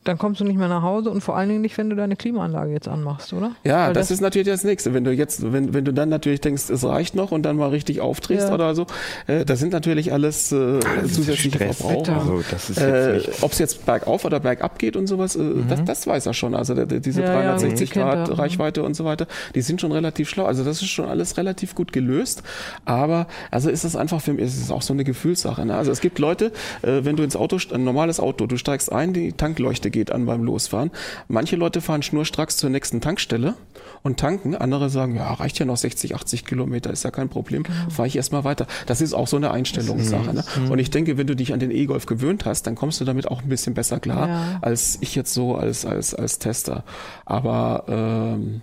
dann 0.08 0.18
kommst 0.18 0.40
du 0.42 0.46
nicht 0.46 0.58
mehr 0.58 0.68
nach 0.68 0.82
Hause 0.84 1.10
und 1.10 1.22
vor 1.22 1.36
allen 1.36 1.50
Dingen 1.50 1.62
nicht, 1.62 1.78
wenn 1.78 1.90
du 1.90 1.96
deine 1.96 2.16
Klimaanlage 2.16 2.72
jetzt 2.72 2.88
anmachst, 2.88 3.34
oder? 3.34 3.52
Ja, 3.64 3.88
Weil 3.88 3.94
das, 3.94 4.12
ist 4.12 4.22
natürlich 4.22 4.48
das 4.48 4.64
Nächste. 4.64 4.94
Wenn 4.94 5.04
du 5.04 5.12
jetzt, 5.12 5.52
wenn, 5.52 5.74
wenn 5.74 5.86
du 5.86 5.94
dann 5.94 6.10
natürlich 6.10 6.42
denkst, 6.42 6.70
es 6.70 6.84
reicht 6.84 7.16
noch 7.16 7.32
und 7.32 7.44
dann 7.44 7.58
mal 7.58 7.70
richtig 7.70 8.02
aufdrehst 8.02 8.48
Ja. 8.48 8.54
oder 8.54 8.76
so, 8.76 8.86
äh, 9.28 9.46
das 9.46 9.60
sind 9.60 9.74
natürlich 9.74 10.14
alles 10.14 10.52
äh, 10.52 10.80
Das 10.80 11.04
ist 11.06 11.16
zusätzliche 11.16 11.58
Stress. 11.58 11.78
Verbraucher. 11.78 12.16
Also, 12.20 12.44
das 12.52 12.70
ist 12.70 12.78
Äh, 12.80 13.18
jetzt. 13.18 13.44
Ob 13.44 13.52
es 13.52 13.60
jetzt 13.60 13.86
bergauf 13.86 14.26
oder 14.26 14.40
bergab 14.40 14.80
geht 14.80 14.96
und 14.96 15.08
sowas, 15.08 15.36
äh, 15.36 15.42
das, 15.68 15.84
das 15.86 16.08
weiß 16.08 16.26
er 16.26 16.34
schon. 16.34 16.56
Also 16.56 16.74
der, 16.76 16.86
der, 16.86 17.00
diese 17.00 17.22
Ja, 17.22 17.28
ja, 17.28 17.34
360 17.58 17.92
kennt 17.92 18.06
Grad 18.06 18.28
er, 18.30 18.34
mhm. 18.34 18.40
Reichweite 18.40 18.84
und 18.84 18.96
so 18.96 19.06
weiter, 19.06 19.28
die 19.56 19.62
sind 19.62 19.82
schon 19.82 19.92
relativ 19.92 20.30
schlau. 20.30 20.46
Also 20.46 20.64
das 20.64 20.82
ist 20.82 20.90
schon 20.90 21.06
alles 21.08 21.38
relativ 21.38 21.76
gut 21.76 21.92
gelöst. 21.94 22.44
Aber 22.86 23.28
also 23.52 23.70
ist 23.70 23.84
es 23.84 23.96
einfach 23.96 24.22
für 24.22 24.34
mich, 24.34 24.44
ist 24.46 24.62
es 24.62 24.72
auch 24.72 24.82
so 24.82 24.94
eine 24.94 25.04
Gefühlssache. 25.04 25.66
Ne? 25.66 25.76
Also 25.76 25.92
es 25.92 26.02
gibt 26.02 26.20
Leute, 26.20 26.52
äh, 26.82 27.04
wenn 27.04 27.16
du 27.16 27.24
ins 27.24 27.36
Auto, 27.36 27.58
ein 27.74 27.84
normales 27.84 28.20
Auto, 28.20 28.46
du 28.48 28.58
steigst 28.58 28.92
ein, 28.92 29.14
die 29.14 29.34
Tankleuchte 29.34 29.90
geht 29.90 29.97
an 30.06 30.26
beim 30.26 30.44
Losfahren. 30.44 30.92
Manche 31.28 31.56
Leute 31.56 31.82
fahren 31.82 32.02
schnurstracks 32.04 32.58
zur 32.58 32.70
nächsten 32.70 33.02
Tankstelle 33.02 33.56
und 34.04 34.20
tanken. 34.20 34.56
Andere 34.56 34.90
sagen, 34.90 35.16
ja, 35.16 35.34
reicht 35.34 35.60
ja 35.60 35.66
noch 35.66 35.78
60, 35.78 36.16
80 36.16 36.46
Kilometer, 36.46 36.92
ist 36.92 37.04
ja 37.04 37.12
kein 37.12 37.30
Problem. 37.30 37.64
Genau. 37.64 37.76
Fahre 37.90 38.08
ich 38.08 38.16
erstmal 38.16 38.44
weiter. 38.44 38.68
Das 38.86 39.02
ist 39.02 39.14
auch 39.14 39.28
so 39.28 39.38
eine 39.38 39.52
Einstellungssache. 39.52 40.34
Ne? 40.34 40.44
Mhm. 40.66 40.72
Und 40.72 40.80
ich 40.80 40.90
denke, 40.92 41.18
wenn 41.18 41.28
du 41.28 41.36
dich 41.36 41.54
an 41.54 41.60
den 41.60 41.72
E-Golf 41.72 42.06
gewöhnt 42.06 42.46
hast, 42.46 42.68
dann 42.68 42.76
kommst 42.76 43.02
du 43.02 43.06
damit 43.06 43.28
auch 43.28 43.42
ein 43.42 43.50
bisschen 43.50 43.74
besser 43.74 44.00
klar, 44.00 44.28
Ja. 44.30 44.60
als 44.62 44.98
ich 45.02 45.16
jetzt 45.16 45.34
so 45.34 45.56
als, 45.56 45.86
als, 45.86 46.14
als 46.14 46.40
Tester. 46.40 46.84
Aber 47.26 47.84
ähm, 47.88 48.62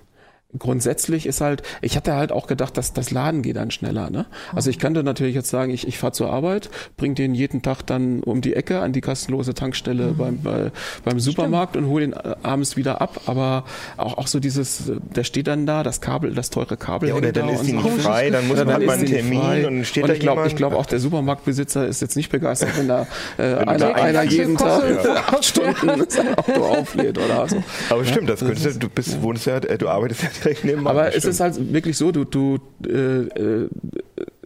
grundsätzlich 0.59 1.26
ist 1.26 1.40
halt, 1.40 1.62
ich 1.82 1.96
hatte 1.96 2.14
halt 2.14 2.32
auch 2.32 2.46
gedacht, 2.46 2.76
dass 2.76 2.92
das 2.92 3.11
Laden 3.11 3.42
geht 3.42 3.57
dann 3.57 3.70
schneller. 3.70 4.11
Ne? 4.11 4.26
Also 4.55 4.70
ich 4.70 4.78
könnte 4.78 5.02
natürlich 5.02 5.34
jetzt 5.34 5.50
sagen, 5.50 5.70
ich, 5.72 5.86
ich 5.88 5.98
fahre 5.98 6.12
zur 6.12 6.30
Arbeit, 6.30 6.70
bringe 6.96 7.14
den 7.14 7.34
jeden 7.34 7.62
Tag 7.62 7.82
dann 7.86 8.20
um 8.22 8.40
die 8.40 8.55
Ecke 8.55 8.80
an 8.80 8.92
die 8.92 9.00
kostenlose 9.00 9.55
Tankstelle 9.55 10.05
Mhm. 10.12 10.16
beim, 10.16 10.42
bei, 10.42 10.72
beim 11.05 11.20
Supermarkt 11.20 11.76
und 11.76 11.86
hole 11.88 12.05
ihn 12.05 12.12
äh, 12.12 12.34
abends 12.42 12.76
wieder 12.76 13.00
ab. 13.00 13.20
Aber 13.26 13.64
auch, 13.96 14.18
auch 14.18 14.26
so 14.26 14.40
dieses, 14.40 14.88
äh, 14.88 14.96
der 15.14 15.24
steht 15.24 15.46
dann 15.46 15.66
da, 15.66 15.82
das 15.82 16.00
Kabel, 16.00 16.34
das 16.34 16.50
teure 16.50 16.76
Kabel. 16.76 17.09
Ja, 17.11 17.14
oder 17.14 17.32
dann 17.32 17.48
da 17.48 17.52
ist 17.55 17.62
die 17.66 17.70
so. 17.72 17.76
nicht 17.80 18.00
frei, 18.00 18.30
dann 18.30 18.46
muss 18.48 18.59
man, 18.59 18.68
dann 18.68 18.84
man 18.86 18.94
einen 18.96 19.07
die 19.07 19.12
nicht 19.12 19.20
Termin 19.22 19.40
frei. 19.40 19.66
und 19.66 19.84
steht 19.84 20.02
und 20.05 20.09
da 20.09 20.14
ich 20.14 20.20
glaube, 20.20 20.36
jemand. 20.40 20.52
ich 20.52 20.57
glaube 20.57 20.76
auch 20.76 20.86
der 20.86 21.00
Supermarktbesitzer 21.00 21.86
ist 21.86 22.00
jetzt 22.02 22.16
nicht 22.16 22.30
begeistert, 22.30 22.70
wenn 22.76 22.88
da 22.88 23.02
äh, 23.38 23.50
du 23.50 23.59
einer, 23.68 23.78
da 23.78 23.92
einer 23.94 24.18
ein- 24.20 24.30
jeden 24.30 24.57
Tag 24.57 24.82
Ja. 25.05 25.14
acht 25.26 25.44
Stunden 25.44 26.05
sein 26.09 26.34
Auto 26.36 26.64
auflädt 26.64 27.18
oder 27.18 27.48
so. 27.48 27.62
aber 27.90 28.05
stimmt, 28.05 28.28
das 28.28 28.40
könnte, 28.40 28.74
du 28.78 28.88
bist, 28.88 29.20
wohnst 29.22 29.46
ja, 29.46 29.57
äh, 29.59 29.78
du 29.78 29.88
arbeitest 29.88 30.22
ja 30.22 30.28
direkt 30.45 30.64
nebenan. 30.64 30.86
Aber 30.86 31.05
das 31.07 31.16
es 31.16 31.24
ist 31.24 31.40
halt 31.40 31.72
wirklich 31.72 31.97
so, 31.97 32.12
du, 32.12 32.24
du 32.24 32.59
äh, 32.86 32.92
äh, 32.92 33.68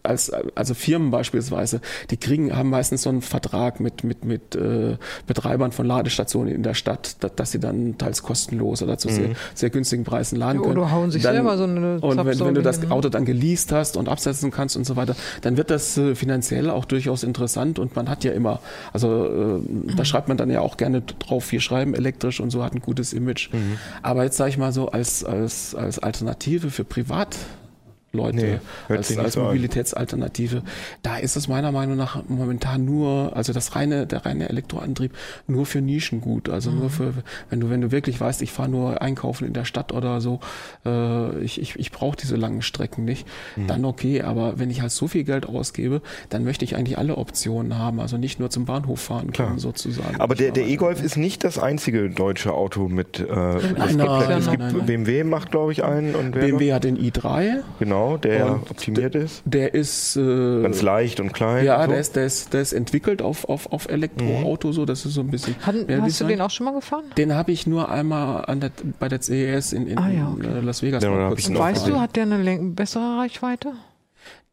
als 0.09 0.33
also 0.55 0.75
Firmen 0.75 1.11
beispielsweise, 1.11 1.81
die 2.11 2.17
kriegen 2.17 2.57
haben 2.57 2.71
meistens 2.71 3.03
so 3.03 3.11
einen 3.11 3.23
Vertrag 3.23 3.81
mit 3.81 4.05
mit 4.05 4.25
mit 4.25 4.55
äh, 4.57 4.97
Betreibern 5.27 5.73
von 5.73 5.87
Ladestationen 5.87 6.55
in 6.55 6.63
der 6.63 6.75
Stadt, 6.75 7.17
da, 7.21 7.29
dass 7.29 7.53
sie 7.53 7.61
dann 7.61 7.99
teils 7.99 8.23
kostenlos 8.23 8.83
oder 8.83 8.99
zu 8.99 9.09
sehr, 9.09 9.31
sehr 9.55 9.71
günstigen 9.71 10.05
Preisen 10.05 10.37
laden 10.37 10.61
Ja, 10.61 10.67
können. 10.67 10.79
oder 10.79 10.91
hauen 10.91 11.11
sich 11.11 11.23
selber 11.23 11.57
so 11.57 11.65
eine 11.65 12.01
und 12.01 12.17
wenn, 12.25 12.41
wenn 12.41 12.55
du 12.55 12.63
das? 12.63 12.91
Auto 12.91 13.09
dann 13.09 13.25
geleast 13.25 13.73
hast 13.73 13.97
und 13.97 14.09
absetzen 14.09 14.51
kannst 14.51 14.77
und 14.77 14.85
so 14.85 14.97
weiter, 14.97 15.15
dann 15.43 15.57
wird 15.57 15.71
das 15.71 15.97
äh, 15.99 16.15
finanziell 16.15 16.71
auch 16.71 16.85
durchaus 16.85 17.23
interessant 17.23 17.79
und 17.79 17.95
man 17.97 18.09
hat 18.09 18.25
ja 18.25 18.33
immer, 18.33 18.61
also 18.93 19.61
äh, 19.61 19.95
da 19.97 20.05
schreibt 20.05 20.29
man 20.29 20.37
dann 20.37 20.51
ja 20.51 20.61
auch 20.61 20.77
gerne 20.77 21.03
drauf, 21.03 21.53
wir 21.53 21.61
schreiben 21.61 21.95
elektrisch 21.95 22.41
und 22.41 22.51
so 22.51 22.65
hat 22.65 22.75
ein 22.75 22.81
gutes 22.81 23.13
Image. 23.13 23.51
Aber 24.03 24.25
jetzt 24.25 24.37
sage 24.37 24.51
ich 24.51 24.59
mal 24.59 24.73
so 24.73 24.89
als 24.89 25.25
als 25.25 25.75
als 25.75 25.99
Alternative 25.99 26.71
für 26.71 26.85
Privat 26.85 27.37
Leute 28.13 28.37
Nee, 28.37 28.59
hört 28.87 28.99
als, 28.99 29.19
als 29.19 29.37
an. 29.37 29.45
Mobilitätsalternative. 29.45 30.63
Da 31.03 31.19
ist 31.19 31.37
es 31.37 31.47
meiner 31.49 31.73
Meinung 31.73 31.97
nach 31.97 32.23
momentan 32.29 32.85
nur, 32.85 33.37
also 33.37 33.53
das 33.53 33.75
reine, 33.77 34.07
der 34.07 34.25
reine 34.25 34.49
Elektroantrieb 34.49 35.13
nur 35.47 35.67
für 35.67 35.81
Nischen 35.81 36.21
gut. 36.21 36.49
Also 36.49 36.71
Mhm. 36.71 36.79
nur 36.79 36.91
für, 36.91 37.13
wenn 37.51 37.61
du, 37.61 37.71
wenn 37.71 37.81
du 37.81 37.91
wirklich 37.93 38.21
weißt, 38.21 38.41
ich 38.43 38.53
fahre 38.53 38.69
nur 38.71 39.03
einkaufen 39.03 39.47
in 39.47 39.53
der 39.53 39.65
Stadt 39.65 39.93
oder 39.93 40.21
so, 40.21 40.41
äh, 40.87 41.39
ich, 41.41 41.61
ich, 41.61 41.79
ich 41.79 41.93
brauche 41.93 42.17
diese 42.17 42.37
langen 42.37 42.63
Strecken 42.63 43.05
nicht, 43.05 43.27
Mhm. 43.57 43.67
dann 43.67 43.85
okay. 43.85 44.23
Aber 44.23 44.59
wenn 44.59 44.71
ich 44.71 44.81
halt 44.81 44.91
so 44.93 45.07
viel 45.07 45.25
Geld 45.25 45.47
ausgebe, 45.47 46.01
dann 46.31 46.45
möchte 46.45 46.65
ich 46.65 46.77
eigentlich 46.77 46.97
alle 46.99 47.17
Optionen 47.19 47.79
haben. 47.79 48.01
Also 48.01 48.17
nicht 48.17 48.41
nur 48.41 48.49
zum 48.51 48.65
Bahnhof 48.65 49.01
fahren 49.01 49.33
können, 49.33 49.59
sozusagen. 49.59 50.19
Aber 50.21 50.35
der, 50.35 50.51
der 50.53 50.67
E-Golf 50.67 51.03
ist 51.03 51.17
nicht 51.17 51.45
das 51.45 51.59
einzige 51.59 52.09
deutsche 52.11 52.53
Auto 52.55 52.89
mit 52.89 53.21
äh, 53.21 53.25
nein, 53.25 53.61
nein, 53.77 53.89
Es 53.89 53.97
nein, 53.97 54.51
gibt 54.51 54.59
nein, 54.63 54.75
nein. 54.79 54.87
BMW 54.87 55.25
macht 55.25 55.51
glaube 55.51 55.73
ich 55.73 55.85
einen 55.85 56.15
und 56.15 56.31
BMW 56.33 56.73
hat 56.73 56.85
den 56.85 56.97
i3, 56.99 57.63
genau, 57.79 57.98
der 58.17 58.53
Und 58.53 58.71
optimiert 58.71 59.15
ist, 59.15 59.43
der 59.45 59.75
ist 59.75 60.17
äh, 60.17 60.63
ganz 60.63 60.83
leicht 60.83 61.21
und 61.21 61.33
klein. 61.33 61.65
Ja, 61.65 61.77
und 61.77 61.87
so. 61.87 61.91
der, 61.91 62.01
ist, 62.01 62.17
der, 62.17 62.25
ist, 62.27 62.53
der 62.53 62.61
ist 62.63 62.73
entwickelt 62.73 63.23
auf, 63.23 63.49
auf, 63.49 63.73
auf 63.73 63.89
Elektroauto, 63.89 64.73
so, 64.73 64.85
das 64.85 65.05
ist 65.05 65.15
so 65.15 65.21
ein 65.21 65.31
bisschen. 65.31 65.55
Hat, 65.61 65.75
mehr 65.75 66.03
hast 66.03 66.21
du 66.21 66.25
Design. 66.25 66.29
den 66.29 66.41
auch 66.41 66.51
schon 66.51 66.65
mal 66.67 66.75
gefahren? 66.75 67.05
Den 67.17 67.35
habe 67.35 67.53
ich 67.53 67.67
nur 67.67 67.89
einmal 67.91 68.45
an 68.47 68.61
der, 68.61 68.71
bei 68.99 69.09
der 69.09 69.21
CES 69.21 69.73
in, 69.73 69.87
in, 69.87 69.99
Ah, 69.99 70.09
ja, 70.11 70.35
in 70.39 70.45
äh, 70.45 70.61
Las 70.61 70.83
Vegas 70.83 71.03
Ja, 71.03 71.11
da 71.11 71.17
mal 71.17 71.29
kurz. 71.29 71.53
Weißt 71.53 71.87
du, 71.89 72.01
hat 72.01 72.17
der 72.17 72.25
eine 72.25 72.59
bessere 72.71 73.19
Reichweite? 73.19 73.73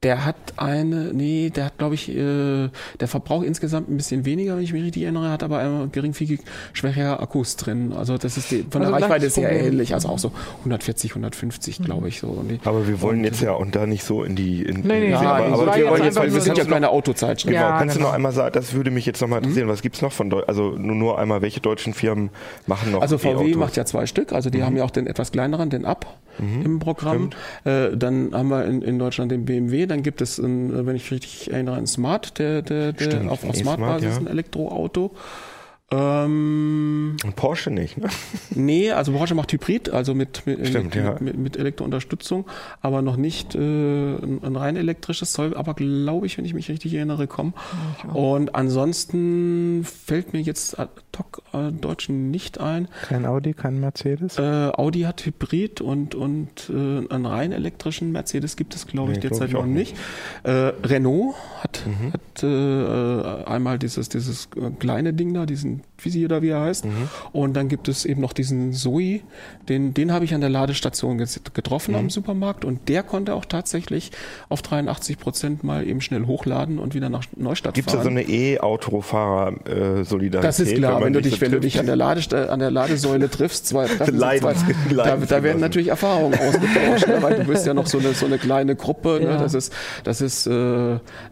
Der 0.06 0.24
hat 0.24 0.36
eine, 0.58 1.14
nee, 1.14 1.50
der 1.50 1.66
hat, 1.66 1.80
glaube 1.80 1.96
ich, 1.96 2.10
äh, 2.16 2.70
der 3.00 3.08
Verbrauch 3.08 3.42
insgesamt 3.42 3.90
ein 3.90 3.98
bisschen 3.98 4.24
weniger, 4.24 4.56
wenn 4.56 4.64
ich 4.64 4.72
mich 4.72 4.84
richtig 4.84 5.02
erinnere, 5.02 5.32
hat 5.32 5.42
aber 5.42 5.58
einmal 5.58 5.88
geringfügig 5.88 6.42
schwächere 6.74 7.20
Akkus 7.20 7.56
drin. 7.56 7.92
Also 7.92 8.16
das 8.20 8.38
ist 8.38 8.52
die, 8.52 8.64
von 8.70 8.84
Also 8.84 8.94
der 8.94 9.02
Reichweite 9.02 9.30
sehr 9.32 9.48
Problem. 9.50 9.66
ähnlich, 9.66 9.96
also 9.96 10.10
auch 10.10 10.20
so 10.20 10.32
140, 10.60 11.10
150, 11.14 11.80
glaube 11.82 12.08
ich, 12.08 12.20
so. 12.20 12.28
Und 12.28 12.50
die, 12.50 12.60
Aber 12.66 12.88
wir 12.88 13.02
wollen 13.02 13.24
jetzt 13.24 13.42
ja 13.42 13.54
und 13.54 13.76
da 13.76 13.88
nicht 13.88 14.04
so 14.04 14.24
in 14.24 14.36
die. 14.36 14.62
In, 14.62 14.82
Nee, 14.82 15.00
nee, 15.00 15.06
in, 15.08 15.12
Ja, 15.14 15.22
aber, 15.22 15.46
aber 15.48 15.66
war 15.66 15.76
wir 15.76 15.88
wollen 15.90 16.04
jetzt, 16.04 16.18
weil 16.20 16.32
wir 16.32 16.42
sind 16.42 16.58
ja 16.60 16.66
keine 16.66 16.90
Autozeitschrift. 16.90 17.52
Genau, 17.56 17.68
Ja, 17.68 17.80
kannst 17.80 17.96
du 17.96 18.00
genau. 18.00 18.10
noch 18.10 18.16
einmal 18.16 18.32
sagen, 18.32 18.54
das 18.54 18.74
würde 18.74 18.92
mich 18.92 19.08
jetzt 19.08 19.22
nochmal 19.22 19.40
interessieren, 19.40 19.68
was 19.70 19.82
gibt's 19.82 20.04
noch 20.04 20.12
von 20.12 20.30
Deu 20.30 20.44
also 20.46 20.72
nur, 20.78 20.96
nur 20.96 21.18
einmal, 21.18 21.42
welche 21.42 21.62
deutschen 21.62 21.96
Firmen 21.96 22.30
machen 22.68 22.92
noch 22.92 23.02
Also 23.02 23.18
VW 23.18 23.30
E-Autos? 23.30 23.56
macht 23.56 23.76
ja 23.76 23.86
zwei 23.86 24.06
Stück, 24.06 24.34
also 24.34 24.52
die 24.52 24.62
haben 24.62 24.78
ja 24.78 24.84
auch 24.84 24.92
den 24.92 25.08
etwas 25.08 25.32
kleineren, 25.32 25.72
den 25.72 25.84
Up 25.86 26.06
im 26.38 26.80
Programm. 26.80 27.30
Äh, 27.64 27.96
dann 27.96 28.32
haben 28.34 28.50
wir 28.50 28.66
in, 28.66 28.82
in 28.82 29.00
Deutschland 29.00 29.32
den 29.32 29.46
BMW, 29.46 29.86
dann 29.96 30.04
gibt 30.04 30.22
es, 30.22 30.38
ein, 30.38 30.74
äh, 30.74 30.86
wenn 30.86 30.96
ich 30.96 31.04
mich 31.04 31.24
richtig 31.24 31.52
erinnere, 31.52 31.76
einen 31.76 31.88
Smart, 31.88 32.38
der, 32.38 32.62
der, 32.62 32.92
der 32.92 33.06
Stimmt, 33.06 33.30
auf, 33.30 33.44
ein 33.44 33.50
auf 33.52 33.56
Smart-Basis 33.56 34.16
ja. 34.16 34.18
ein 34.18 34.28
Elektroauto. 34.28 35.12
Ähm, 35.92 37.16
Und 37.24 37.36
Porsche 37.36 37.70
nicht, 37.70 37.98
ne? 37.98 38.08
nee, 38.56 38.92
also 38.92 39.12
Porsche 39.12 39.36
macht 39.36 39.54
Hybrid, 39.54 39.90
also 39.92 40.16
mit, 40.16 40.42
mit, 40.48 40.68
Stimmt, 40.68 40.96
mit, 40.96 41.04
ja. 41.04 41.16
mit, 41.20 41.38
mit 41.38 41.58
Elektrounterstützung, 41.58 42.46
aber 42.82 43.04
noch 43.04 43.18
nicht 43.18 43.54
äh, 43.54 43.60
ein, 43.60 44.40
ein 44.44 44.56
rein 44.56 44.78
elektrisches 44.78 45.32
soll, 45.34 45.56
aber 45.56 45.76
glaube 45.76 46.26
ich, 46.26 46.38
wenn 46.40 46.46
ich 46.46 46.56
mich 46.56 46.70
richtig 46.70 46.94
erinnere, 46.96 47.28
kommen. 47.28 47.54
Und 48.14 48.56
ansonsten 48.56 49.84
fällt 49.84 50.34
mir 50.34 50.42
jetzt 50.42 50.80
ad 50.80 50.90
hoc 51.20 51.44
äh, 51.54 51.72
Deutschen 51.72 52.32
nicht 52.32 52.60
ein. 52.60 52.88
Kein 53.08 53.26
Audi, 53.28 53.54
kein 53.54 53.80
Mercedes. 53.80 54.40
Äh, 54.40 54.42
Audi 54.74 55.02
hat 55.02 55.24
Hybrid 55.26 55.82
und, 55.82 56.16
und 56.16 56.70
äh, 56.70 57.08
einen 57.14 57.26
rein 57.28 57.52
elektrischen 57.52 58.12
Mercedes 58.12 58.56
gibt 58.56 58.74
es, 58.76 58.88
glaube 58.88 59.12
ich, 59.12 59.18
Nee, 59.18 59.22
glaub 59.22 59.32
derzeit 59.34 59.48
ich 59.50 59.54
noch 59.54 59.62
auch 59.62 59.66
nicht. 59.66 59.96
Äh, 60.44 60.52
Renault 60.84 61.36
hat, 61.62 61.84
Mhm. 61.86 62.14
hat 62.14 62.44
äh, 62.44 62.48
äh, 62.48 63.46
einmal 63.46 63.78
dieses, 63.78 64.10
dieses 64.10 64.50
äh, 64.56 64.72
kleine 64.80 65.14
Ding 65.14 65.34
da, 65.34 65.46
diesen 65.46 65.75
um, 65.76 65.82
Easy 66.06 66.26
oder 66.26 66.42
wie 66.42 66.50
er 66.50 66.62
heißt. 66.62 66.86
Und 67.32 67.54
dann 67.56 67.68
gibt 67.68 67.88
es 67.88 68.06
eben 68.06 68.22
noch 68.22 68.34
diesen 68.34 68.74
Zoe, 68.74 69.22
den, 69.70 69.94
den 69.94 70.12
habe 70.12 70.26
ich 70.26 70.34
an 70.34 70.42
der 70.42 70.50
Ladestation 70.50 71.18
getroffen 71.54 71.96
am 71.96 72.10
Supermarkt 72.10 72.66
und 72.66 72.88
der 72.90 73.04
konnte 73.04 73.34
auch 73.34 73.46
tatsächlich 73.46 74.12
auf 74.50 74.62
83 74.62 75.18
Prozent 75.20 75.64
mal 75.64 75.86
eben 75.88 76.02
schnell 76.02 76.26
hochladen 76.26 76.78
und 76.80 76.94
wieder 76.96 77.10
nach 77.10 77.24
Neustadt 77.36 77.74
Gibt 77.74 77.88
es 77.88 77.94
da 77.94 78.00
fahren. 78.02 78.14
so 78.16 78.20
eine 78.20 78.24
E-Autofahrer-Solidarität? 79.16 80.44
Das 80.48 80.60
ist 80.60 80.76
klar, 80.76 81.02
wenn, 81.04 81.14
du 81.14 81.22
sich 81.24 81.34
dich, 81.34 81.42
wenn 81.42 81.52
du 81.52 81.60
dich 81.60 81.80
an 81.80 81.86
der, 81.86 81.96
Ladesta 81.96 82.46
an 82.46 82.60
der 82.60 82.72
Ladesäule 82.72 83.30
triffst, 83.30 83.68
zwei 83.68 83.86
Leidens- 84.12 84.64
zwei, 84.90 84.94
da, 84.96 85.16
da 85.18 85.44
werden 85.44 85.60
natürlich 85.62 85.88
Erfahrungen 85.90 86.34
ausgetauscht, 86.38 87.08
ne, 87.08 87.18
weil 87.22 87.36
du 87.40 87.46
bist 87.46 87.66
ja 87.66 87.74
noch 87.74 87.88
so 87.88 87.98
eine, 88.00 88.14
so 88.14 88.26
eine 88.26 88.38
kleine 88.38 88.76
Gruppe. 88.76 89.20
Ne, 89.22 89.26
Ja. 89.26 89.38
das 89.38 89.54
ist, 89.54 89.74
das 90.04 90.22
ist 90.22 90.46
äh, 90.48 90.52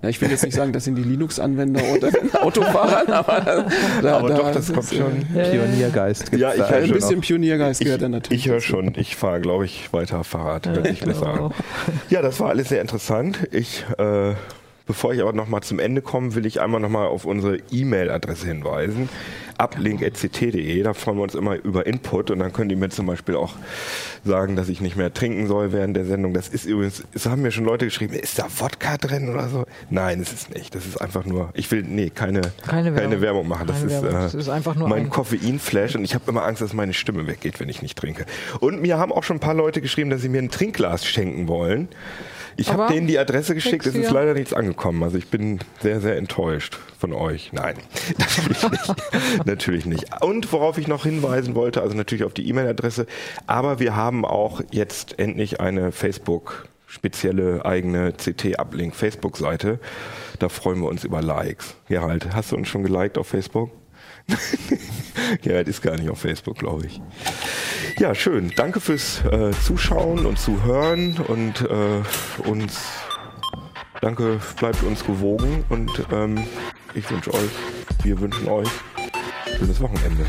na, 0.02 0.10
ich 0.10 0.20
will 0.22 0.30
jetzt 0.30 0.44
nicht 0.44 0.56
sagen, 0.56 0.74
das 0.74 0.84
sind 0.86 0.96
die 0.96 1.04
Linux-Anwender 1.04 1.82
unter 1.94 2.12
den 2.12 2.34
Autofahrern, 2.42 3.08
aber, 3.12 3.66
da, 4.02 4.18
Aber 4.18 4.30
da, 4.30 4.36
doch, 4.38 4.52
das 4.68 4.76
kommt 4.76 4.92
ist, 4.92 4.98
schon. 4.98 5.26
Pioniergeist 5.34 6.32
gibt's 6.32 6.42
Ja, 6.42 6.54
ich 6.54 6.68
kann 6.68 6.84
Ein 6.84 6.92
bisschen 6.92 7.16
noch. 7.16 7.22
Pioniergeist 7.22 7.82
Ich, 7.82 7.86
gehört 7.86 8.02
da 8.02 8.10
natürlich. 8.10 8.46
ich 8.46 8.52
höre 8.52 8.62
schon, 8.62 8.94
ich 8.96 9.16
fahre, 9.16 9.42
glaube 9.42 9.66
ich, 9.66 9.92
weiter 9.94 10.24
Fahrrad. 10.24 10.66
Sich 10.86 11.02
besser 11.02 11.28
an. 11.28 11.36
genau. 11.36 11.52
Ja, 12.10 12.22
das 12.22 12.40
war 12.40 12.50
alles 12.50 12.70
sehr 12.70 12.82
interessant. 12.82 13.48
Ich, 13.52 13.86
äh, 13.98 14.34
bevor 14.86 15.14
ich 15.14 15.22
aber 15.22 15.34
nochmal 15.34 15.62
zum 15.64 15.80
Ende 15.80 16.02
komme, 16.02 16.36
will 16.36 16.46
ich 16.46 16.62
einmal 16.62 16.82
nochmal 16.82 17.08
auf 17.08 17.26
unsere 17.26 17.58
E-Mail-Adresse 17.72 18.48
hinweisen. 18.48 19.10
uplink.ct.de, 19.58 20.82
da 20.84 20.94
freuen 20.94 21.18
wir 21.18 21.24
uns 21.24 21.36
immer 21.36 21.56
über 21.56 21.86
Input 21.86 22.32
und 22.32 22.40
dann 22.40 22.52
können 22.54 22.70
die 22.70 22.76
mir 22.76 22.90
zum 22.90 23.06
Beispiel 23.06 23.36
auch 23.36 23.54
sagen, 24.26 24.56
dass 24.56 24.70
ich 24.70 24.82
nicht 24.82 24.96
mehr 24.96 25.14
trinken 25.14 25.48
soll 25.48 25.72
während 25.72 25.96
der 25.96 26.06
Sendung. 26.06 26.34
Das 26.34 26.48
ist 26.50 26.66
übrigens, 26.66 27.04
es 27.14 27.26
haben 27.26 27.42
mir 27.42 27.52
schon 27.52 27.66
Leute 27.66 27.86
geschrieben, 27.86 28.14
ist 28.14 28.40
da 28.40 28.48
Wodka 28.58 28.98
drin 28.98 29.30
oder 29.30 29.50
so? 29.50 29.66
Nein, 29.90 30.22
ist 30.22 30.34
es 30.34 30.50
nicht. 30.50 30.74
Das 30.76 30.86
ist 30.86 30.98
einfach 31.02 31.26
nur, 31.26 31.50
ich 31.54 31.70
will, 31.72 31.84
nee, 31.84 32.10
keine, 32.10 32.42
Keine 32.66 32.96
Werbung. 32.96 33.22
Werbung 33.22 33.48
machen. 33.48 33.68
Das 33.68 33.80
Keine 33.82 33.88
ist, 33.94 34.02
Werbung. 34.04 34.20
äh, 34.20 34.24
Das 34.24 34.34
ist 34.34 34.50
einfach 34.50 34.76
nur 34.76 34.88
mein 34.88 35.04
ein- 35.04 35.10
Koffeinflash 35.10 35.96
und 35.96 36.04
ich 36.04 36.16
habe 36.16 36.24
immer 36.30 36.44
Angst, 36.46 36.62
dass 36.62 36.74
meine 36.74 36.94
Stimme 36.94 37.28
weggeht, 37.28 37.60
wenn 37.60 37.70
ich 37.70 37.82
nicht 37.82 37.98
trinke. 37.98 38.26
Und 38.60 38.82
mir 38.82 38.98
haben 38.98 39.12
auch 39.12 39.24
schon 39.24 39.38
ein 39.38 39.42
paar 39.42 39.54
Leute 39.54 39.82
geschrieben, 39.82 40.10
dass 40.10 40.22
sie 40.22 40.30
mir 40.30 40.42
ein 40.42 40.50
Trinkglas 40.50 41.06
schenken 41.06 41.48
wollen. 41.48 41.88
Ich 42.56 42.72
habe 42.72 42.92
denen 42.92 43.08
die 43.08 43.18
Adresse 43.18 43.56
geschickt, 43.56 43.86
es 43.86 43.96
ist 43.96 44.12
leider 44.12 44.34
nichts 44.34 44.54
angekommen. 44.54 45.04
Also 45.04 45.18
ich 45.18 45.28
bin 45.28 45.60
sehr, 45.82 46.02
sehr 46.02 46.18
enttäuscht 46.18 46.78
von 46.98 47.14
euch. 47.14 47.52
Nein, 47.54 47.76
natürlich 48.18 48.70
nicht. 48.70 49.46
natürlich 49.46 49.86
nicht. 49.86 50.06
Und 50.22 50.52
worauf 50.52 50.78
ich 50.78 50.88
noch 50.88 51.04
hinweisen 51.04 51.56
wollte, 51.56 51.82
also 51.82 51.96
natürlich 51.96 52.24
auf 52.24 52.34
die 52.34 52.48
E-Mail-Adresse, 52.48 53.08
aber 53.48 53.80
wir 53.80 53.96
haben 53.96 54.26
auch 54.26 54.62
jetzt 54.72 55.20
endlich 55.20 55.60
eine 55.60 55.92
Facebook- 55.92 56.68
spezielle 56.86 57.66
eigene 57.66 58.14
CT-Uplink 58.14 58.94
Facebook-Seite. 58.96 59.80
Da 60.38 60.48
freuen 60.48 60.80
wir 60.80 60.90
uns 60.90 61.04
über 61.04 61.24
Likes. 61.24 61.76
Gerald, 61.88 62.36
hast 62.36 62.52
du 62.52 62.56
uns 62.56 62.68
schon 62.68 62.84
geliked 62.84 63.18
auf 63.18 63.26
Facebook? 63.26 63.72
Gerald 65.42 65.68
ist 65.68 65.82
gar 65.82 65.98
nicht 65.98 66.10
auf 66.10 66.20
Facebook, 66.20 66.58
glaube 66.58 66.86
ich. 66.86 67.02
Ja, 68.00 68.16
schön. 68.16 68.52
Danke 68.56 68.80
fürs 68.80 69.24
äh, 69.26 69.52
Zuschauen 69.64 70.26
und 70.26 70.40
Zuhören 70.40 71.18
und 71.28 71.62
äh, 71.62 72.48
uns. 72.50 72.80
Danke, 74.02 74.40
bleibt 74.60 74.84
uns 74.84 75.06
gewogen 75.06 75.64
und 75.70 75.92
ähm, 76.12 76.46
ich 76.94 77.10
wünsche 77.10 77.34
euch, 77.34 77.52
wir 78.04 78.20
wünschen 78.20 78.50
euch 78.50 78.68
schönes 79.58 79.80
Wochenende. 79.80 80.26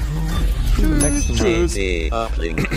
CT 0.76 2.12
Uplink. 2.12 2.68